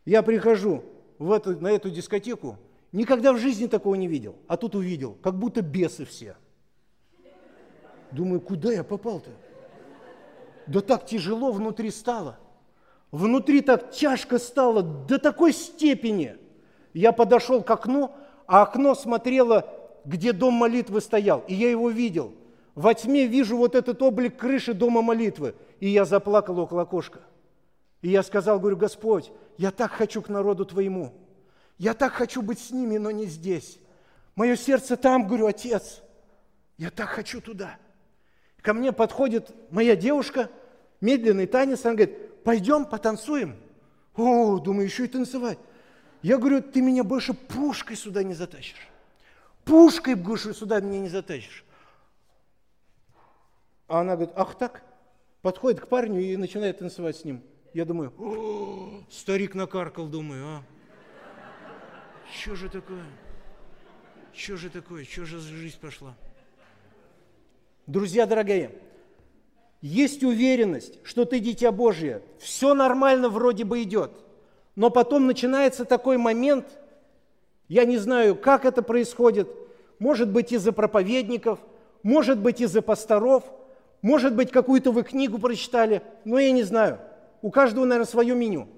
я 0.05 0.23
прихожу 0.23 0.83
в 1.19 1.31
эту, 1.31 1.59
на 1.59 1.67
эту 1.71 1.89
дискотеку, 1.89 2.57
никогда 2.91 3.33
в 3.33 3.37
жизни 3.37 3.67
такого 3.67 3.95
не 3.95 4.07
видел, 4.07 4.35
а 4.47 4.57
тут 4.57 4.75
увидел, 4.75 5.17
как 5.21 5.35
будто 5.37 5.61
бесы 5.61 6.05
все. 6.05 6.35
Думаю, 8.11 8.41
куда 8.41 8.71
я 8.71 8.83
попал-то? 8.83 9.31
Да 10.67 10.81
так 10.81 11.05
тяжело 11.05 11.51
внутри 11.51 11.89
стало. 11.89 12.37
Внутри 13.11 13.61
так 13.61 13.91
тяжко 13.91 14.39
стало 14.39 14.81
до 14.81 15.19
такой 15.19 15.53
степени. 15.53 16.37
Я 16.93 17.11
подошел 17.11 17.61
к 17.63 17.69
окну, 17.69 18.11
а 18.47 18.63
окно 18.63 18.95
смотрело, 18.95 19.67
где 20.05 20.33
дом 20.33 20.53
молитвы 20.53 21.01
стоял, 21.01 21.43
и 21.47 21.53
я 21.53 21.69
его 21.69 21.89
видел. 21.89 22.33
Во 22.75 22.93
тьме 22.93 23.27
вижу 23.27 23.57
вот 23.57 23.75
этот 23.75 24.01
облик 24.01 24.37
крыши 24.37 24.73
дома 24.73 25.01
молитвы, 25.01 25.55
и 25.79 25.89
я 25.89 26.05
заплакал 26.05 26.59
около 26.59 26.83
окошка. 26.83 27.21
И 28.03 28.09
я 28.09 28.21
сказал, 28.21 28.59
говорю, 28.59 28.75
Господь, 28.75 29.31
я 29.57 29.71
так 29.71 29.91
хочу 29.93 30.21
к 30.21 30.27
народу 30.27 30.65
Твоему. 30.65 31.13
Я 31.77 31.93
так 31.93 32.11
хочу 32.11 32.41
быть 32.41 32.59
с 32.59 32.69
ними, 32.69 32.97
но 32.97 33.11
не 33.11 33.25
здесь. 33.25 33.79
Мое 34.35 34.57
сердце 34.57 34.97
там, 34.97 35.25
говорю, 35.25 35.47
Отец. 35.47 36.01
Я 36.77 36.91
так 36.91 37.07
хочу 37.07 37.39
туда. 37.39 37.77
Ко 38.61 38.73
мне 38.73 38.91
подходит 38.91 39.51
моя 39.71 39.95
девушка, 39.95 40.49
медленный 40.99 41.47
танец, 41.47 41.85
она 41.85 41.95
говорит, 41.95 42.43
пойдем 42.43 42.85
потанцуем. 42.85 43.55
О, 44.15 44.59
думаю, 44.59 44.85
еще 44.85 45.05
и 45.05 45.07
танцевать. 45.07 45.57
Я 46.21 46.37
говорю, 46.37 46.61
ты 46.61 46.81
меня 46.81 47.05
больше 47.05 47.33
пушкой 47.33 47.95
сюда 47.95 48.21
не 48.21 48.33
затащишь. 48.33 48.89
Пушкой, 49.63 50.15
говорю, 50.15 50.53
сюда 50.53 50.81
меня 50.81 50.99
не 50.99 51.09
затащишь. 51.09 51.63
А 53.87 54.01
она 54.01 54.15
говорит, 54.17 54.33
ах 54.35 54.57
так? 54.57 54.83
Подходит 55.41 55.79
к 55.79 55.87
парню 55.87 56.19
и 56.19 56.35
начинает 56.35 56.79
танцевать 56.79 57.15
с 57.15 57.23
ним. 57.23 57.41
Я 57.73 57.85
думаю, 57.85 58.13
О, 58.19 59.01
старик 59.09 59.55
накаркал, 59.55 60.07
думаю, 60.07 60.45
а? 60.45 60.63
Что 62.31 62.55
же 62.55 62.69
такое? 62.69 63.03
Что 64.31 64.57
же 64.57 64.69
такое? 64.69 65.03
Что 65.05 65.25
же 65.25 65.39
жизнь 65.39 65.79
пошла? 65.79 66.15
Друзья 67.87 68.27
дорогие, 68.27 68.71
есть 69.81 70.23
уверенность, 70.23 70.99
что 71.03 71.25
ты 71.25 71.39
дитя 71.39 71.71
Божье, 71.71 72.21
все 72.37 72.75
нормально 72.75 73.29
вроде 73.29 73.65
бы 73.65 73.81
идет, 73.81 74.11
но 74.75 74.91
потом 74.91 75.25
начинается 75.25 75.83
такой 75.83 76.17
момент, 76.17 76.79
я 77.67 77.85
не 77.85 77.97
знаю, 77.97 78.35
как 78.35 78.65
это 78.65 78.83
происходит, 78.83 79.49
может 79.97 80.29
быть 80.29 80.51
из-за 80.51 80.73
проповедников, 80.73 81.59
может 82.03 82.37
быть 82.39 82.61
из-за 82.61 82.83
пасторов, 82.83 83.43
может 84.03 84.35
быть 84.35 84.51
какую-то 84.51 84.91
вы 84.91 85.03
книгу 85.03 85.39
прочитали, 85.39 86.03
но 86.23 86.37
я 86.37 86.51
не 86.51 86.63
знаю. 86.63 86.99
У 87.43 87.51
каждого, 87.51 87.83
наверное, 87.83 88.09
свое 88.09 88.33
меню. 88.33 88.69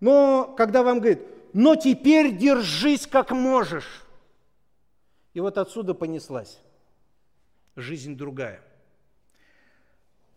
Но 0.00 0.54
когда 0.56 0.82
вам 0.82 1.00
говорят, 1.00 1.20
но 1.52 1.76
теперь 1.76 2.34
держись 2.34 3.06
как 3.06 3.30
можешь. 3.30 4.06
И 5.34 5.40
вот 5.40 5.58
отсюда 5.58 5.92
понеслась 5.92 6.60
жизнь 7.76 8.16
другая. 8.16 8.62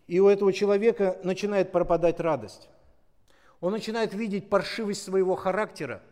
И 0.07 0.19
у 0.19 0.27
этого 0.27 0.51
человека 0.51 1.19
начинает 1.23 1.71
пропадать 1.71 2.19
радость. 2.19 2.67
Он 3.61 3.71
начинает 3.71 4.13
видеть 4.13 4.49
паршивость 4.49 5.01
своего 5.01 5.35
характера. 5.35 6.03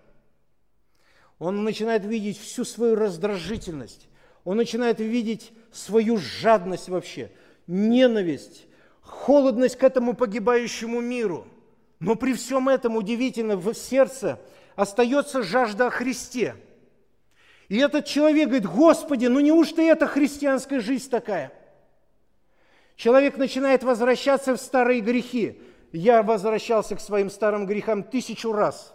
Он 1.38 1.65
начинает 1.65 2.05
видеть 2.05 2.39
всю 2.39 2.63
свою 2.63 2.95
раздражительность. 2.95 4.07
Он 4.45 4.55
начинает 4.55 5.01
видеть 5.01 5.51
свою 5.74 6.15
жадность 6.15 6.88
вообще, 6.88 7.30
ненависть, 7.67 8.68
холодность 9.10 9.78
к 9.78 9.84
этому 9.84 10.14
погибающему 10.14 11.01
миру. 11.01 11.47
Но 11.99 12.16
при 12.16 12.34
всем 12.34 12.70
этом 12.70 12.95
удивительно 12.95 13.57
в 13.57 13.74
сердце 13.74 14.39
остается 14.76 15.43
жажда 15.43 15.88
о 15.88 15.89
Христе– 15.89 16.55
и 17.70 17.78
этот 17.78 18.05
человек 18.05 18.47
говорит, 18.47 18.66
Господи, 18.66 19.28
ну 19.28 19.39
неужто 19.39 19.82
это 19.82 20.07
христианская 20.07 20.80
жизнь 20.80 21.10
такая? 21.10 21.53
Человек 22.95 23.38
начинает 23.38 23.84
возвращаться 23.84 24.55
в 24.55 24.60
старые 24.60 25.01
грехи. 25.01 25.62
Я 25.91 26.24
возвращался 26.24 26.95
к 26.95 26.99
своим 26.99 27.30
старым 27.30 27.68
грехам 27.68 28.03
тысячу 28.03 28.51
раз. 28.51 28.93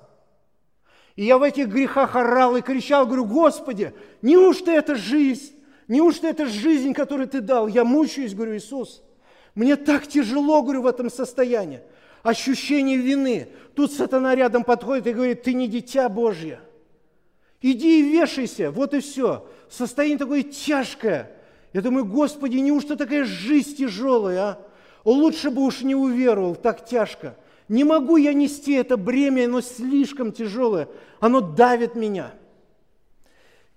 И 1.14 1.24
я 1.24 1.38
в 1.38 1.44
этих 1.44 1.68
грехах 1.68 2.16
орал 2.16 2.56
и 2.56 2.62
кричал, 2.62 3.06
говорю, 3.06 3.24
Господи, 3.24 3.94
неужто 4.20 4.72
это 4.72 4.96
жизнь? 4.96 5.52
Неужто 5.86 6.26
это 6.26 6.46
жизнь, 6.46 6.92
которую 6.92 7.28
Ты 7.28 7.40
дал? 7.40 7.68
Я 7.68 7.84
мучаюсь, 7.84 8.34
говорю, 8.34 8.56
Иисус. 8.56 9.04
Мне 9.54 9.76
так 9.76 10.06
тяжело, 10.06 10.62
говорю, 10.62 10.82
в 10.82 10.86
этом 10.86 11.10
состоянии. 11.10 11.80
Ощущение 12.22 12.96
вины. 12.96 13.48
Тут 13.74 13.92
сатана 13.92 14.34
рядом 14.34 14.64
подходит 14.64 15.06
и 15.06 15.12
говорит, 15.12 15.42
ты 15.42 15.54
не 15.54 15.68
дитя 15.68 16.08
Божье. 16.08 16.60
Иди 17.60 18.00
и 18.00 18.02
вешайся, 18.02 18.70
вот 18.70 18.94
и 18.94 19.00
все. 19.00 19.46
Состояние 19.70 20.18
такое 20.18 20.42
тяжкое. 20.42 21.30
Я 21.72 21.82
думаю, 21.82 22.04
Господи, 22.04 22.56
неужто 22.56 22.96
такая 22.96 23.24
жизнь 23.24 23.76
тяжелая, 23.76 24.40
а? 24.40 24.58
Лучше 25.04 25.50
бы 25.50 25.62
уж 25.62 25.82
не 25.82 25.94
уверовал, 25.94 26.54
так 26.56 26.86
тяжко. 26.86 27.36
Не 27.68 27.84
могу 27.84 28.16
я 28.16 28.32
нести 28.32 28.72
это 28.72 28.96
бремя, 28.96 29.44
оно 29.44 29.60
слишком 29.60 30.32
тяжелое, 30.32 30.88
оно 31.20 31.40
давит 31.40 31.94
меня. 31.94 32.32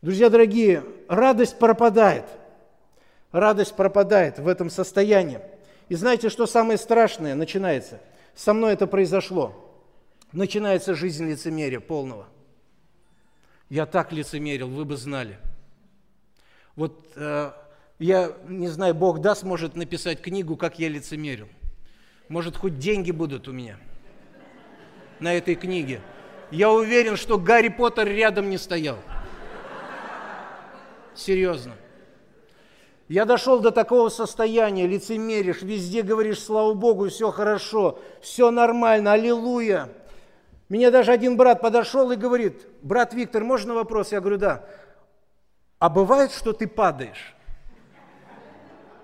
Друзья 0.01 0.29
дорогие, 0.29 0.83
радость 1.07 1.57
пропадает. 1.57 2.25
Радость 3.31 3.75
пропадает 3.75 4.39
в 4.39 4.47
этом 4.47 4.69
состоянии. 4.69 5.39
И 5.89 5.95
знаете, 5.95 6.29
что 6.29 6.45
самое 6.45 6.77
страшное 6.77 7.35
начинается? 7.35 8.01
Со 8.35 8.53
мной 8.53 8.73
это 8.73 8.87
произошло. 8.87 9.55
Начинается 10.31 10.93
жизнь 10.95 11.29
лицемерия 11.29 11.79
полного– 11.79 12.27
я 13.69 13.85
так 13.85 14.13
лицемерил, 14.13 14.69
вы 14.69 14.85
бы 14.85 14.95
знали. 14.95 15.37
Вот 16.75 17.11
э, 17.15 17.51
я 17.99 18.31
не 18.47 18.69
знаю, 18.69 18.95
Бог 18.95 19.19
даст, 19.19 19.43
может 19.43 19.75
написать 19.75 20.21
книгу, 20.21 20.55
как 20.55 20.79
я 20.79 20.87
лицемерил. 20.87 21.49
Может, 22.29 22.55
хоть 22.55 22.77
деньги 22.77 23.11
будут 23.11 23.47
у 23.47 23.51
меня 23.51 23.77
на 25.19 25.33
этой 25.33 25.55
книге. 25.55 26.01
Я 26.49 26.71
уверен, 26.71 27.17
что 27.17 27.37
Гарри 27.37 27.67
Поттер 27.67 28.07
рядом 28.07 28.49
не 28.49 28.57
стоял. 28.57 28.99
Серьезно. 31.13 31.73
Я 33.07 33.23
дошел 33.23 33.59
до 33.59 33.71
такого 33.71 34.09
состояния, 34.09 34.85
лицемеришь, 34.85 35.61
везде 35.61 36.01
говоришь, 36.01 36.43
слава 36.43 36.73
Богу, 36.73 37.07
все 37.07 37.31
хорошо, 37.31 37.99
все 38.21 38.51
нормально, 38.51 39.13
аллилуйя. 39.13 39.89
Мне 40.67 40.91
даже 40.91 41.13
один 41.13 41.37
брат 41.37 41.61
подошел 41.61 42.11
и 42.11 42.17
говорит, 42.17 42.67
брат 42.81 43.13
Виктор, 43.13 43.45
можно 43.45 43.73
вопрос? 43.73 44.11
Я 44.11 44.19
говорю, 44.19 44.37
да. 44.37 44.65
А 45.79 45.89
бывает, 45.89 46.31
что 46.31 46.51
ты 46.51 46.67
падаешь? 46.67 47.33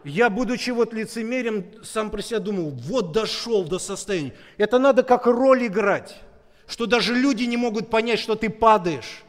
Я, 0.03 0.29
будучи 0.29 0.71
вот 0.71 0.91
лицемерем, 0.91 1.65
сам 1.81 2.09
про 2.09 2.21
себя 2.21 2.39
думал, 2.39 2.71
вот 2.71 3.13
дошел 3.13 3.63
до 3.63 3.79
состояния. 3.79 4.33
Это 4.57 4.79
надо 4.79 5.03
как 5.03 5.27
роль 5.27 5.67
играть, 5.67 6.19
что 6.67 6.87
даже 6.87 7.15
люди 7.15 7.43
не 7.43 7.55
могут 7.55 7.89
понять, 7.89 8.19
что 8.19 8.35
ты 8.35 8.49
падаешь. 8.49 9.23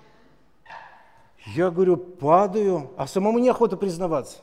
Я 1.55 1.71
говорю, 1.71 1.97
падаю, 1.97 2.91
а 2.97 3.07
самому 3.07 3.39
неохота 3.39 3.77
признаваться. 3.77 4.39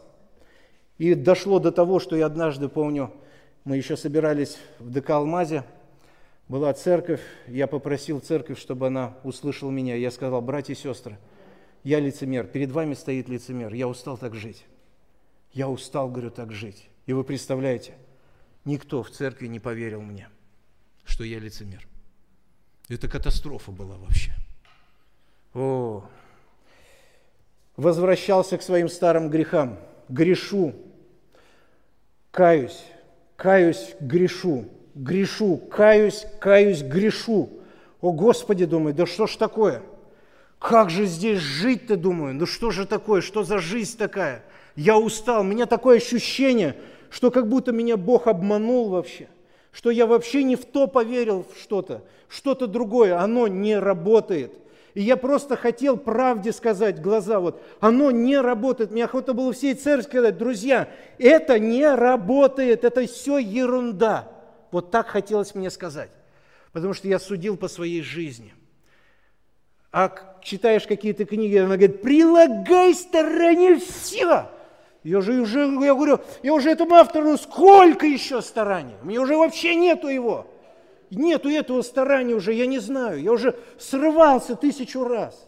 И 1.01 1.15
дошло 1.15 1.57
до 1.57 1.71
того, 1.71 1.99
что 1.99 2.15
я 2.15 2.27
однажды, 2.27 2.69
помню, 2.69 3.11
мы 3.63 3.75
еще 3.75 3.97
собирались 3.97 4.59
в 4.77 4.91
ДК 4.91 5.09
«Алмазе», 5.09 5.63
была 6.47 6.71
церковь, 6.73 7.21
я 7.47 7.65
попросил 7.65 8.19
церковь, 8.19 8.59
чтобы 8.59 8.85
она 8.85 9.17
услышала 9.23 9.71
меня. 9.71 9.95
Я 9.95 10.11
сказал, 10.11 10.43
братья 10.43 10.73
и 10.73 10.75
сестры, 10.75 11.17
я 11.83 11.99
лицемер, 11.99 12.45
перед 12.45 12.69
вами 12.69 12.93
стоит 12.93 13.29
лицемер, 13.29 13.73
я 13.73 13.87
устал 13.87 14.15
так 14.15 14.35
жить. 14.35 14.63
Я 15.53 15.69
устал, 15.69 16.07
говорю, 16.07 16.29
так 16.29 16.51
жить. 16.51 16.87
И 17.07 17.13
вы 17.13 17.23
представляете, 17.23 17.95
никто 18.63 19.01
в 19.01 19.09
церкви 19.09 19.47
не 19.47 19.59
поверил 19.59 20.01
мне, 20.01 20.29
что 21.03 21.23
я 21.23 21.39
лицемер. 21.39 21.87
Это 22.89 23.09
катастрофа 23.09 23.71
была 23.71 23.97
вообще. 23.97 24.33
О, 25.55 26.05
возвращался 27.75 28.59
к 28.59 28.61
своим 28.61 28.87
старым 28.87 29.31
грехам, 29.31 29.79
грешу, 30.07 30.75
каюсь, 32.31 32.83
каюсь, 33.35 33.95
грешу 33.99 34.65
грешу, 34.95 35.57
каюсь, 35.57 36.25
каюсь, 36.39 36.81
грешу. 36.81 37.49
О, 38.01 38.11
Господи, 38.11 38.65
думаю, 38.65 38.93
да 38.93 39.05
что 39.05 39.27
ж 39.27 39.35
такое? 39.35 39.81
Как 40.59 40.89
же 40.89 41.05
здесь 41.05 41.39
жить-то, 41.39 41.97
думаю, 41.97 42.35
ну 42.35 42.45
что 42.45 42.71
же 42.71 42.85
такое, 42.85 43.21
что 43.21 43.43
за 43.43 43.57
жизнь 43.57 43.97
такая? 43.97 44.43
Я 44.75 44.97
устал, 44.97 45.41
у 45.41 45.43
меня 45.43 45.65
такое 45.65 45.97
ощущение, 45.97 46.75
что 47.09 47.31
как 47.31 47.47
будто 47.47 47.71
меня 47.71 47.97
Бог 47.97 48.27
обманул 48.27 48.89
вообще, 48.89 49.27
что 49.71 49.89
я 49.89 50.05
вообще 50.05 50.43
не 50.43 50.55
в 50.55 50.65
то 50.65 50.87
поверил 50.87 51.43
в 51.43 51.59
что-то, 51.61 52.03
что-то 52.27 52.67
другое, 52.67 53.19
оно 53.19 53.47
не 53.47 53.77
работает. 53.77 54.53
И 54.93 55.01
я 55.01 55.15
просто 55.15 55.55
хотел 55.55 55.97
правде 55.97 56.51
сказать 56.51 57.01
глаза, 57.01 57.39
вот, 57.39 57.61
оно 57.79 58.11
не 58.11 58.37
работает. 58.37 58.91
Мне 58.91 59.05
охота 59.05 59.33
было 59.33 59.53
всей 59.53 59.73
церкви 59.73 60.09
сказать, 60.09 60.37
друзья, 60.37 60.89
это 61.17 61.59
не 61.59 61.87
работает, 61.93 62.83
это 62.83 63.05
все 63.07 63.37
ерунда. 63.37 64.27
Вот 64.71 64.91
так 64.91 65.07
хотелось 65.07 65.55
мне 65.55 65.69
сказать, 65.69 66.09
потому 66.73 66.93
что 66.93 67.07
я 67.07 67.19
судил 67.19 67.57
по 67.57 67.67
своей 67.67 68.01
жизни. 68.01 68.53
А 69.93 70.11
читаешь 70.41 70.87
какие-то 70.87 71.25
книги, 71.25 71.57
она 71.57 71.75
говорит, 71.75 72.01
прилагай 72.01 72.93
старание 72.93 73.77
все. 73.77 74.49
Я 75.03 75.21
же 75.21 75.41
уже, 75.41 75.61
я 75.61 75.95
говорю, 75.95 76.19
я 76.43 76.53
уже 76.53 76.69
этому 76.69 76.95
автору 76.95 77.37
сколько 77.37 78.05
еще 78.05 78.41
стараний? 78.41 78.95
У 79.01 79.07
меня 79.07 79.21
уже 79.21 79.35
вообще 79.35 79.75
нету 79.75 80.07
его. 80.07 80.47
Нету 81.11 81.49
этого 81.49 81.81
старания 81.81 82.33
уже, 82.33 82.53
я 82.53 82.65
не 82.65 82.79
знаю. 82.79 83.21
Я 83.21 83.33
уже 83.33 83.59
срывался 83.77 84.55
тысячу 84.55 85.03
раз. 85.03 85.47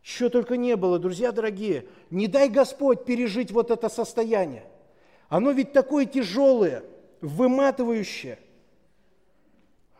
Что 0.00 0.30
только 0.30 0.56
не 0.56 0.76
было, 0.76 0.98
друзья 0.98 1.30
дорогие. 1.30 1.86
Не 2.10 2.26
дай 2.26 2.48
Господь 2.48 3.04
пережить 3.04 3.52
вот 3.52 3.70
это 3.70 3.88
состояние. 3.90 4.64
Оно 5.28 5.52
ведь 5.52 5.72
такое 5.72 6.06
тяжелое, 6.06 6.84
выматывающее. 7.20 8.38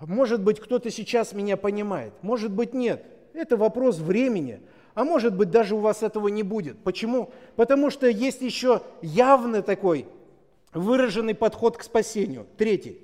Может 0.00 0.42
быть, 0.42 0.58
кто-то 0.58 0.90
сейчас 0.90 1.32
меня 1.32 1.56
понимает, 1.56 2.14
может 2.22 2.50
быть, 2.50 2.74
нет. 2.74 3.04
Это 3.34 3.56
вопрос 3.56 3.98
времени. 3.98 4.60
А 4.94 5.04
может 5.04 5.36
быть, 5.36 5.50
даже 5.50 5.74
у 5.74 5.78
вас 5.78 6.02
этого 6.02 6.28
не 6.28 6.42
будет. 6.42 6.78
Почему? 6.78 7.30
Потому 7.56 7.90
что 7.90 8.06
есть 8.08 8.40
еще 8.40 8.82
явный 9.00 9.62
такой 9.62 10.06
выраженный 10.74 11.34
подход 11.34 11.76
к 11.76 11.82
спасению. 11.82 12.46
Третий. 12.56 13.01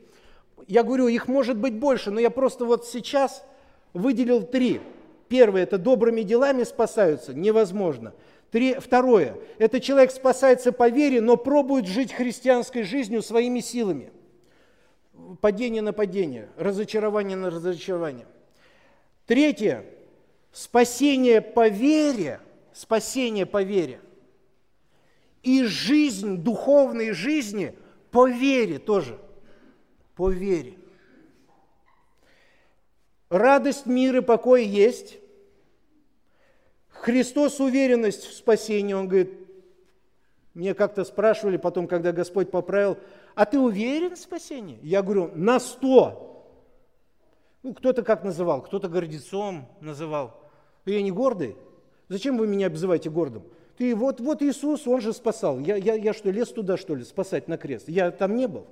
Я 0.66 0.82
говорю, 0.82 1.08
их 1.08 1.28
может 1.28 1.56
быть 1.56 1.74
больше, 1.74 2.10
но 2.10 2.20
я 2.20 2.30
просто 2.30 2.64
вот 2.64 2.86
сейчас 2.86 3.44
выделил 3.92 4.42
три. 4.42 4.80
Первое– 5.28 5.62
это 5.64 5.78
добрыми 5.78 6.22
делами 6.22 6.64
спасаются, 6.64 7.34
невозможно. 7.34 8.14
Три, 8.50 8.74
второе– 8.74 9.36
это 9.58 9.80
человек 9.80 10.10
спасается 10.10 10.72
по 10.72 10.88
вере, 10.88 11.20
но 11.20 11.36
пробует 11.36 11.86
жить 11.86 12.12
христианской 12.12 12.82
жизнью 12.82 13.22
своими 13.22 13.60
силами. 13.60 14.10
Падение 15.40 15.82
на 15.82 15.92
падение, 15.92 16.48
разочарование 16.56 17.36
на 17.36 17.50
разочарование. 17.50 18.26
Третье– 19.26 19.84
спасение 20.52 21.42
по 21.42 21.68
вере, 21.68 22.40
спасение 22.72 23.44
по 23.44 23.62
вере. 23.62 24.00
И 25.42 25.64
жизнь, 25.64 26.38
духовной 26.38 27.12
жизни 27.12 27.74
по 28.10 28.26
вере 28.26 28.78
тоже, 28.78 29.18
по 30.18 30.30
вере. 30.30 30.74
Радость, 33.30 33.86
мир 33.86 34.16
и 34.16 34.20
покой 34.20 34.64
есть. 34.64 35.16
Христос 36.88 37.60
уверенность 37.60 38.24
в 38.24 38.34
спасении. 38.34 38.94
Он 38.94 39.06
говорит, 39.06 39.30
мне 40.54 40.74
как-то 40.74 41.04
спрашивали 41.04 41.56
потом, 41.56 41.86
когда 41.86 42.10
Господь 42.10 42.50
поправил, 42.50 42.98
а 43.36 43.46
ты 43.46 43.60
уверен 43.60 44.16
в 44.16 44.18
спасении? 44.18 44.80
Я 44.82 45.02
говорю, 45.02 45.30
на 45.36 45.60
сто. 45.60 46.50
Ну, 47.62 47.72
кто-то 47.72 48.02
как 48.02 48.24
называл, 48.24 48.62
кто-то 48.62 48.88
гордецом 48.88 49.68
называл. 49.80 50.34
Я 50.84 51.00
не 51.00 51.12
гордый. 51.12 51.56
Зачем 52.08 52.38
вы 52.38 52.48
меня 52.48 52.66
обзываете 52.66 53.08
гордым? 53.08 53.44
Ты 53.76 53.94
вот, 53.94 54.18
вот 54.18 54.42
Иисус, 54.42 54.84
Он 54.88 55.00
же 55.00 55.12
спасал. 55.12 55.60
Я, 55.60 55.76
я, 55.76 55.94
я 55.94 56.12
что, 56.12 56.32
лез 56.32 56.48
туда, 56.48 56.76
что 56.76 56.96
ли, 56.96 57.04
спасать 57.04 57.46
на 57.46 57.56
крест? 57.56 57.88
Я 57.88 58.10
там 58.10 58.34
не 58.34 58.48
был. 58.48 58.66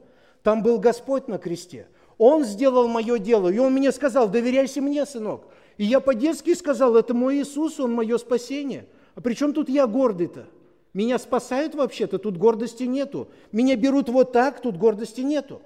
Там 0.46 0.62
был 0.62 0.78
Господь 0.78 1.26
на 1.26 1.38
кресте. 1.38 1.88
Он 2.18 2.44
сделал 2.44 2.86
мое 2.86 3.18
дело, 3.18 3.48
и 3.48 3.58
Он 3.58 3.72
мне 3.72 3.90
сказал, 3.90 4.28
доверяйся 4.28 4.80
мне, 4.80 5.04
сынок. 5.04 5.48
И 5.76 5.84
я 5.84 5.98
по-детски 5.98 6.54
сказал, 6.54 6.94
это 6.94 7.14
мой 7.14 7.38
Иисус, 7.38 7.80
Он 7.80 7.92
мое 7.92 8.16
спасение. 8.16 8.86
А 9.16 9.20
при 9.20 9.34
чем 9.34 9.52
тут 9.52 9.68
я 9.68 9.88
гордый-то? 9.88 10.46
Меня 10.94 11.18
спасают 11.18 11.74
вообще-то, 11.74 12.18
тут 12.20 12.36
гордости 12.36 12.84
нету. 12.84 13.26
Меня 13.50 13.74
берут 13.74 14.08
вот 14.08 14.30
так, 14.30 14.62
тут 14.62 14.76
гордости 14.76 15.20
нету. 15.20 15.62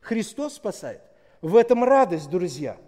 Христос 0.00 0.54
спасает. 0.54 1.02
В 1.40 1.54
этом 1.54 1.84
радость, 1.84 2.30
друзья. 2.30 2.78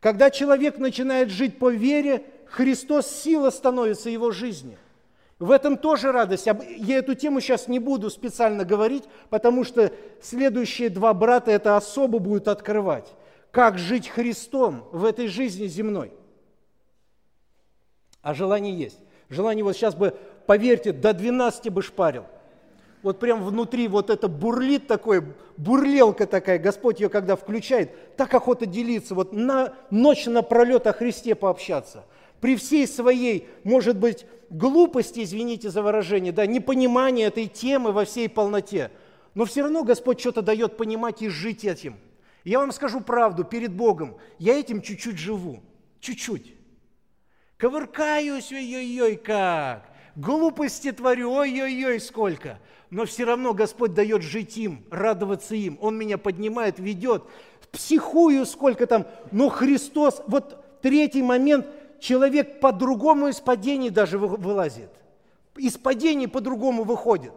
Когда 0.00 0.32
человек 0.32 0.78
начинает 0.78 1.30
жить 1.30 1.56
по 1.60 1.70
вере, 1.70 2.24
Христос 2.46 3.08
сила 3.08 3.50
становится 3.50 4.10
его 4.10 4.32
жизни– 4.32 4.76
в 5.38 5.52
этом 5.52 5.76
тоже 5.76 6.10
радость. 6.10 6.46
Я 6.46 6.98
эту 6.98 7.14
тему 7.14 7.40
сейчас 7.40 7.68
не 7.68 7.78
буду 7.78 8.10
специально 8.10 8.64
говорить, 8.64 9.04
потому 9.30 9.64
что 9.64 9.92
следующие 10.20 10.88
два 10.88 11.14
брата 11.14 11.50
это 11.50 11.76
особо 11.76 12.18
будут 12.18 12.48
открывать. 12.48 13.06
Как 13.52 13.78
жить 13.78 14.08
Христом 14.08 14.84
в 14.90 15.04
этой 15.04 15.28
жизни 15.28 15.66
земной. 15.66 16.12
А 18.20 18.34
желание 18.34 18.76
есть. 18.76 18.98
Желание 19.28 19.62
вот 19.62 19.76
сейчас 19.76 19.94
бы, 19.94 20.14
поверьте, 20.46 20.92
до 20.92 21.12
12 21.12 21.72
бы 21.72 21.82
шпарил. 21.82 22.24
Вот 23.02 23.20
прям 23.20 23.44
внутри 23.44 23.86
вот 23.86 24.10
это 24.10 24.26
бурлит 24.26 24.88
такое, 24.88 25.24
бурлелка 25.56 26.26
такая, 26.26 26.58
Господь 26.58 26.98
ее 26.98 27.08
когда 27.08 27.36
включает, 27.36 28.16
так 28.16 28.34
охота 28.34 28.66
делиться, 28.66 29.14
вот 29.14 29.32
на 29.32 29.74
ночь 29.90 30.26
напролет 30.26 30.88
о 30.88 30.92
Христе 30.92 31.36
пообщаться. 31.36 32.04
При 32.40 32.56
всей 32.56 32.86
своей, 32.86 33.48
может 33.64 33.98
быть, 33.98 34.26
глупости, 34.50 35.22
извините 35.24 35.70
за 35.70 35.82
выражение, 35.82 36.32
да, 36.32 36.46
непонимание 36.46 37.26
этой 37.26 37.46
темы 37.46 37.92
во 37.92 38.04
всей 38.04 38.28
полноте. 38.28 38.90
Но 39.34 39.44
все 39.44 39.62
равно 39.62 39.82
Господь 39.82 40.20
что-то 40.20 40.42
дает 40.42 40.76
понимать 40.76 41.22
и 41.22 41.28
жить 41.28 41.64
этим. 41.64 41.96
Я 42.44 42.60
вам 42.60 42.72
скажу 42.72 43.00
правду 43.00 43.44
перед 43.44 43.72
Богом, 43.72 44.16
я 44.38 44.58
этим 44.58 44.80
чуть-чуть 44.80 45.18
живу, 45.18 45.60
чуть-чуть. 46.00 46.54
Ковыркаюсь, 47.56 48.52
ой-ой-ой, 48.52 49.16
как. 49.16 49.90
Глупости 50.14 50.92
творю, 50.92 51.32
ой-ой-ой, 51.32 52.00
сколько. 52.00 52.60
Но 52.90 53.04
все 53.04 53.24
равно 53.24 53.52
Господь 53.52 53.94
дает 53.94 54.22
жить 54.22 54.56
им, 54.56 54.84
радоваться 54.90 55.54
им. 55.54 55.76
Он 55.80 55.98
меня 55.98 56.18
поднимает, 56.18 56.78
ведет. 56.78 57.24
Психую 57.72 58.46
сколько 58.46 58.86
там. 58.86 59.06
Но 59.32 59.48
Христос, 59.48 60.22
вот 60.28 60.80
третий 60.80 61.22
момент– 61.22 61.66
человек 62.00 62.60
по-другому 62.60 63.28
из 63.28 63.40
падений 63.40 63.90
даже 63.90 64.18
вылазит. 64.18 64.90
Из 65.56 65.76
падений 65.76 66.28
по-другому 66.28 66.84
выходит. 66.84 67.32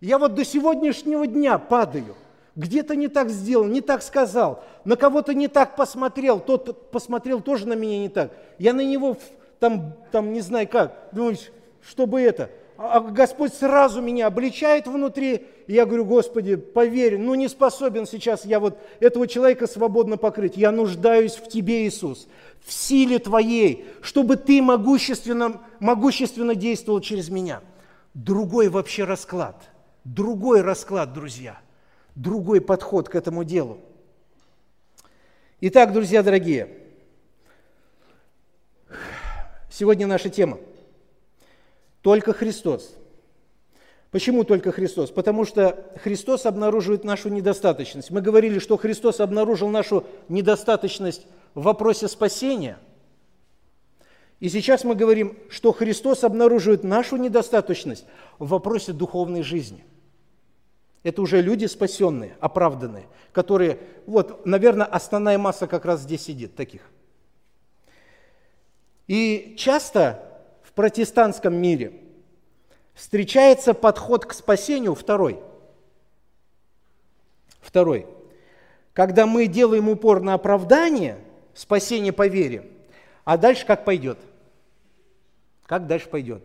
Я 0.00 0.18
вот 0.18 0.34
до 0.34 0.44
сегодняшнего 0.44 1.26
дня 1.26 1.58
падаю. 1.58 2.14
Где-то 2.56 2.94
не 2.94 3.08
так 3.08 3.30
сделал, 3.30 3.64
не 3.64 3.80
так 3.80 4.02
сказал, 4.02 4.62
на 4.84 4.94
кого-то 4.94 5.34
не 5.34 5.48
так 5.48 5.74
посмотрел, 5.74 6.38
тот 6.38 6.92
посмотрел 6.92 7.40
тоже 7.40 7.66
на 7.66 7.72
меня 7.72 7.98
не 7.98 8.08
так. 8.08 8.30
Я 8.58 8.72
на 8.72 8.84
него 8.84 9.16
там, 9.58 9.94
там 10.12 10.32
не 10.32 10.40
знаю 10.40 10.68
как, 10.68 11.08
думаешь, 11.10 11.50
чтобы 11.80 12.20
это– 12.20 12.50
Господь 12.76 13.54
сразу 13.54 14.02
меня 14.02 14.26
обличает 14.26 14.88
внутри, 14.88 15.46
и 15.68 15.74
я 15.74 15.86
говорю, 15.86 16.04
Господи, 16.04 16.56
поверь, 16.56 17.18
ну 17.18 17.34
не 17.34 17.48
способен 17.48 18.04
сейчас 18.04 18.44
я 18.44 18.58
вот 18.58 18.78
этого 18.98 19.28
человека 19.28 19.68
свободно 19.68 20.16
покрыть. 20.16 20.56
Я 20.56 20.72
нуждаюсь 20.72 21.36
в 21.36 21.48
Тебе, 21.48 21.86
Иисус, 21.86 22.26
в 22.64 22.72
силе 22.72 23.20
Твоей, 23.20 23.86
чтобы 24.02 24.36
Ты 24.36 24.60
могущественно, 24.60 25.60
могущественно 25.78 26.56
действовал 26.56 27.00
через 27.00 27.28
меня. 27.28 27.60
Другой 28.12 28.68
вообще 28.68 29.04
расклад, 29.04 29.56
другой 30.02 30.62
расклад, 30.62 31.12
друзья, 31.12 31.60
другой 32.16 32.60
подход 32.60 33.08
к 33.08 33.14
этому 33.14 33.44
делу. 33.44 33.78
Итак, 35.60 35.92
друзья 35.92 36.24
дорогие, 36.24 36.68
сегодня 39.70 40.08
наша 40.08 40.28
тема– 40.28 40.58
только 42.04 42.34
Христос. 42.34 42.94
Почему 44.10 44.44
только 44.44 44.72
Христос? 44.72 45.10
Потому 45.10 45.46
что 45.46 45.90
Христос 46.02 46.44
обнаруживает 46.44 47.02
нашу 47.02 47.30
недостаточность. 47.30 48.10
Мы 48.10 48.20
говорили, 48.20 48.58
что 48.58 48.76
Христос 48.76 49.20
обнаружил 49.20 49.70
нашу 49.70 50.04
недостаточность 50.28 51.26
в 51.54 51.62
вопросе 51.62 52.06
спасения. 52.08 52.76
И 54.38 54.50
сейчас 54.50 54.84
мы 54.84 54.94
говорим, 54.94 55.38
что 55.48 55.72
Христос 55.72 56.24
обнаруживает 56.24 56.84
нашу 56.84 57.16
недостаточность 57.16 58.04
в 58.38 58.48
вопросе 58.48 58.92
духовной 58.92 59.42
жизни. 59.42 59.82
Это 61.04 61.22
уже 61.22 61.40
люди 61.40 61.64
спасенные, 61.64 62.36
оправданные, 62.38 63.06
которые, 63.32 63.78
вот, 64.04 64.44
наверное, 64.44 64.84
основная 64.84 65.38
масса 65.38 65.66
как 65.66 65.86
раз 65.86 66.02
здесь 66.02 66.24
сидит, 66.24 66.54
таких. 66.54 66.82
И 69.06 69.54
часто 69.56 70.33
протестантском 70.74 71.54
мире 71.54 71.92
встречается 72.94 73.74
подход 73.74 74.26
к 74.26 74.32
спасению 74.32 74.94
второй. 74.94 75.40
Второй. 77.60 78.06
Когда 78.92 79.26
мы 79.26 79.46
делаем 79.46 79.88
упор 79.88 80.20
на 80.20 80.34
оправдание, 80.34 81.18
спасение 81.54 82.12
по 82.12 82.26
вере, 82.26 82.68
а 83.24 83.36
дальше 83.36 83.66
как 83.66 83.84
пойдет? 83.84 84.18
Как 85.66 85.86
дальше 85.86 86.08
пойдет? 86.08 86.44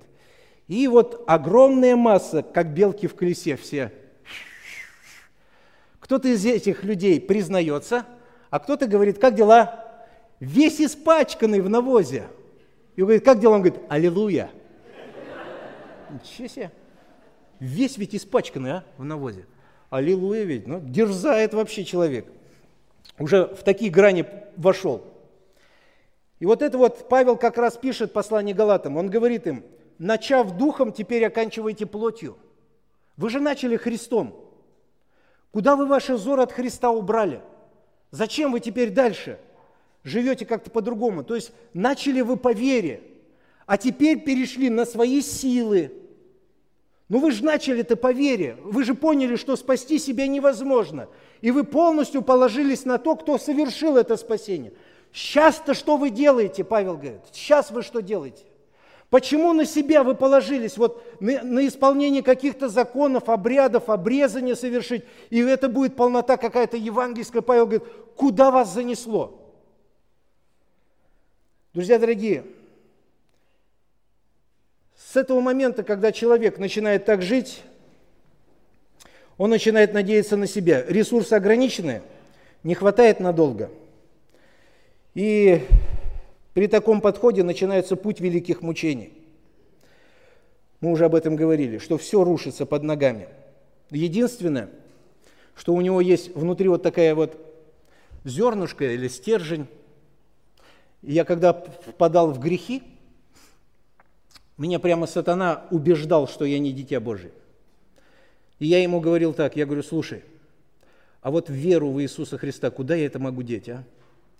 И 0.67 0.87
вот 0.87 1.23
огромная 1.27 1.95
масса, 1.95 2.41
как 2.41 2.73
белки 2.73 3.07
в 3.07 3.15
колесе, 3.15 3.55
все. 3.57 3.91
Кто-то 5.99 6.27
из 6.27 6.45
этих 6.45 6.83
людей 6.83 7.19
признается, 7.19 8.05
а 8.49 8.59
кто-то 8.59 8.87
говорит, 8.87 9.19
как 9.19 9.35
дела? 9.35 9.85
Весь 10.39 10.79
испачканный 10.79 11.61
в 11.61 11.69
навозе– 11.69 12.27
и 12.99 13.01
говорит, 13.01 13.23
как 13.23 13.39
дела? 13.39 13.55
Он 13.55 13.61
говорит, 13.61 13.81
аллилуйя. 13.87 14.49
Ничего 16.09 16.49
себе. 16.49 16.71
Весь 17.61 17.97
ведь 17.97 18.13
испачканный, 18.13 18.71
а, 18.71 18.83
в 18.97 19.05
навозе. 19.05 19.45
Аллилуйя 19.89 20.43
ведь, 20.43 20.67
ну, 20.67 20.81
дерзает 20.81 21.53
вообще 21.53 21.85
человек. 21.85 22.25
Уже 23.17 23.45
в 23.45 23.63
такие 23.63 23.89
грани 23.89 24.25
вошел. 24.57 25.05
И 26.39 26.45
вот 26.45 26.61
это 26.61 26.77
вот 26.77 27.07
Павел 27.07 27.37
как 27.37 27.57
раз 27.57 27.77
пишет 27.77 28.11
послание 28.11 28.53
Галатам. 28.53 28.97
Он 28.97 29.09
говорит 29.09 29.47
им, 29.47 29.63
начав 29.97 30.57
духом, 30.57 30.91
теперь 30.91 31.25
оканчивайте 31.25 31.85
плотью. 31.85 32.37
Вы 33.15 33.29
же 33.29 33.39
начали 33.39 33.77
Христом. 33.77 34.45
Куда 35.51 35.77
вы 35.77 35.85
ваш 35.85 36.09
взор 36.09 36.41
от 36.41 36.51
Христа 36.51 36.91
убрали? 36.91 37.41
Зачем 38.11 38.51
вы 38.51 38.59
теперь 38.59 38.89
дальше 38.89 39.39
живете 40.03 40.45
как-то 40.45 40.69
по-другому? 40.69 41.23
То 41.23 41.35
есть 41.35 41.51
начали 41.73 42.21
вы 42.21 42.37
по 42.37 42.53
вере, 42.53 43.01
а 43.65 43.77
теперь 43.77 44.19
перешли 44.19 44.69
на 44.69 44.85
свои 44.85 45.21
силы. 45.21 45.91
Ну 47.09 47.19
вы 47.19 47.31
же 47.31 47.43
начали-то 47.43 47.95
по 47.95 48.11
вере, 48.11 48.57
вы 48.63 48.83
же 48.83 48.93
поняли, 48.93 49.35
что 49.35 49.55
спасти 49.55 49.97
себя 49.97 50.27
невозможно. 50.27 51.07
И 51.41 51.51
вы 51.51 51.63
полностью 51.63 52.21
положились 52.21 52.85
на 52.85 52.99
то, 52.99 53.15
кто 53.15 53.37
совершил 53.37 53.97
это 53.97 54.15
спасение. 54.15 54.73
Сейчас-то 55.11 55.73
что 55.73 55.97
вы 55.97 56.11
делаете, 56.11 56.63
Павел 56.63 56.97
говорит? 56.97 57.21
Сейчас 57.31 57.71
вы 57.71 57.81
что 57.81 58.01
делаете? 58.01 58.43
Почему 59.09 59.53
на 59.53 59.65
себя 59.65 60.03
вы 60.03 60.13
положились, 60.13 60.77
вот 60.77 61.03
на, 61.19 61.41
на 61.41 61.67
исполнение 61.67 62.21
каких-то 62.21 62.69
законов, 62.69 63.27
обрядов, 63.27 63.89
обрезания 63.89 64.53
совершить, 64.53 65.03
и 65.31 65.39
это 65.39 65.67
будет 65.67 65.95
полнота 65.95 66.37
какая-то 66.37 66.77
евангельская? 66.77 67.41
Павел 67.41 67.65
говорит, 67.65 67.87
куда 68.15 68.51
вас 68.51 68.71
занесло? 68.71 69.38
Друзья 71.71 71.99
дорогие, 71.99 72.45
с 74.97 75.15
этого 75.15 75.39
момента, 75.39 75.83
когда 75.83 76.11
человек 76.11 76.57
начинает 76.57 77.05
так 77.05 77.21
жить, 77.21 77.61
он 79.37 79.51
начинает 79.51 79.93
надеяться 79.93 80.35
на 80.35 80.47
себя. 80.47 80.83
Ресурсы 80.87 81.33
ограничены, 81.33 82.01
не 82.63 82.73
хватает 82.73 83.19
надолго. 83.19 83.69
И 85.13 85.61
при 86.55 86.67
таком 86.67 87.01
подходе 87.01 87.43
начинается 87.43 87.95
путь 87.95 88.19
великих 88.19 88.63
мучений. 88.63 89.13
Мы 90.81 90.91
уже 90.91 91.05
об 91.05 91.13
этом 91.13 91.35
говорили, 91.35 91.77
что 91.77 91.99
все 91.99 92.23
рушится 92.23 92.65
под 92.65 92.81
ногами. 92.81 93.27
Единственное, 93.91 94.69
что 95.55 95.75
у 95.75 95.81
него 95.81 96.01
есть 96.01 96.35
внутри 96.35 96.67
вот 96.67 96.81
такая 96.81 97.13
вот 97.13 97.37
зернышко 98.25 98.91
или 98.91 99.07
стержень. 99.07 99.67
Я 101.01 101.25
когда 101.25 101.53
впадал 101.53 102.31
в 102.31 102.39
грехи, 102.39 102.83
меня 104.57 104.79
прямо 104.79 105.07
сатана 105.07 105.65
убеждал, 105.71 106.27
что 106.27 106.45
я 106.45 106.59
не 106.59 106.73
дитя 106.73 106.99
Божие. 106.99 107.31
И 108.59 108.67
я 108.67 108.83
ему 108.83 108.99
говорил 108.99 109.33
так, 109.33 109.55
я 109.55 109.65
говорю, 109.65 109.83
слушай, 109.83 110.23
а 111.21 111.31
вот 111.31 111.49
веру 111.49 111.91
в 111.91 112.01
Иисуса 112.01 112.37
Христа, 112.37 112.69
куда 112.69 112.95
я 112.95 113.05
это 113.05 113.19
могу 113.19 113.41
деть, 113.41 113.69
а? 113.69 113.85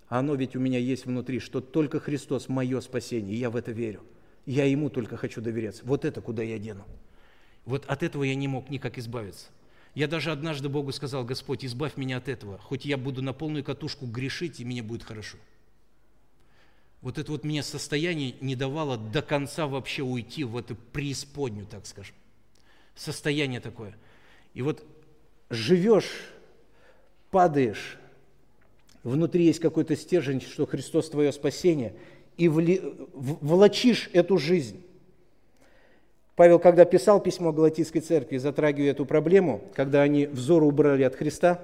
А 0.08 0.18
оно 0.18 0.34
ведь 0.34 0.56
у 0.56 0.60
меня 0.60 0.78
есть 0.78 1.06
внутри, 1.06 1.38
что 1.38 1.60
только 1.60 2.00
Христос– 2.00 2.48
мое 2.48 2.80
спасение, 2.80 3.36
и 3.36 3.38
я 3.38 3.48
в 3.48 3.56
это 3.56 3.70
верю. 3.70 4.00
Я 4.44 4.64
Ему 4.64 4.90
только 4.90 5.16
хочу 5.16 5.40
доверяться. 5.40 5.82
Вот 5.84 6.04
это 6.04 6.20
куда 6.20 6.42
я 6.42 6.58
дену. 6.58 6.84
Вот 7.64 7.84
от 7.86 8.02
этого 8.02 8.24
я 8.24 8.34
не 8.34 8.48
мог 8.48 8.70
никак 8.70 8.98
избавиться. 8.98 9.46
Я 9.94 10.08
даже 10.08 10.32
однажды 10.32 10.68
Богу 10.68 10.92
сказал, 10.92 11.24
Господь, 11.24 11.64
избавь 11.64 11.96
меня 11.96 12.16
от 12.16 12.28
этого, 12.28 12.58
хоть 12.58 12.84
я 12.84 12.96
буду 12.96 13.22
на 13.22 13.32
полную 13.32 13.64
катушку 13.64 14.06
грешить, 14.06 14.60
и 14.60 14.64
мне 14.64 14.82
будет 14.82 15.04
хорошо. 15.04 15.36
Вот 17.02 17.18
это 17.18 17.32
вот 17.32 17.44
мне 17.44 17.62
состояние 17.62 18.34
не 18.40 18.54
давало 18.54 18.98
до 18.98 19.22
конца 19.22 19.66
вообще 19.66 20.02
уйти 20.02 20.44
в 20.44 20.56
эту 20.56 20.76
преисподнюю, 20.76 21.66
так 21.66 21.86
скажем. 21.86 22.14
Состояние 22.94 23.60
такое. 23.60 23.94
И 24.52 24.60
вот 24.60 24.84
живешь, 25.48 26.10
падаешь, 27.30 27.98
внутри 29.02 29.44
есть 29.44 29.60
какой-то 29.60 29.96
стержень, 29.96 30.40
что 30.40 30.66
Христос 30.66 31.08
твое 31.08 31.32
спасение, 31.32 31.94
и 32.36 32.48
влачишь 32.48 34.10
эту 34.12 34.36
жизнь. 34.36 34.82
Павел, 36.36 36.58
когда 36.58 36.84
писал 36.84 37.20
письмо 37.20 37.52
Галатийской 37.52 38.00
церкви, 38.00 38.38
затрагивая 38.38 38.90
эту 38.90 39.04
проблему, 39.04 39.62
когда 39.74 40.02
они 40.02 40.26
взор 40.26 40.62
убрали 40.62 41.02
от 41.02 41.14
Христа, 41.14 41.60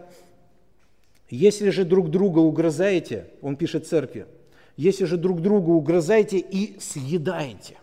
если 1.28 1.70
же 1.70 1.84
друг 1.84 2.10
друга 2.10 2.38
угрызаете, 2.38 3.26
он 3.40 3.56
пишет 3.56 3.86
церкви, 3.86 4.26
если 4.76 5.04
же 5.04 5.16
друг 5.16 5.40
друга 5.40 5.70
угрызаете 5.70 6.38
и 6.38 6.78
съедаете, 6.78 7.78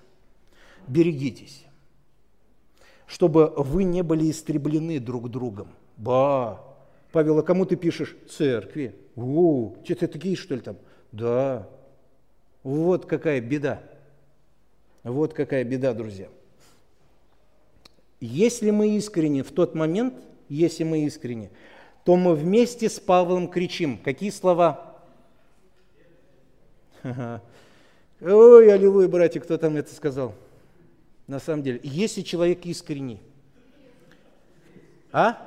берегитесь, 0.88 1.66
чтобы 3.08 3.54
вы 3.58 3.84
не 3.84 4.02
были 4.04 4.30
истреблены 4.30 5.00
друг 5.00 5.30
другом. 5.30 5.68
Ба! 5.98 6.64
Павел, 7.12 7.39
а 7.39 7.44
кому 7.44 7.66
ты 7.66 7.76
пишешь? 7.76 8.16
Церкви. 8.30 8.96
О, 9.16 9.76
что 9.84 9.96
ты 9.96 10.08
такие, 10.08 10.36
что 10.36 10.56
ли, 10.56 10.62
там? 10.62 10.78
Да. 11.12 11.70
Вот 12.64 13.06
какая 13.06 13.39
беда. 13.39 13.84
Вот 15.04 15.34
какая 15.34 15.64
беда, 15.64 15.94
друзья. 15.94 16.28
Если 18.20 18.72
мы 18.72 18.96
искренне 18.96 19.44
в 19.44 19.52
тот 19.52 19.76
момент, 19.76 20.16
если 20.48 20.84
мы 20.84 21.04
искренне, 21.04 21.52
то 22.06 22.16
мы 22.16 22.36
вместе 22.36 22.89
с 22.89 23.00
Павлом 23.00 23.48
кричим. 23.48 23.98
Какие 23.98 24.30
слова? 24.30 24.93
Ой, 27.04 28.74
аллилуйя, 28.74 29.08
братья, 29.10 29.41
кто 29.41 29.58
там 29.58 29.76
это 29.76 29.93
сказал? 29.93 30.34
На 31.28 31.39
самом 31.39 31.64
деле, 31.64 31.80
если 31.84 32.22
человек 32.22 32.66
искренний. 32.66 33.20
А? 35.12 35.38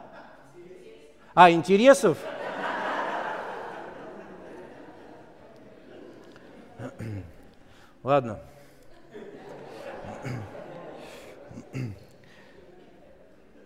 А, 1.34 1.50
интересов? 1.50 2.18
Ладно. 8.02 8.40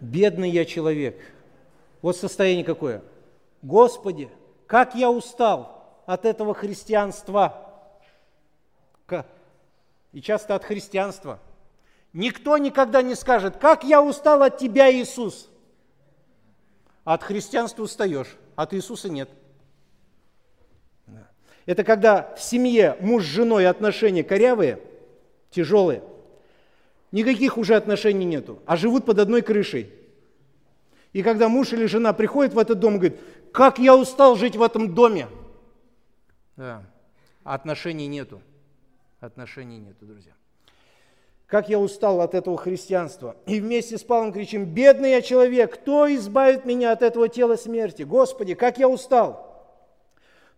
Бедный 0.00 0.50
я 0.50 0.64
человек. 0.64 1.20
Вот 2.02 2.16
состояние 2.16 2.64
какое. 2.64 3.02
Господи, 3.62 4.30
как 4.66 4.94
я 4.94 5.10
устал 5.10 6.02
от 6.06 6.24
этого 6.24 6.54
христианства. 6.54 7.69
И 10.12 10.20
часто 10.20 10.54
от 10.54 10.64
христианства. 10.64 11.40
Никто 12.12 12.58
никогда 12.58 13.02
не 13.02 13.14
скажет, 13.14 13.56
как 13.56 13.84
я 13.84 14.02
устал 14.02 14.42
от 14.42 14.58
тебя, 14.58 14.92
Иисус. 14.92 15.48
От 17.04 17.22
христианства 17.22 17.82
устаешь, 17.82 18.36
от 18.56 18.74
Иисуса 18.74 19.08
нет. 19.08 19.30
Это 21.66 21.84
когда 21.84 22.34
в 22.34 22.42
семье 22.42 22.96
муж 23.00 23.24
с 23.24 23.28
женой 23.28 23.66
отношения 23.66 24.24
корявые, 24.24 24.80
тяжелые, 25.50 26.02
никаких 27.12 27.58
уже 27.58 27.76
отношений 27.76 28.24
нету, 28.24 28.60
а 28.66 28.76
живут 28.76 29.04
под 29.04 29.18
одной 29.18 29.42
крышей. 29.42 29.92
И 31.12 31.22
когда 31.22 31.48
муж 31.48 31.72
или 31.72 31.86
жена 31.86 32.12
приходит 32.12 32.54
в 32.54 32.58
этот 32.58 32.80
дом 32.80 32.94
и 32.94 32.98
говорит, 32.98 33.20
как 33.52 33.78
я 33.78 33.96
устал 33.96 34.36
жить 34.36 34.56
в 34.56 34.62
этом 34.62 34.94
доме. 34.94 35.28
Да. 36.56 36.84
отношений 37.42 38.06
нету. 38.06 38.42
Отношений 39.20 39.78
нету, 39.78 40.06
друзья. 40.06 40.32
Как 41.46 41.68
я 41.68 41.78
устал 41.78 42.22
от 42.22 42.34
этого 42.34 42.56
христианства. 42.56 43.36
И 43.46 43.60
вместе 43.60 43.98
с 43.98 44.02
Павлом 44.02 44.32
кричим, 44.32 44.64
бедный 44.64 45.10
я 45.10 45.20
человек, 45.20 45.74
кто 45.74 46.12
избавит 46.14 46.64
меня 46.64 46.92
от 46.92 47.02
этого 47.02 47.28
тела 47.28 47.56
смерти? 47.56 48.02
Господи, 48.02 48.54
как 48.54 48.78
я 48.78 48.88
устал. 48.88 49.46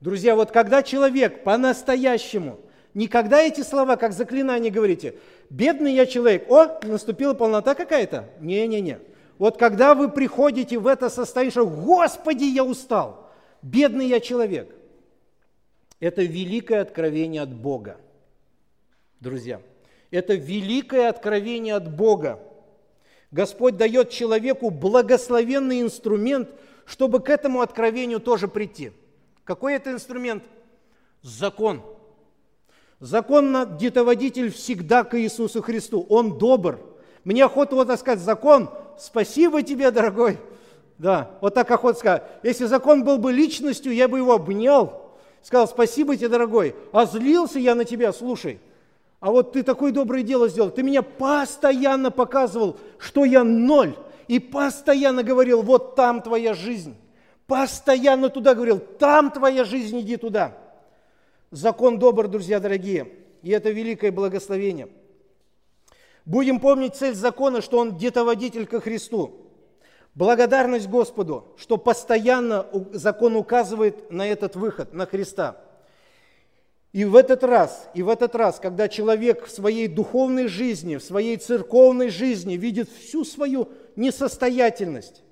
Друзья, 0.00 0.36
вот 0.36 0.52
когда 0.52 0.82
человек 0.82 1.42
по-настоящему, 1.42 2.60
никогда 2.94 3.40
эти 3.40 3.62
слова, 3.62 3.96
как 3.96 4.12
заклинание 4.12 4.70
говорите, 4.70 5.16
бедный 5.50 5.94
я 5.94 6.06
человек, 6.06 6.48
о, 6.48 6.78
наступила 6.84 7.34
полнота 7.34 7.74
какая-то? 7.74 8.28
Не-не-не. 8.38 9.00
Вот 9.38 9.58
когда 9.58 9.96
вы 9.96 10.08
приходите 10.08 10.78
в 10.78 10.86
это 10.86 11.08
состояние, 11.08 11.50
что 11.50 11.66
Господи, 11.66 12.44
я 12.44 12.64
устал, 12.64 13.28
бедный 13.62 14.06
я 14.06 14.20
человек, 14.20 14.72
это 15.98 16.22
великое 16.22 16.82
откровение 16.82 17.42
от 17.42 17.52
Бога. 17.52 17.96
Друзья, 19.22 19.62
это 20.10 20.34
великое 20.34 21.08
откровение 21.08 21.76
от 21.76 21.94
Бога. 21.94 22.40
Господь 23.30 23.76
дает 23.76 24.10
человеку 24.10 24.68
благословенный 24.68 25.80
инструмент, 25.80 26.50
чтобы 26.84 27.20
к 27.20 27.30
этому 27.30 27.62
откровению 27.62 28.20
тоже 28.20 28.48
прийти– 28.48 28.92
какой 29.44 29.74
это 29.74 29.90
инструмент? 29.90 30.44
Закон. 31.22 31.82
Закон 33.00 33.76
детоводитель 33.76 34.50
всегда 34.50 35.02
к 35.02 35.18
Иисусу 35.18 35.62
Христу. 35.62 36.06
Он 36.08 36.38
добр. 36.38 36.80
Мне 37.24 37.44
охота 37.44 37.74
вот 37.74 37.88
так 37.88 37.98
сказать, 37.98 38.20
закон, 38.20 38.70
спасибо 38.98 39.62
тебе, 39.62 39.90
дорогой. 39.90 40.38
Да, 40.98 41.36
вот 41.40 41.54
так 41.54 41.70
охота 41.70 41.98
сказать. 41.98 42.22
Если 42.44 42.66
закон 42.66 43.04
был 43.04 43.18
бы 43.18 43.32
личностью, 43.32 43.92
я 43.92 44.06
бы 44.06 44.18
его 44.18 44.34
обнял, 44.34 45.16
сказал, 45.42 45.66
спасибо 45.66 46.16
тебе, 46.16 46.28
дорогой. 46.28 46.76
А 46.92 47.06
злился 47.06 47.58
я 47.58 47.74
на 47.74 47.84
тебя, 47.84 48.12
слушай. 48.12 48.60
А 49.22 49.30
вот 49.30 49.52
ты 49.52 49.62
такое 49.62 49.92
доброе 49.92 50.24
дело 50.24 50.48
сделал. 50.48 50.72
Ты 50.72 50.82
меня 50.82 51.00
постоянно 51.00 52.10
показывал, 52.10 52.76
что 52.98 53.24
я 53.24 53.44
ноль. 53.44 53.94
И 54.26 54.40
постоянно 54.40 55.22
говорил, 55.22 55.62
вот 55.62 55.94
там 55.94 56.22
твоя 56.22 56.54
жизнь. 56.54 56.96
Постоянно 57.46 58.30
туда 58.30 58.56
говорил, 58.56 58.80
там 58.80 59.30
твоя 59.30 59.62
жизнь, 59.62 60.00
иди 60.00 60.16
туда. 60.16 60.58
Закон 61.52 62.00
добр, 62.00 62.26
друзья 62.26 62.58
дорогие, 62.58 63.12
и 63.42 63.50
это 63.50 63.70
великое 63.70 64.10
благословение. 64.10 64.88
Будем 66.24 66.58
помнить 66.58 66.96
цель 66.96 67.14
закона, 67.14 67.60
что 67.60 67.78
он 67.78 67.96
детоводитель 67.96 68.66
ко 68.66 68.80
Христу. 68.80 69.52
Благодарность 70.16 70.88
Господу, 70.88 71.54
что 71.56 71.76
постоянно 71.76 72.66
закон 72.90 73.36
указывает 73.36 74.10
на 74.10 74.26
этот 74.26 74.56
выход, 74.56 74.92
на 74.92 75.06
Христа. 75.06 75.58
И 76.92 77.04
в 77.04 77.16
этот 77.16 77.42
раз, 77.42 77.88
и 77.94 78.02
в 78.02 78.08
этот 78.08 78.34
раз, 78.34 78.60
когда 78.60 78.88
человек 78.88 79.46
в 79.46 79.50
своей 79.50 79.88
духовной 79.88 80.46
жизни, 80.46 80.96
в 80.96 81.02
своей 81.02 81.38
церковной 81.38 82.10
жизни 82.10 82.54
видит 82.54 82.90
всю 82.90 83.24
свою 83.24 83.70
несостоятельность, 83.96 85.22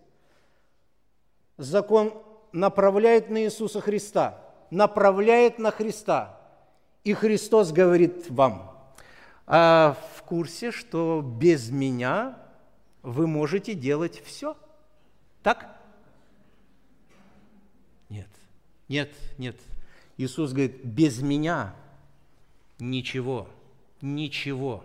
закон 1.59 2.15
направляет 2.53 3.29
на 3.29 3.45
Иисуса 3.45 3.81
Христа, 3.81 4.43
направляет 4.71 5.59
на 5.59 5.71
Христа. 5.71 6.41
И 7.05 7.13
Христос 7.13 7.73
говорит 7.73 8.31
вам, 8.31 8.75
а 9.47 9.97
в 10.17 10.23
курсе, 10.23 10.71
что 10.71 11.23
без 11.23 11.71
меня 11.71 12.39
вы 13.03 13.27
можете 13.27 13.75
делать 13.75 14.23
все– 14.25 14.57
так? 15.43 15.77
Нет, 18.09 18.29
нет, 18.89 19.11
нет. 19.39 19.57
Иисус 20.21 20.53
говорит, 20.53 20.85
без 20.85 21.23
меня 21.23 21.73
ничего, 22.79 23.47
ничего. 24.03 24.85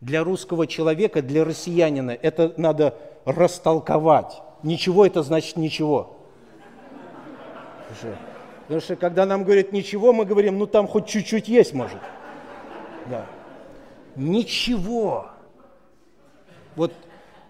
Для 0.00 0.22
русского 0.22 0.68
человека, 0.68 1.22
для 1.22 1.44
россиянина 1.44 2.12
это 2.12 2.54
надо 2.56 2.96
растолковать. 3.24 4.40
Ничего 4.62 5.04
это 5.04 5.24
значит 5.24 5.56
ничего. 5.56 6.16
Потому 8.62 8.80
что 8.80 8.94
когда 8.94 9.26
нам 9.26 9.42
говорят 9.42 9.72
ничего, 9.72 10.12
мы 10.12 10.24
говорим, 10.24 10.56
ну 10.56 10.68
там 10.68 10.86
хоть 10.86 11.08
чуть-чуть 11.08 11.48
есть 11.48 11.72
может. 11.72 11.98
Да. 13.06 13.26
Ничего. 14.14 15.30
Вот 16.76 16.92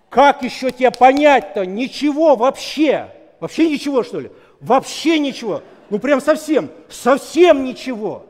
как 0.08 0.42
еще 0.42 0.70
тебе 0.70 0.90
понять-то? 0.90 1.66
Ничего 1.66 2.34
вообще. 2.34 3.12
Вообще 3.40 3.68
ничего, 3.68 4.02
что 4.02 4.20
ли? 4.20 4.30
Вообще 4.60 5.18
ничего. 5.18 5.62
Ну 5.90 5.98
прям 5.98 6.20
совсем, 6.20 6.70
совсем 6.88 7.64
ничего. 7.64 8.26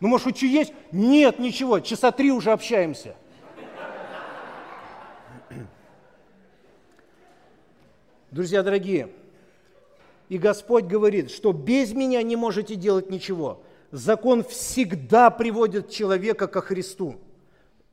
Ну, 0.00 0.08
может, 0.08 0.36
что 0.36 0.46
есть? 0.46 0.72
Нет, 0.92 1.38
ничего. 1.38 1.80
Часа 1.80 2.12
три 2.12 2.30
уже 2.30 2.52
общаемся. 2.52 3.16
Друзья 8.30 8.62
дорогие, 8.62 9.08
и 10.28 10.36
Господь 10.36 10.84
говорит, 10.84 11.30
что 11.30 11.52
без 11.52 11.94
меня 11.94 12.22
не 12.22 12.36
можете 12.36 12.74
делать 12.74 13.10
ничего. 13.10 13.62
Закон 13.90 14.44
всегда 14.44 15.30
приводит 15.30 15.90
человека 15.90 16.46
ко 16.46 16.60
Христу. 16.60 17.16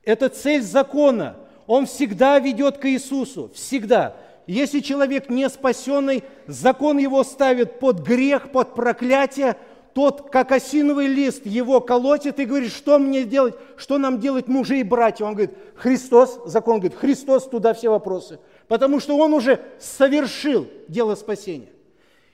Это 0.04 0.30
цель 0.30 0.62
закона– 0.62 1.38
он 1.68 1.86
всегда 1.86 2.40
ведет 2.40 2.78
к 2.78 2.88
Иисусу, 2.90 3.52
всегда. 3.54 4.16
Если 4.48 4.80
человек 4.80 5.30
не 5.30 5.50
спасенный, 5.50 6.24
закон 6.46 6.98
его 6.98 7.24
ставит 7.24 7.80
под 7.80 8.02
грех, 8.02 8.52
под 8.52 8.76
проклятие, 8.76 9.58
тот, 9.94 10.30
как 10.30 10.52
осиновый 10.52 11.08
лист, 11.08 11.46
его 11.46 11.80
колотит 11.80 12.40
и 12.40 12.46
говорит, 12.46 12.72
что 12.72 13.00
мне 13.00 13.24
делать, 13.24 13.56
что 13.78 13.98
нам 13.98 14.20
делать 14.20 14.48
мужи 14.48 14.82
и 14.82 14.84
братья. 14.84 15.24
Он 15.24 15.34
говорит, 15.34 15.56
Христос, 15.76 16.42
закон 16.46 16.80
говорит, 16.80 16.98
Христос, 16.98 17.48
туда 17.48 17.74
все 17.74 17.90
вопросы. 17.90 18.40
Потому 18.68 19.00
что 19.00 19.18
он 19.18 19.34
уже 19.34 19.62
совершил 19.80 20.68
дело 20.90 21.16
спасения. 21.16 21.70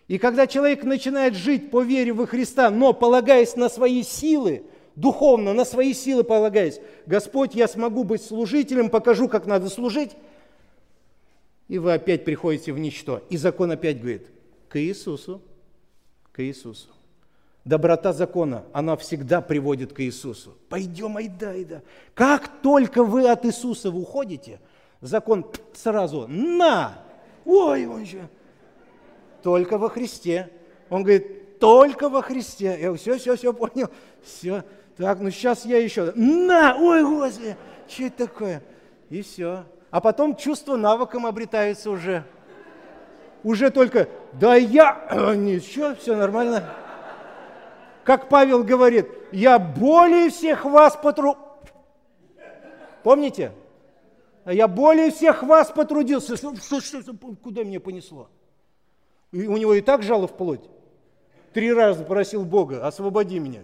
И 0.08 0.18
когда 0.18 0.48
человек 0.48 0.84
начинает 0.84 1.36
жить 1.36 1.70
по 1.70 1.82
вере 1.82 2.12
во 2.14 2.26
Христа, 2.26 2.72
но 2.72 2.94
полагаясь 2.94 3.56
на 3.56 3.70
свои 3.70 4.02
силы, 4.02 4.64
духовно, 4.96 5.54
на 5.54 5.64
свои 5.64 5.94
силы 5.94 6.24
полагаясь. 6.24 6.82
Господь, 7.06 7.54
я 7.54 7.68
смогу 7.68 8.04
быть 8.04 8.24
служителем, 8.24 8.90
покажу, 8.90 9.28
как 9.28 9.46
надо 9.46 9.70
служить. 9.70 10.12
И 11.72 11.80
вы 11.80 11.94
опять 11.94 12.26
приходите 12.26 12.74
в 12.74 12.80
ничто. 12.80 13.24
И 13.30 13.38
закон 13.38 13.72
опять 13.72 14.02
говорит, 14.02 14.28
к 14.68 14.78
Иисусу, 14.78 15.42
к 16.34 16.44
Иисусу. 16.44 16.90
Доброта 17.64 18.12
закона, 18.12 18.66
она 18.74 18.98
всегда 18.98 19.40
приводит 19.40 19.94
к 19.94 20.02
Иисусу. 20.02 20.58
Пойдем, 20.68 21.16
айда, 21.16 21.52
айда. 21.52 21.82
Как 22.14 22.62
только 22.62 23.06
вы 23.06 23.30
от 23.30 23.46
Иисуса 23.46 23.90
уходите, 23.90 24.60
закон 25.00 25.50
сразу 25.74 26.28
на. 26.28 27.06
Ой, 27.46 27.86
он 27.86 28.06
же. 28.06 28.28
Только 29.42 29.78
во 29.78 29.88
Христе. 29.88 30.52
Он 30.90 31.04
говорит, 31.04 31.58
только 31.58 32.10
во 32.10 32.22
Христе. 32.22 32.78
Я 32.82 32.94
все, 32.96 33.18
все, 33.18 33.38
все 33.38 33.54
понял. 33.54 33.88
Все. 34.22 34.66
Так, 34.98 35.22
ну 35.22 35.30
сейчас 35.30 35.64
я 35.64 35.78
еще. 35.78 36.12
На! 36.16 36.76
Ой, 36.78 37.02
Господи! 37.02 37.56
Что 37.88 38.04
это 38.04 38.28
такое? 38.28 38.62
И 39.10 39.22
все. 39.22 39.64
А 39.92 40.00
потом 40.00 40.38
чувство 40.38 40.78
навыком 40.78 41.26
обретается 41.26 41.92
уже. 41.92 42.24
Уже 43.44 43.70
только, 43.72 44.08
да 44.34 44.56
я, 44.56 45.34
ничего, 45.36 45.96
все 45.96 46.16
нормально. 46.16 46.64
Как 48.04 48.30
Павел 48.30 48.64
говорит, 48.64 49.08
я 49.32 49.60
более 49.60 50.30
всех 50.30 50.66
вас 50.66 50.96
потру... 50.96 51.38
Помните? 53.04 53.52
Я 54.46 54.68
более 54.68 55.12
всех 55.12 55.44
вас 55.44 55.70
потрудился. 55.70 56.38
Что, 56.38 56.56
что, 56.80 57.02
куда 57.44 57.64
меня 57.64 57.80
понесло? 57.80 58.30
И 59.32 59.46
у 59.48 59.58
него 59.58 59.74
и 59.74 59.82
так 59.82 60.04
жало 60.04 60.28
в 60.28 60.36
плоть. 60.36 60.62
Три 61.54 61.74
раза 61.74 62.04
просил 62.04 62.44
Бога, 62.44 62.86
освободи 62.88 63.40
меня. 63.40 63.64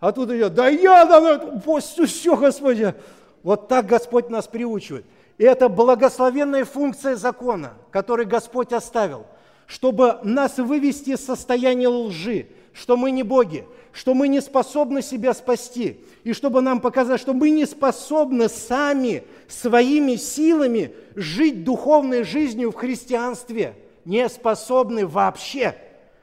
А 0.00 0.12
тут 0.12 0.30
идет, 0.30 0.54
да 0.54 0.68
я, 0.68 1.04
да, 1.04 1.20
да, 1.38 1.80
все, 1.80 2.36
Господи. 2.36 2.94
Вот 3.42 3.68
так 3.68 3.86
Господь 3.86 4.30
нас 4.30 4.46
приучивает. 4.46 5.04
И 5.38 5.44
это 5.44 5.68
благословенная 5.68 6.64
функция 6.64 7.16
закона, 7.16 7.74
который 7.90 8.24
Господь 8.24 8.72
оставил, 8.72 9.26
чтобы 9.66 10.18
нас 10.22 10.56
вывести 10.56 11.10
из 11.10 11.24
состояния 11.24 11.88
лжи, 11.88 12.46
что 12.72 12.96
мы 12.96 13.10
не 13.10 13.22
боги, 13.22 13.66
что 13.92 14.14
мы 14.14 14.28
не 14.28 14.40
способны 14.40 15.02
себя 15.02 15.34
спасти, 15.34 16.00
и 16.24 16.32
чтобы 16.32 16.60
нам 16.60 16.80
показать, 16.80 17.20
что 17.20 17.32
мы 17.32 17.50
не 17.50 17.66
способны 17.66 18.48
сами 18.48 19.24
своими 19.48 20.16
силами 20.16 20.94
жить 21.14 21.64
духовной 21.64 22.22
жизнью 22.22 22.70
в 22.70 22.76
христианстве, 22.76 23.74
не 24.04 24.28
способны 24.28 25.06
вообще. 25.06 25.74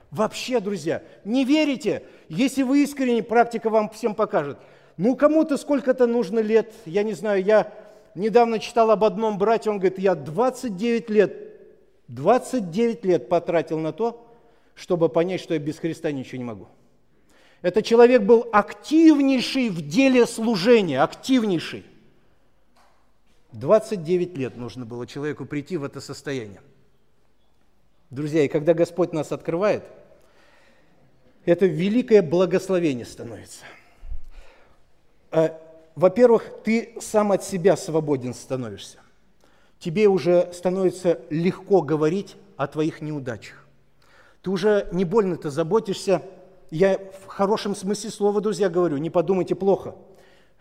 Вообще, 0.09 0.59
друзья, 0.59 1.01
не 1.25 1.43
верите? 1.43 2.03
Если 2.29 2.61
вы 2.61 2.83
искренне, 2.83 3.23
практика 3.23 3.71
вам 3.71 3.89
всем 3.89 4.13
покажет. 4.13 4.59
Ну, 4.97 5.15
кому-то 5.15 5.57
сколько-то 5.57 6.05
нужно 6.05 6.39
лет, 6.39 6.71
я 6.85 7.01
не 7.01 7.13
знаю, 7.13 7.43
я 7.43 7.73
недавно 8.15 8.59
читал 8.59 8.91
об 8.91 9.03
одном 9.03 9.37
брате, 9.37 9.69
он 9.69 9.77
говорит, 9.77 9.99
я 9.99 10.15
29 10.15 11.09
лет, 11.09 11.35
29 12.07 13.05
лет 13.05 13.29
потратил 13.29 13.79
на 13.79 13.91
то, 13.93 14.27
чтобы 14.75 15.09
понять, 15.09 15.41
что 15.41 15.53
я 15.53 15.59
без 15.59 15.77
Христа 15.77 16.11
ничего 16.11 16.37
не 16.37 16.43
могу. 16.43 16.67
Этот 17.61 17.85
человек 17.85 18.23
был 18.23 18.47
активнейший 18.51 19.69
в 19.69 19.87
деле 19.87 20.25
служения, 20.25 21.01
активнейший. 21.01 21.85
29 23.53 24.37
лет 24.37 24.57
нужно 24.57 24.85
было 24.85 25.07
человеку 25.07 25.45
прийти 25.45 25.77
в 25.77 25.83
это 25.83 26.01
состояние. 26.01 26.61
Друзья, 28.09 28.43
и 28.43 28.47
когда 28.47 28.73
Господь 28.73 29.13
нас 29.13 29.31
открывает– 29.31 29.83
это 31.45 31.65
великое 31.65 32.21
благословение 32.21 33.05
становится. 33.05 33.65
Во-первых, 35.95 36.45
ты 36.63 36.95
сам 36.99 37.31
от 37.31 37.43
себя 37.43 37.77
свободен 37.77 38.33
становишься. 38.33 38.99
Тебе 39.79 40.07
уже 40.07 40.49
становится 40.53 41.19
легко 41.29 41.81
говорить 41.81 42.35
о 42.57 42.67
твоих 42.67 43.01
неудачах. 43.01 43.67
Ты 44.41 44.49
уже 44.49 44.87
не 44.91 45.05
больно-то 45.05 45.49
заботишься. 45.49 46.21
Я 46.71 46.97
в 46.97 47.27
хорошем 47.27 47.75
смысле 47.75 48.09
слова, 48.09 48.41
друзья, 48.41 48.69
говорю, 48.69 48.97
не 48.97 49.09
подумайте 49.09 49.55
плохо, 49.55 49.95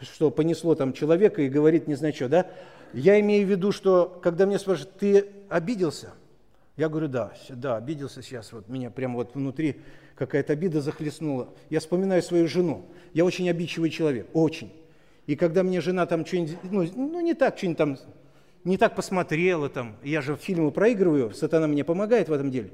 что 0.00 0.30
понесло 0.30 0.74
там 0.74 0.92
человека 0.92 1.42
и 1.42 1.48
говорит 1.48 1.88
не 1.88 1.94
знаю 1.94 2.14
что, 2.14 2.28
да? 2.28 2.46
Я 2.92 3.18
имею 3.20 3.46
в 3.46 3.50
виду, 3.50 3.72
что 3.72 4.20
когда 4.22 4.44
мне 4.44 4.58
спрашивают, 4.58 4.98
ты 4.98 5.28
обиделся? 5.48 6.12
Я 6.76 6.88
говорю, 6.88 7.08
да, 7.08 7.32
да, 7.48 7.76
обиделся 7.76 8.22
сейчас, 8.22 8.52
вот 8.52 8.68
меня 8.68 8.90
прямо 8.90 9.16
вот 9.16 9.34
внутри 9.34 9.80
какая-то 10.14 10.52
обида 10.52 10.80
захлестнула. 10.80 11.48
Я 11.70 11.80
вспоминаю 11.80 12.22
свою 12.22 12.48
жену. 12.48 12.86
Я 13.14 13.24
очень 13.24 13.48
обидчивый 13.48 13.90
человек, 13.90 14.28
очень. 14.32 14.72
И 15.26 15.36
когда 15.36 15.62
мне 15.62 15.80
жена 15.80 16.06
там 16.06 16.26
что-нибудь, 16.26 16.58
ну, 16.64 16.86
ну 16.94 17.20
не 17.20 17.34
так, 17.34 17.56
что-нибудь 17.56 17.78
там, 17.78 17.96
не 18.64 18.76
так 18.76 18.96
посмотрела 18.96 19.68
там, 19.68 19.96
я 20.02 20.20
же 20.20 20.36
фильмы 20.36 20.70
проигрываю, 20.70 21.32
сатана 21.32 21.66
мне 21.66 21.84
помогает 21.84 22.28
в 22.28 22.32
этом 22.32 22.50
деле. 22.50 22.70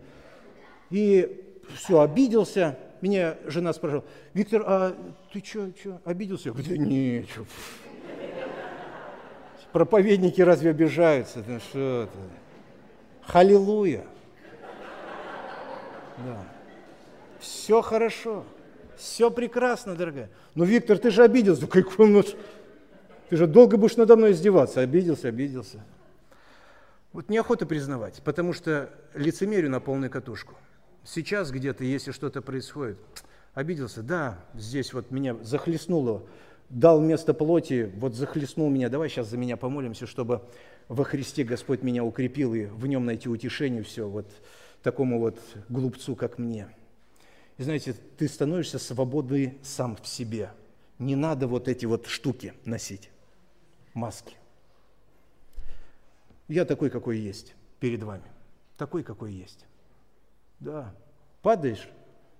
И 0.90 1.44
все, 1.74 2.00
обиделся, 2.00 2.78
меня 3.00 3.36
жена 3.46 3.72
спрашивала, 3.72 4.04
Виктор, 4.32 4.62
а 4.66 4.96
ты 5.32 5.44
что, 5.44 5.70
что, 5.78 6.00
обиделся? 6.04 6.48
Я 6.48 6.52
говорю, 6.52 6.68
да 6.70 6.76
нет, 6.76 7.28
что. 7.28 7.44
Проповедники 9.72 10.40
разве 10.40 10.70
обижаются? 10.70 11.42
Да 11.46 11.60
что 11.60 12.08
ты? 12.10 12.18
Халилуя. 13.30 14.04
Да. 16.18 16.44
Все 17.38 17.82
хорошо, 17.82 18.44
все 18.98 19.30
прекрасно, 19.30 19.94
дорогая. 19.94 20.28
Но, 20.54 20.64
Виктор, 20.64 20.98
ты 20.98 21.10
же 21.10 21.22
обиделся. 21.22 21.66
Какой 21.66 22.12
он, 22.12 22.24
ты 23.28 23.36
же 23.36 23.46
долго 23.46 23.76
будешь 23.76 23.96
надо 23.96 24.16
мной 24.16 24.32
издеваться. 24.32 24.80
Обиделся, 24.80 25.28
обиделся. 25.28 25.84
Вот 27.12 27.30
неохота 27.30 27.64
признавать, 27.64 28.20
потому 28.22 28.52
что 28.52 28.90
лицемерию 29.14 29.70
на 29.70 29.80
полную 29.80 30.10
катушку. 30.10 30.54
Сейчас 31.04 31.50
где-то, 31.50 31.84
если 31.84 32.10
что-то 32.10 32.42
происходит, 32.42 32.98
обиделся, 33.54 34.02
да, 34.02 34.38
здесь 34.54 34.92
вот 34.92 35.10
меня 35.10 35.36
захлестнуло, 35.42 36.24
дал 36.68 37.00
место 37.00 37.32
плоти, 37.32 37.90
вот 37.96 38.14
захлестнул 38.14 38.68
меня, 38.68 38.90
давай 38.90 39.08
сейчас 39.08 39.28
за 39.28 39.38
меня 39.38 39.56
помолимся, 39.56 40.06
чтобы 40.06 40.42
во 40.88 41.04
Христе 41.04 41.44
Господь 41.44 41.82
меня 41.82 42.04
укрепил 42.04 42.52
и 42.54 42.66
в 42.66 42.86
нем 42.86 43.06
найти 43.06 43.28
утешение, 43.28 43.82
все, 43.82 44.06
вот 44.06 44.26
такому 44.82 45.18
вот 45.18 45.40
глупцу, 45.70 46.14
как 46.14 46.38
мне. 46.38 46.68
Знаете, 47.58 47.92
ты 48.16 48.28
становишься 48.28 48.78
свободный 48.78 49.58
сам 49.62 49.96
в 49.96 50.06
себе. 50.06 50.52
Не 50.98 51.16
надо 51.16 51.48
вот 51.48 51.68
эти 51.68 51.86
вот 51.86 52.06
штуки 52.06 52.54
носить, 52.64 53.10
маски. 53.94 54.36
Я 56.46 56.64
такой, 56.64 56.88
какой 56.88 57.18
есть 57.18 57.54
перед 57.80 58.02
вами. 58.02 58.24
Такой, 58.76 59.02
какой 59.02 59.32
есть. 59.32 59.66
Да. 60.60 60.94
Падаешь, 61.42 61.88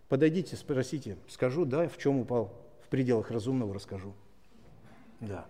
подойдите, 0.09 0.57
спросите. 0.57 1.19
Скажу, 1.29 1.65
да, 1.65 1.89
в 1.89 1.99
чем 1.99 2.21
упал. 2.21 2.53
В 2.85 2.89
пределах 2.89 3.31
разумного 3.31 3.75
расскажу. 3.75 4.15
Да. 5.21 5.47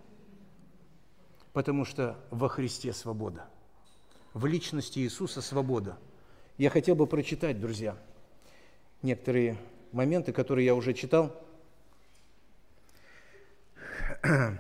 Потому 1.52 1.84
что 1.84 2.18
во 2.30 2.48
Христе 2.48 2.92
свобода. 2.92 3.46
В 4.32 4.46
личности 4.46 4.98
Иисуса 4.98 5.40
свобода. 5.40 5.98
Я 6.56 6.70
хотел 6.70 6.94
бы 6.94 7.06
прочитать, 7.06 7.60
друзья, 7.60 7.96
некоторые 9.02 9.56
моменты, 9.92 10.32
которые 10.32 10.66
я 10.66 10.74
уже 10.74 10.92
читал. 10.94 11.40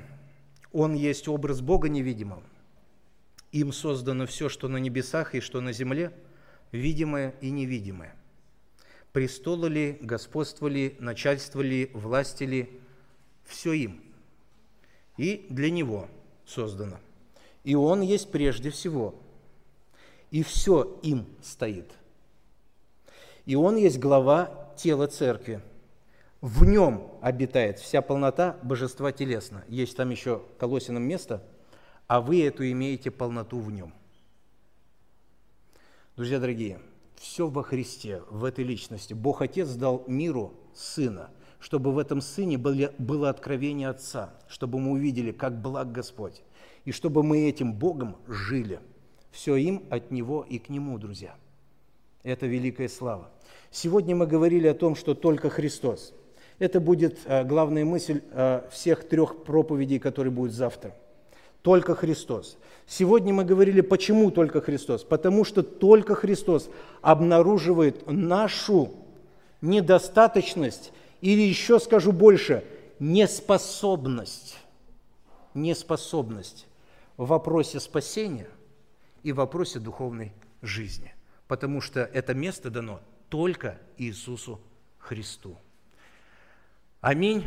Он 0.72 0.94
есть 0.94 1.28
образ 1.28 1.60
Бога 1.60 1.88
невидимого– 1.88 2.42
им 3.52 3.72
создано 3.72 4.26
все, 4.26 4.48
что 4.48 4.68
на 4.68 4.76
небесах 4.76 5.34
и 5.34 5.40
что 5.40 5.60
на 5.60 5.72
земле, 5.72 6.12
видимое 6.70 7.34
и 7.40 7.50
невидимое. 7.50 8.14
Престолы 9.12 9.68
ли, 9.68 9.98
господство 10.00 10.66
ли, 10.66 10.96
начальство 10.98 11.62
ли, 11.62 11.90
власти 11.94 12.44
ли, 12.44 12.80
все 13.44 13.72
им. 13.72 14.02
И 15.16 15.46
для 15.48 15.70
Него 15.70 16.08
создано. 16.46 17.00
И 17.64 17.74
Он 17.74 18.02
есть 18.02 18.30
прежде 18.30 18.70
всего. 18.70 19.14
И 20.30 20.42
все 20.42 20.98
им 21.02 21.26
стоит. 21.42 21.90
И 23.48 23.56
Он 23.56 23.76
есть 23.76 23.98
глава 23.98 24.70
тела 24.76 25.08
церкви. 25.08 25.60
В 26.40 26.64
нем 26.64 27.10
обитает 27.20 27.80
вся 27.80 28.00
полнота 28.00 28.56
божества 28.62 29.10
телесно. 29.10 29.64
Есть 29.66 29.96
там 29.96 30.10
еще 30.10 30.42
Колосином 30.58 31.02
место– 31.02 31.42
а 32.08 32.22
вы 32.22 32.42
эту 32.42 32.68
имеете 32.72 33.10
полноту 33.10 33.60
в 33.60 33.70
нем. 33.70 33.92
Друзья 36.16 36.40
дорогие, 36.40 36.80
все 37.16 37.46
во 37.48 37.62
Христе, 37.62 38.22
в 38.30 38.44
этой 38.44 38.64
личности. 38.64 39.12
Бог 39.12 39.42
Отец 39.42 39.68
дал 39.74 40.04
миру 40.08 40.54
Сына, 40.74 41.30
чтобы 41.60 41.92
в 41.92 41.98
этом 41.98 42.22
Сыне 42.22 42.56
были, 42.56 42.92
было 42.98 43.28
откровение 43.28 43.90
Отца, 43.90 44.34
чтобы 44.48 44.80
мы 44.80 44.92
увидели, 44.92 45.32
как 45.32 45.60
благ 45.60 45.92
Господь, 45.92 46.42
и 46.86 46.92
чтобы 46.92 47.22
мы 47.22 47.46
этим 47.46 47.74
Богом 47.74 48.16
жили. 48.26 48.80
Все 49.30 49.56
им 49.56 49.84
от 49.90 50.10
Него 50.10 50.44
и 50.48 50.58
к 50.58 50.70
Нему, 50.70 50.98
друзья. 50.98 51.36
Это 52.22 52.46
великая 52.46 52.88
слава. 52.88 53.30
Сегодня 53.70 54.16
мы 54.16 54.26
говорили 54.26 54.66
о 54.66 54.74
том, 54.74 54.96
что 54.96 55.14
только 55.14 55.50
Христос. 55.50 56.14
Это 56.58 56.80
будет 56.80 57.18
а, 57.26 57.44
главная 57.44 57.84
мысль 57.84 58.22
а, 58.32 58.68
всех 58.70 59.08
трех 59.08 59.44
проповедей, 59.44 59.98
которые 59.98 60.32
будут 60.32 60.52
завтра– 60.52 60.94
только 61.62 61.94
Христос. 61.94 62.56
Сегодня 62.86 63.34
мы 63.34 63.44
говорили, 63.44 63.80
почему 63.80 64.30
только 64.30 64.60
Христос? 64.60 65.04
Потому 65.04 65.44
что 65.44 65.62
только 65.62 66.14
Христос 66.14 66.70
обнаруживает 67.02 68.06
нашу 68.06 68.94
недостаточность 69.60 70.92
или 71.20 71.42
еще 71.42 71.80
скажу 71.80 72.12
больше, 72.12 72.64
неспособность, 72.98 74.56
неспособность 75.52 76.66
в 77.16 77.26
вопросе 77.26 77.80
спасения 77.80 78.48
и 79.22 79.32
в 79.32 79.36
вопросе 79.36 79.80
духовной 79.80 80.32
жизни. 80.62 81.12
Потому 81.48 81.80
что 81.80 82.00
это 82.00 82.34
место 82.34 82.70
дано 82.70 83.00
только 83.28 83.78
Иисусу 83.96 84.60
Христу. 84.98 85.56
Аминь. 87.00 87.44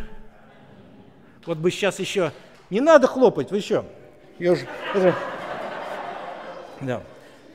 Вот 1.45 1.57
бы 1.57 1.71
сейчас 1.71 1.99
еще... 1.99 2.31
Не 2.69 2.79
надо 2.79 3.07
хлопать, 3.07 3.51
вы 3.51 3.57
еще. 3.57 3.83
Я 4.39 4.53
уже, 4.53 4.65
да. 6.79 7.03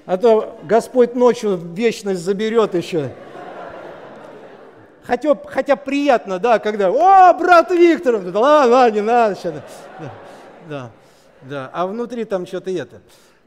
А 0.05 0.17
то 0.19 0.61
Господь 0.63 1.15
ночью 1.15 1.57
вечность 1.57 2.21
заберет 2.21 2.75
еще. 2.75 3.13
Хотя, 5.03 5.35
хотя 5.35 5.77
приятно, 5.77 6.39
да, 6.39 6.59
когда, 6.59 6.91
о, 6.91 7.33
брат 7.35 7.71
Виктор, 7.71 8.21
да 8.21 8.41
ладно, 8.41 8.91
не 8.91 9.01
надо 9.01 9.37
сейчас. 9.37 9.55
Да, 9.99 10.13
да, 10.69 10.91
да, 11.43 11.71
а 11.73 11.87
внутри 11.87 12.25
там 12.25 12.47
что-то 12.47 12.71
это. 12.71 13.01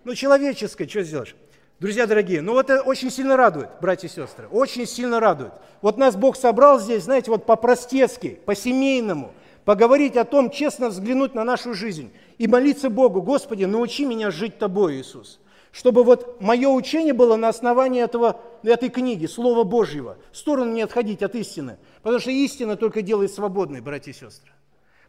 Ну, 0.06 0.16
человеческое, 0.16 0.88
что 0.88 1.04
сделаешь? 1.04 1.36
Друзья 1.80 2.08
дорогие, 2.08 2.42
ну 2.42 2.54
вот 2.54 2.70
это 2.70 2.82
очень 2.82 3.10
сильно 3.10 3.38
радует, 3.38 3.70
братья 3.80 4.10
и 4.10 4.12
сестры, 4.12 4.50
очень 4.50 4.86
сильно 4.86 5.22
радует. 5.22 5.54
Вот 5.82 5.98
нас 5.98 6.18
Бог 6.18 6.36
собрал 6.36 6.78
здесь, 6.78 7.04
знаете, 7.04 7.32
вот 7.32 7.46
по-простецки, 7.46 8.38
по-семейному, 8.46 9.32
поговорить 9.64 10.18
о 10.18 10.26
том, 10.26 10.50
честно 10.50 10.90
взглянуть 10.90 11.36
на 11.36 11.46
нашу 11.46 11.74
жизнь 11.74 12.12
и 12.38 12.50
молиться 12.50 12.90
Богу, 12.90 13.22
Господи, 13.22 13.64
научи 13.64 14.06
меня 14.06 14.30
жить 14.30 14.58
Тобой, 14.58 14.98
Иисус. 14.98 15.40
Чтобы 15.72 16.04
вот 16.04 16.42
мое 16.42 16.68
учение 16.68 17.14
было 17.14 17.38
на 17.38 17.48
основании 17.48 18.04
этого, 18.04 18.42
этой 18.64 18.90
книги, 18.90 19.26
Слова 19.26 19.64
Божьего. 19.64 20.18
В 20.34 20.38
сторону 20.38 20.74
не 20.74 20.82
отходить 20.82 21.22
от 21.22 21.36
истины. 21.36 21.78
Потому 22.02 22.20
что 22.20 22.32
истина 22.32 22.76
только 22.76 23.04
делает 23.04 23.32
свободной, 23.32 23.80
братья 23.80 24.12
и 24.12 24.16
сестры. 24.16 24.52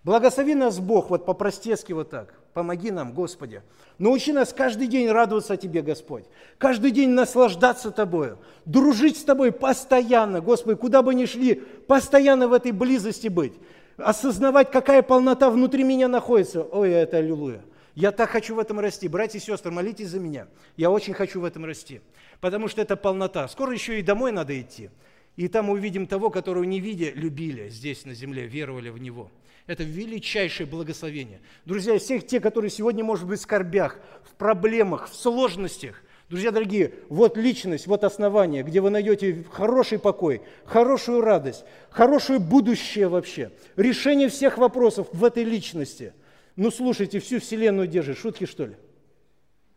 Благослови 0.03 0.55
нас 0.55 0.79
Бог 0.79 1.11
вот 1.11 1.27
по-простецки 1.27 1.93
вот 1.93 2.11
так. 2.11 2.35
Помоги 2.55 2.91
нам, 2.91 3.13
Господи. 3.13 3.63
Научи 3.99 4.33
нас 4.33 4.53
каждый 4.53 4.87
день 4.87 5.09
радоваться 5.11 5.57
Тебе, 5.57 5.83
Господь. 5.83 6.25
Каждый 6.59 6.91
день 6.91 7.11
наслаждаться 7.11 7.91
Тобою. 7.91 8.39
Дружить 8.65 9.19
с 9.19 9.25
Тобой 9.25 9.53
постоянно, 9.53 10.41
Господи, 10.41 10.77
куда 10.77 11.03
бы 11.03 11.15
ни 11.15 11.27
шли, 11.27 11.55
постоянно 11.55 12.49
в 12.49 12.53
этой 12.53 12.73
близости 12.73 13.29
быть 13.29 13.53
осознавать, 14.03 14.71
какая 14.71 15.03
полнота 15.03 15.51
внутри 15.51 15.85
меня 15.85 16.09
находится. 16.09 16.63
Ой, 16.63 16.91
это 16.91 17.19
аллилуйя. 17.19 17.63
Я 17.95 18.13
так 18.13 18.31
хочу 18.31 18.55
в 18.55 18.59
этом 18.59 18.81
расти. 18.81 19.09
Братья 19.09 19.39
и 19.39 19.43
сестры, 19.43 19.71
молитесь 19.71 20.09
за 20.09 20.21
меня. 20.21 20.47
Я 20.77 20.91
очень 20.91 21.13
хочу 21.13 21.41
в 21.41 21.45
этом 21.45 21.65
расти. 21.65 22.01
Потому 22.41 22.69
что 22.69 22.81
это 22.81 22.97
полнота. 22.97 23.47
Скоро 23.49 23.73
еще 23.73 23.99
и 23.99 24.03
домой 24.03 24.33
надо 24.33 24.59
идти. 24.59 24.91
И 25.37 25.49
там 25.49 25.71
увидим 25.71 26.07
того, 26.07 26.31
которого 26.31 26.65
не 26.65 26.81
видя, 26.81 27.11
любили 27.13 27.69
здесь 27.69 28.05
на 28.05 28.15
земле, 28.15 28.47
веровали 28.47 28.91
в 28.91 28.99
Него. 28.99 29.31
Это 29.67 29.85
величайшее 29.85 30.67
благословение. 30.67 31.41
Друзья, 31.65 31.99
всех 31.99 32.27
те, 32.27 32.41
которые 32.41 32.71
сегодня, 32.71 33.05
может 33.05 33.27
быть, 33.27 33.39
в 33.39 33.43
скорбях, 33.43 33.99
в 34.25 34.35
проблемах, 34.35 35.09
в 35.09 35.15
сложностях, 35.15 36.03
Друзья 36.31 36.53
дорогие, 36.53 36.95
вот 37.09 37.37
личность, 37.37 37.89
вот 37.89 38.05
основание, 38.05 38.63
где 38.63 38.81
вы 38.81 38.91
найдете 38.91 39.45
хороший 39.51 39.99
покой, 39.99 40.43
хорошую 40.65 41.23
радость, 41.23 41.65
хорошее 41.91 42.39
будущее 42.39 43.09
вообще, 43.09 43.51
решение 43.75 44.29
всех 44.29 44.57
вопросов 44.57 45.09
в 45.13 45.25
этой 45.25 45.43
личности. 45.43 46.13
Ну 46.55 46.71
слушайте, 46.71 47.19
всю 47.19 47.41
вселенную 47.41 47.89
держит, 47.89 48.17
шутки 48.17 48.47
что 48.47 48.67
ли? 48.67 48.77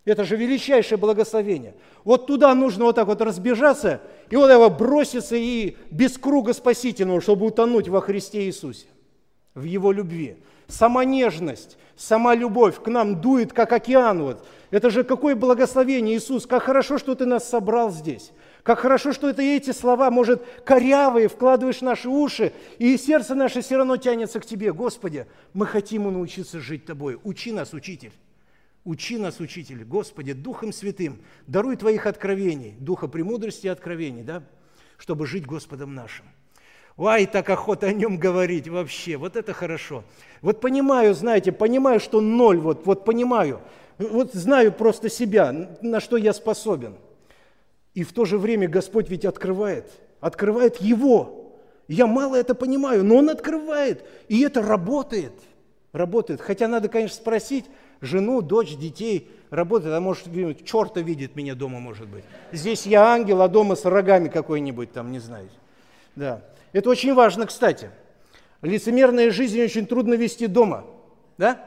Это 0.05 0.25
же 0.25 0.35
величайшее 0.35 0.97
благословение. 0.97 1.75
Вот 2.03 2.27
туда 2.27 2.53
нужно 2.53 2.85
вот 2.85 2.95
так 2.95 3.07
вот 3.07 3.21
разбежаться, 3.21 4.01
и 4.29 4.35
вот 4.35 4.51
его 4.51 4.69
броситься 4.69 5.35
и 5.37 5.77
без 5.91 6.17
круга 6.17 6.53
спасительного, 6.53 7.21
чтобы 7.21 7.45
утонуть 7.45 7.87
во 7.87 8.01
Христе 8.01 8.43
Иисусе, 8.45 8.87
в 9.55 9.63
Его 9.63 9.93
любви. 9.93 10.37
Сама 10.67 11.05
нежность, 11.05 11.77
сама 11.95 12.35
любовь 12.35 12.81
к 12.81 12.87
нам 12.87 13.21
дует, 13.21 13.53
как 13.53 13.71
океан. 13.71 14.23
Вот. 14.23 14.45
Это 14.71 14.89
же 14.89 15.03
какое 15.05 15.35
благословение, 15.35 16.17
Иисус, 16.17 16.45
как 16.47 16.63
хорошо, 16.63 16.97
что 16.97 17.15
Ты 17.15 17.25
нас 17.25 17.47
собрал 17.47 17.89
здесь. 17.91 18.31
Как 18.63 18.79
хорошо, 18.79 19.13
что 19.13 19.29
это 19.29 19.41
эти 19.41 19.71
слова, 19.71 20.09
может, 20.09 20.41
корявые, 20.65 21.27
вкладываешь 21.27 21.79
в 21.79 21.81
наши 21.83 22.09
уши, 22.09 22.53
и 22.77 22.97
сердце 22.97 23.35
наше 23.35 23.61
все 23.61 23.77
равно 23.77 23.97
тянется 23.97 24.39
к 24.39 24.45
Тебе. 24.45 24.73
Господи, 24.73 25.27
мы 25.53 25.65
хотим 25.65 26.11
научиться 26.11 26.59
жить 26.59 26.85
Тобой. 26.85 27.19
Учи 27.23 27.51
нас, 27.51 27.73
Учитель. 27.73 28.11
Учи 28.85 29.17
нас, 29.17 29.39
Учитель, 29.39 29.85
Господи, 29.85 30.33
Духом 30.33 30.73
Святым, 30.73 31.21
даруй 31.47 31.77
Твоих 31.77 32.05
откровений, 32.05 32.75
Духа 32.79 33.07
премудрости 33.07 33.67
и 33.67 33.69
откровений, 33.69 34.23
да, 34.23 34.43
чтобы 34.97 35.25
жить 35.25 35.45
Господом 35.45 35.95
нашим. 35.95 36.25
Ой, 36.97 37.25
так 37.25 37.49
охота 37.49 37.87
о 37.87 37.93
нем 37.93 38.17
говорить 38.17 38.67
вообще, 38.67 39.17
вот 39.17 39.35
это 39.35 39.53
хорошо. 39.53 40.03
Вот 40.41 40.59
понимаю, 40.59 41.15
знаете, 41.15 41.51
понимаю, 41.51 41.99
что 41.99 42.21
ноль, 42.21 42.59
вот, 42.59 42.85
вот 42.85 43.05
понимаю, 43.05 43.61
вот 43.97 44.33
знаю 44.33 44.71
просто 44.71 45.09
себя, 45.09 45.51
на 45.81 45.99
что 45.99 46.17
я 46.17 46.33
способен. 46.33 46.97
И 47.93 48.03
в 48.03 48.11
то 48.11 48.25
же 48.25 48.37
время 48.37 48.67
Господь 48.67 49.09
ведь 49.09 49.25
открывает, 49.25 49.89
открывает 50.19 50.77
Его. 50.81 51.57
Я 51.87 52.05
мало 52.05 52.35
это 52.35 52.53
понимаю, 52.53 53.03
но 53.03 53.17
Он 53.17 53.29
открывает, 53.29 54.05
и 54.27 54.41
это 54.41 54.61
работает, 54.61 55.33
работает. 55.93 56.41
Хотя 56.41 56.67
надо, 56.67 56.89
конечно, 56.89 57.15
спросить, 57.15 57.65
жену, 58.03 58.41
дочь, 58.41 58.75
детей, 58.75 59.31
работает, 59.49 59.93
а 59.93 59.99
может, 59.99 60.27
черта 60.65 61.01
видит 61.01 61.35
меня 61.35 61.55
дома, 61.55 61.79
может 61.79 62.07
быть. 62.07 62.23
Здесь 62.51 62.85
я 62.85 63.05
ангел, 63.05 63.41
а 63.41 63.47
дома 63.47 63.75
с 63.75 63.85
рогами 63.85 64.27
какой-нибудь 64.27 64.91
там, 64.91 65.11
не 65.11 65.19
знаю. 65.19 65.49
Да. 66.15 66.41
Это 66.73 66.89
очень 66.89 67.13
важно, 67.13 67.47
кстати. 67.47 67.89
Лицемерная 68.61 69.31
жизнь 69.31 69.61
очень 69.61 69.85
трудно 69.85 70.13
вести 70.13 70.47
дома, 70.47 70.85
да? 71.37 71.63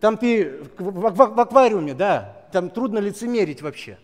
Там 0.00 0.16
ты 0.16 0.60
в, 0.78 0.90
в, 0.90 1.14
в 1.14 1.40
аквариуме, 1.40 1.94
да, 1.94 2.46
там 2.52 2.70
трудно 2.70 2.98
лицемерить 2.98 3.62
вообще. 3.62 3.98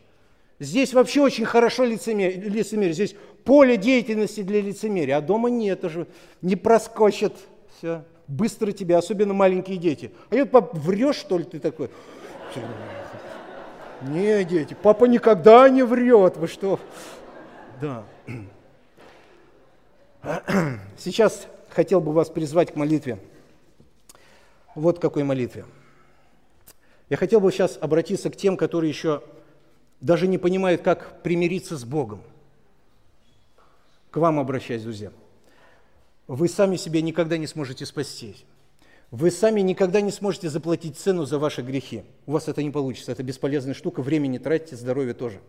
Здесь 0.59 0.95
вообще 0.95 1.21
очень 1.23 1.45
хорошо 1.45 1.85
лицемерие. 1.85 2.93
Здесь 2.93 3.15
поле 3.45 3.77
деятельности 3.77 4.43
для 4.43 4.61
лицемерия, 4.61 5.19
а 5.19 5.21
дома 5.21 5.51
нет, 5.51 5.85
уже 5.85 6.07
не 6.43 6.57
проскочит 6.57 7.33
все. 7.77 8.05
Быстро 8.29 8.73
тебя, 8.73 8.99
особенно 8.99 9.35
маленькие 9.35 9.77
дети. 9.77 10.13
А 10.31 10.35
я 10.35 10.45
врешь, 10.73 11.17
что 11.17 11.39
ли, 11.39 11.45
ты 11.45 11.61
такой? 11.61 11.91
Не, 14.03 14.45
дети, 14.45 14.77
папа 14.81 15.05
никогда 15.05 15.69
не 15.69 15.83
врет, 15.83 16.37
вы 16.37 16.49
что? 16.49 16.79
Да. 17.81 18.05
Сейчас 20.99 21.47
хотел 21.71 22.01
бы 22.01 22.13
вас 22.13 22.29
призвать 22.29 22.73
к 22.73 22.77
молитве. 22.77 23.19
Вот 24.75 24.99
какой 24.99 25.23
молитве. 25.23 25.65
Я 27.09 27.17
хотел 27.17 27.41
бы 27.41 27.53
сейчас 27.53 27.79
обратиться 27.81 28.29
к 28.31 28.37
тем, 28.37 28.57
которые 28.57 28.91
еще 28.91 29.23
даже 30.01 30.27
не 30.27 30.39
понимают, 30.39 30.83
как 30.83 31.23
примириться 31.23 31.77
с 31.77 31.85
Богом. 31.85 32.21
К 34.11 34.17
вам 34.17 34.41
обращаюсь, 34.41 34.83
друзья. 34.83 35.13
Вы 36.27 36.49
сами 36.49 36.77
себя 36.77 37.03
никогда 37.03 37.39
не 37.39 37.47
сможете 37.47 37.87
спасти. 37.87 38.37
Вы 39.11 39.31
сами 39.31 39.61
никогда 39.61 40.01
не 40.01 40.11
сможете 40.11 40.51
заплатить 40.51 40.99
цену 40.99 41.25
за 41.25 41.39
ваши 41.39 41.63
грехи. 41.63 42.03
У 42.27 42.33
вас 42.33 42.49
это 42.49 42.63
не 42.63 42.71
получится. 42.71 43.13
Это 43.13 43.23
бесполезная 43.23 43.75
штука. 43.75 44.03
Времени 44.03 44.39
тратите, 44.39 44.77
здоровье 44.77 45.15
тоже. 45.15 45.41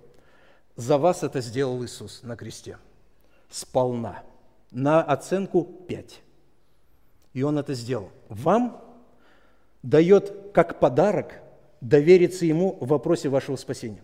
За 0.76 1.00
вас 1.00 1.24
это 1.24 1.42
сделал 1.42 1.84
Иисус 1.84 2.22
на 2.22 2.36
кресте. 2.36 2.78
Сполна. 3.50 4.24
На 4.70 5.02
оценку 5.02 5.64
5. 5.64 6.22
И 7.34 7.42
Он 7.42 7.58
это 7.58 7.74
сделал. 7.74 8.12
Вам 8.30 8.80
дает 9.82 10.52
как 10.54 10.80
подарок 10.80 11.42
довериться 11.82 12.46
Ему 12.46 12.78
в 12.80 12.88
вопросе 12.90 13.30
вашего 13.30 13.56
спасения. 13.56 14.04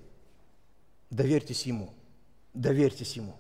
Доверьтесь 1.11 1.67
Ему. 1.67 1.91
Доверьтесь 2.55 3.15
Ему. 3.17 3.35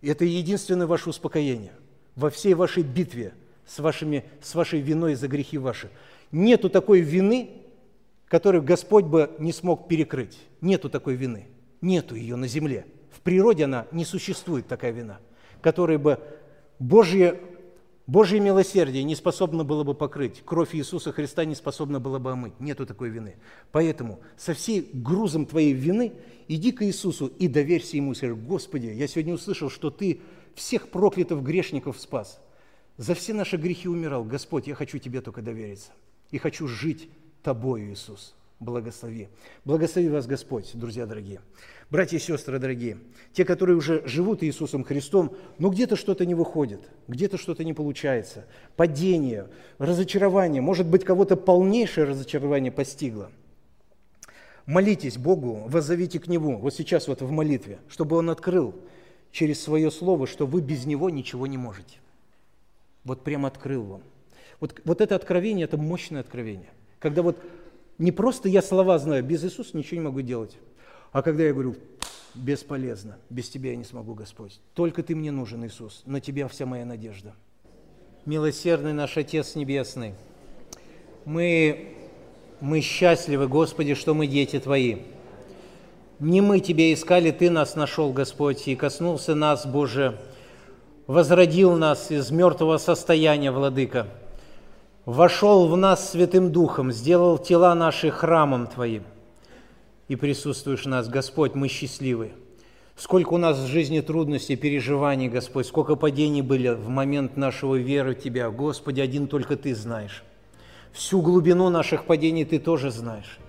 И 0.00 0.08
это 0.08 0.24
единственное 0.24 0.88
ваше 0.88 1.10
успокоение 1.10 1.72
во 2.16 2.30
всей 2.30 2.54
вашей 2.54 2.82
битве 2.82 3.34
с, 3.66 3.78
вашими, 3.78 4.24
с 4.40 4.54
вашей 4.54 4.80
виной 4.80 5.14
за 5.14 5.28
грехи 5.28 5.58
ваши. 5.58 5.90
Нету 6.30 6.70
такой 6.70 7.00
вины, 7.00 7.50
которую 8.26 8.62
Господь 8.62 9.04
бы 9.04 9.30
не 9.38 9.52
смог 9.52 9.88
перекрыть. 9.88 10.38
Нету 10.60 10.88
такой 10.88 11.14
вины. 11.14 11.48
Нету 11.80 12.14
ее 12.14 12.36
на 12.36 12.48
земле. 12.48 12.86
В 13.10 13.20
природе 13.20 13.64
она 13.64 13.86
не 13.92 14.04
существует, 14.04 14.66
такая 14.66 14.92
вина, 14.92 15.20
которая 15.60 15.98
бы 15.98 16.18
Божье 16.78 17.38
Божье 18.06 18.40
милосердие 18.40 19.04
не 19.04 19.14
способно 19.14 19.62
было 19.64 19.84
бы 19.84 19.94
покрыть, 19.94 20.42
кровь 20.44 20.74
Иисуса 20.74 21.12
Христа 21.12 21.44
не 21.44 21.54
способна 21.54 22.00
была 22.00 22.18
бы 22.18 22.32
омыть. 22.32 22.58
Нету 22.58 22.84
такой 22.84 23.10
вины. 23.10 23.36
Поэтому 23.70 24.20
со 24.36 24.54
всей 24.54 24.90
грузом 24.92 25.46
твоей 25.46 25.72
вины 25.72 26.12
иди 26.48 26.72
к 26.72 26.84
Иисусу 26.84 27.26
и 27.26 27.46
доверься 27.46 27.96
Ему. 27.96 28.14
Скажи, 28.14 28.34
Господи, 28.34 28.86
я 28.86 29.06
сегодня 29.06 29.34
услышал, 29.34 29.70
что 29.70 29.90
Ты 29.90 30.20
всех 30.54 30.88
проклятых 30.88 31.42
грешников 31.42 32.00
спас. 32.00 32.40
За 32.96 33.14
все 33.14 33.34
наши 33.34 33.56
грехи 33.56 33.88
умирал. 33.88 34.24
Господь, 34.24 34.66
я 34.66 34.74
хочу 34.74 34.98
Тебе 34.98 35.20
только 35.20 35.42
довериться. 35.42 35.92
И 36.30 36.38
хочу 36.38 36.66
жить 36.66 37.08
Тобою, 37.42 37.92
Иисус. 37.92 38.34
Благослови. 38.62 39.28
Благослови 39.64 40.08
вас, 40.08 40.26
Господь, 40.28 40.70
друзья 40.74 41.04
дорогие. 41.04 41.40
Братья 41.90 42.16
и 42.16 42.20
сестры 42.20 42.60
дорогие, 42.60 42.96
те, 43.32 43.44
которые 43.44 43.76
уже 43.76 44.06
живут 44.06 44.44
Иисусом 44.44 44.84
Христом, 44.84 45.36
но 45.58 45.68
где-то 45.68 45.96
что-то 45.96 46.24
не 46.24 46.34
выходит, 46.34 46.88
где-то 47.08 47.38
что-то 47.38 47.64
не 47.64 47.72
получается, 47.72 48.46
падение, 48.76 49.48
разочарование, 49.78 50.62
может 50.62 50.86
быть, 50.86 51.04
кого-то 51.04 51.36
полнейшее 51.36 52.06
разочарование 52.06 52.70
постигло. 52.70 53.32
Молитесь 54.64 55.18
Богу, 55.18 55.64
воззовите 55.66 56.20
к 56.20 56.28
Нему, 56.28 56.58
вот 56.58 56.72
сейчас 56.72 57.08
вот 57.08 57.20
в 57.20 57.30
молитве, 57.32 57.80
чтобы 57.88 58.16
Он 58.16 58.30
открыл 58.30 58.76
через 59.32 59.60
свое 59.60 59.90
слово, 59.90 60.26
что 60.26 60.46
вы 60.46 60.60
без 60.60 60.86
Него 60.86 61.10
ничего 61.10 61.46
не 61.46 61.58
можете. 61.58 61.98
Вот 63.04 63.24
прям 63.24 63.44
открыл 63.46 63.82
вам. 63.82 64.02
Вот, 64.60 64.80
вот 64.84 65.00
это 65.00 65.16
откровение, 65.16 65.64
это 65.64 65.76
мощное 65.76 66.20
откровение. 66.20 66.70
Когда 67.00 67.22
вот 67.22 67.36
не 67.98 68.12
просто 68.12 68.48
я 68.48 68.62
слова 68.62 68.98
знаю, 68.98 69.24
без 69.24 69.44
Иисуса 69.44 69.76
ничего 69.76 70.00
не 70.00 70.06
могу 70.06 70.20
делать. 70.20 70.56
А 71.10 71.22
когда 71.22 71.42
я 71.42 71.52
говорю, 71.52 71.74
бесполезно, 72.34 73.18
без 73.28 73.48
Тебя 73.48 73.70
я 73.70 73.76
не 73.76 73.84
смогу, 73.84 74.14
Господь. 74.14 74.60
Только 74.74 75.02
Ты 75.02 75.16
мне 75.16 75.32
нужен, 75.32 75.66
Иисус, 75.66 76.02
на 76.06 76.20
Тебя 76.20 76.46
вся 76.46 76.64
моя 76.64 76.84
надежда. 76.84 77.34
Милосердный 78.24 78.92
наш 78.92 79.16
Отец 79.16 79.56
Небесный, 79.56 80.14
мы, 81.24 81.96
мы 82.60 82.80
счастливы, 82.80 83.48
Господи, 83.48 83.94
что 83.94 84.14
мы 84.14 84.26
дети 84.26 84.60
Твои. 84.60 84.98
Не 86.22 86.40
мы 86.40 86.60
Тебя 86.60 86.92
искали, 86.92 87.32
Ты 87.32 87.50
нас 87.50 87.74
нашел, 87.74 88.12
Господь, 88.12 88.68
и 88.68 88.76
коснулся 88.76 89.34
нас, 89.34 89.66
Боже, 89.66 90.20
возродил 91.08 91.76
нас 91.76 92.12
из 92.12 92.30
мертвого 92.30 92.78
состояния, 92.78 93.50
Владыка, 93.50 94.06
вошел 95.04 95.66
в 95.66 95.76
нас 95.76 96.12
Святым 96.12 96.52
Духом, 96.52 96.92
сделал 96.92 97.38
тела 97.38 97.74
наши 97.74 98.12
храмом 98.12 98.68
Твоим 98.68 99.02
и 100.06 100.14
присутствуешь 100.14 100.86
у 100.86 100.90
нас. 100.90 101.08
Господь, 101.08 101.56
мы 101.56 101.66
счастливы. 101.66 102.30
Сколько 102.94 103.34
у 103.34 103.38
нас 103.38 103.58
в 103.58 103.66
жизни 103.66 103.98
трудностей, 103.98 104.54
переживаний, 104.54 105.28
Господь, 105.28 105.66
сколько 105.66 105.96
падений 105.96 106.42
были 106.42 106.68
в 106.68 106.88
момент 106.88 107.36
нашего 107.36 107.74
веры 107.74 108.14
в 108.14 108.20
Тебя. 108.20 108.48
Господи, 108.50 109.00
один 109.00 109.26
только 109.26 109.56
Ты 109.56 109.74
знаешь. 109.74 110.22
Всю 110.92 111.20
глубину 111.20 111.68
наших 111.68 112.04
падений 112.04 112.44
Ты 112.44 112.60
тоже 112.60 112.92
знаешь. 112.92 113.40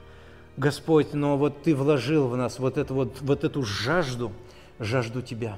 Господь, 0.58 1.14
но 1.14 1.38
вот 1.38 1.64
Ты 1.64 1.76
вложил 1.76 2.28
в 2.28 2.38
нас 2.38 2.60
вот, 2.60 2.78
эту, 2.78 2.94
вот, 2.94 3.22
вот 3.22 3.44
эту 3.44 3.64
жажду, 3.64 4.32
жажду 4.80 5.22
Тебя. 5.22 5.58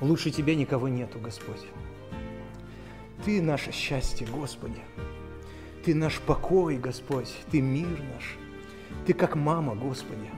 Лучше 0.00 0.30
Тебя 0.30 0.54
никого 0.54 0.88
нету, 0.88 1.18
Господь. 1.20 1.64
Ты 3.24 3.40
наше 3.40 3.72
счастье, 3.72 4.26
Господи. 4.26 4.80
Ты 5.84 5.94
наш 5.94 6.18
покой, 6.18 6.76
Господь. 6.76 7.32
Ты 7.50 7.60
мир 7.60 7.86
наш. 8.14 8.36
Ты 9.06 9.12
как 9.12 9.36
мама, 9.36 9.74
Господи. 9.74 10.30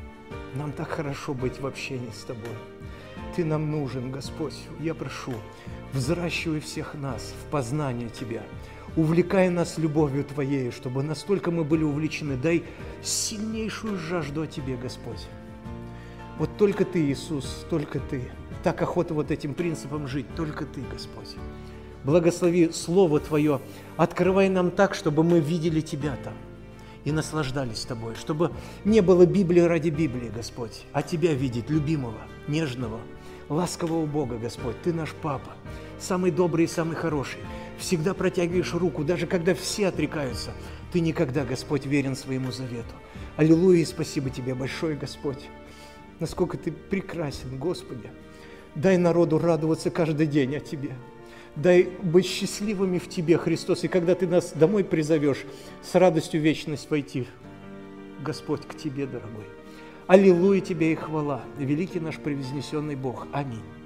Нам 0.54 0.72
так 0.72 0.88
хорошо 0.88 1.32
быть 1.32 1.60
в 1.60 1.66
общении 1.66 2.10
с 2.10 2.24
Тобой. 2.24 2.54
Ты 3.34 3.44
нам 3.44 3.70
нужен, 3.70 4.10
Господь. 4.10 4.58
Я 4.80 4.94
прошу, 4.94 5.32
взращивай 5.92 6.60
всех 6.60 6.94
нас 6.94 7.32
в 7.42 7.50
познание 7.50 8.08
Тебя. 8.08 8.42
Увлекай 8.96 9.50
нас 9.50 9.78
любовью 9.78 10.24
Твоей, 10.24 10.70
чтобы 10.72 11.02
настолько 11.02 11.50
мы 11.50 11.64
были 11.64 11.84
увлечены. 11.84 12.36
Дай 12.36 12.64
сильнейшую 13.02 13.96
жажду 13.96 14.42
о 14.42 14.46
Тебе, 14.46 14.76
Господь. 14.76 15.26
Вот 16.38 16.56
только 16.56 16.84
Ты, 16.84 17.10
Иисус, 17.10 17.66
только 17.70 18.00
Ты. 18.00 18.22
Так 18.64 18.82
охота 18.82 19.14
вот 19.14 19.30
этим 19.30 19.54
принципом 19.54 20.08
жить, 20.08 20.26
только 20.34 20.64
Ты, 20.64 20.80
Господь. 20.90 21.36
Благослови 22.02 22.72
Слово 22.72 23.20
Твое, 23.20 23.60
открывай 23.96 24.48
нам 24.48 24.70
так, 24.70 24.94
чтобы 24.94 25.22
мы 25.22 25.38
видели 25.38 25.80
Тебя 25.80 26.16
там 26.24 26.34
и 27.04 27.12
наслаждались 27.12 27.84
Тобой, 27.84 28.14
чтобы 28.14 28.50
не 28.84 29.00
было 29.00 29.24
Библии 29.24 29.60
ради 29.60 29.90
Библии, 29.90 30.32
Господь, 30.34 30.84
а 30.92 31.02
Тебя 31.02 31.34
видеть, 31.34 31.70
любимого, 31.70 32.18
нежного, 32.48 33.00
ласкового 33.48 34.06
Бога, 34.06 34.38
Господь. 34.38 34.80
Ты 34.82 34.92
наш 34.92 35.10
Папа, 35.12 35.52
самый 35.98 36.30
добрый 36.30 36.64
и 36.64 36.68
самый 36.68 36.96
хороший. 36.96 37.40
Всегда 37.80 38.12
протягиваешь 38.12 38.74
руку, 38.74 39.04
даже 39.04 39.26
когда 39.26 39.54
все 39.54 39.88
отрекаются. 39.88 40.52
Ты 40.92 41.00
никогда, 41.00 41.46
Господь, 41.46 41.86
верен 41.86 42.14
своему 42.14 42.52
завету. 42.52 42.94
Аллилуйя 43.36 43.80
и 43.80 43.84
спасибо 43.86 44.28
Тебе 44.28 44.54
большое, 44.54 44.96
Господь. 44.96 45.42
Насколько 46.20 46.58
Ты 46.58 46.72
прекрасен, 46.72 47.58
Господи. 47.58 48.10
Дай 48.74 48.98
народу 48.98 49.38
радоваться 49.38 49.90
каждый 49.90 50.26
день 50.26 50.56
о 50.56 50.60
Тебе. 50.60 50.90
Дай 51.56 51.84
быть 52.02 52.26
счастливыми 52.26 52.98
в 52.98 53.08
Тебе, 53.08 53.38
Христос. 53.38 53.82
И 53.84 53.88
когда 53.88 54.14
Ты 54.14 54.26
нас 54.26 54.52
домой 54.52 54.84
призовешь, 54.84 55.46
с 55.82 55.94
радостью 55.94 56.42
вечность 56.42 56.90
войти, 56.90 57.26
Господь, 58.22 58.66
к 58.66 58.76
Тебе, 58.76 59.06
дорогой. 59.06 59.46
Аллилуйя 60.06 60.60
Тебе 60.60 60.92
и 60.92 60.96
хвала, 60.96 61.42
великий 61.58 61.98
наш 61.98 62.18
превознесенный 62.18 62.94
Бог. 62.94 63.26
Аминь. 63.32 63.79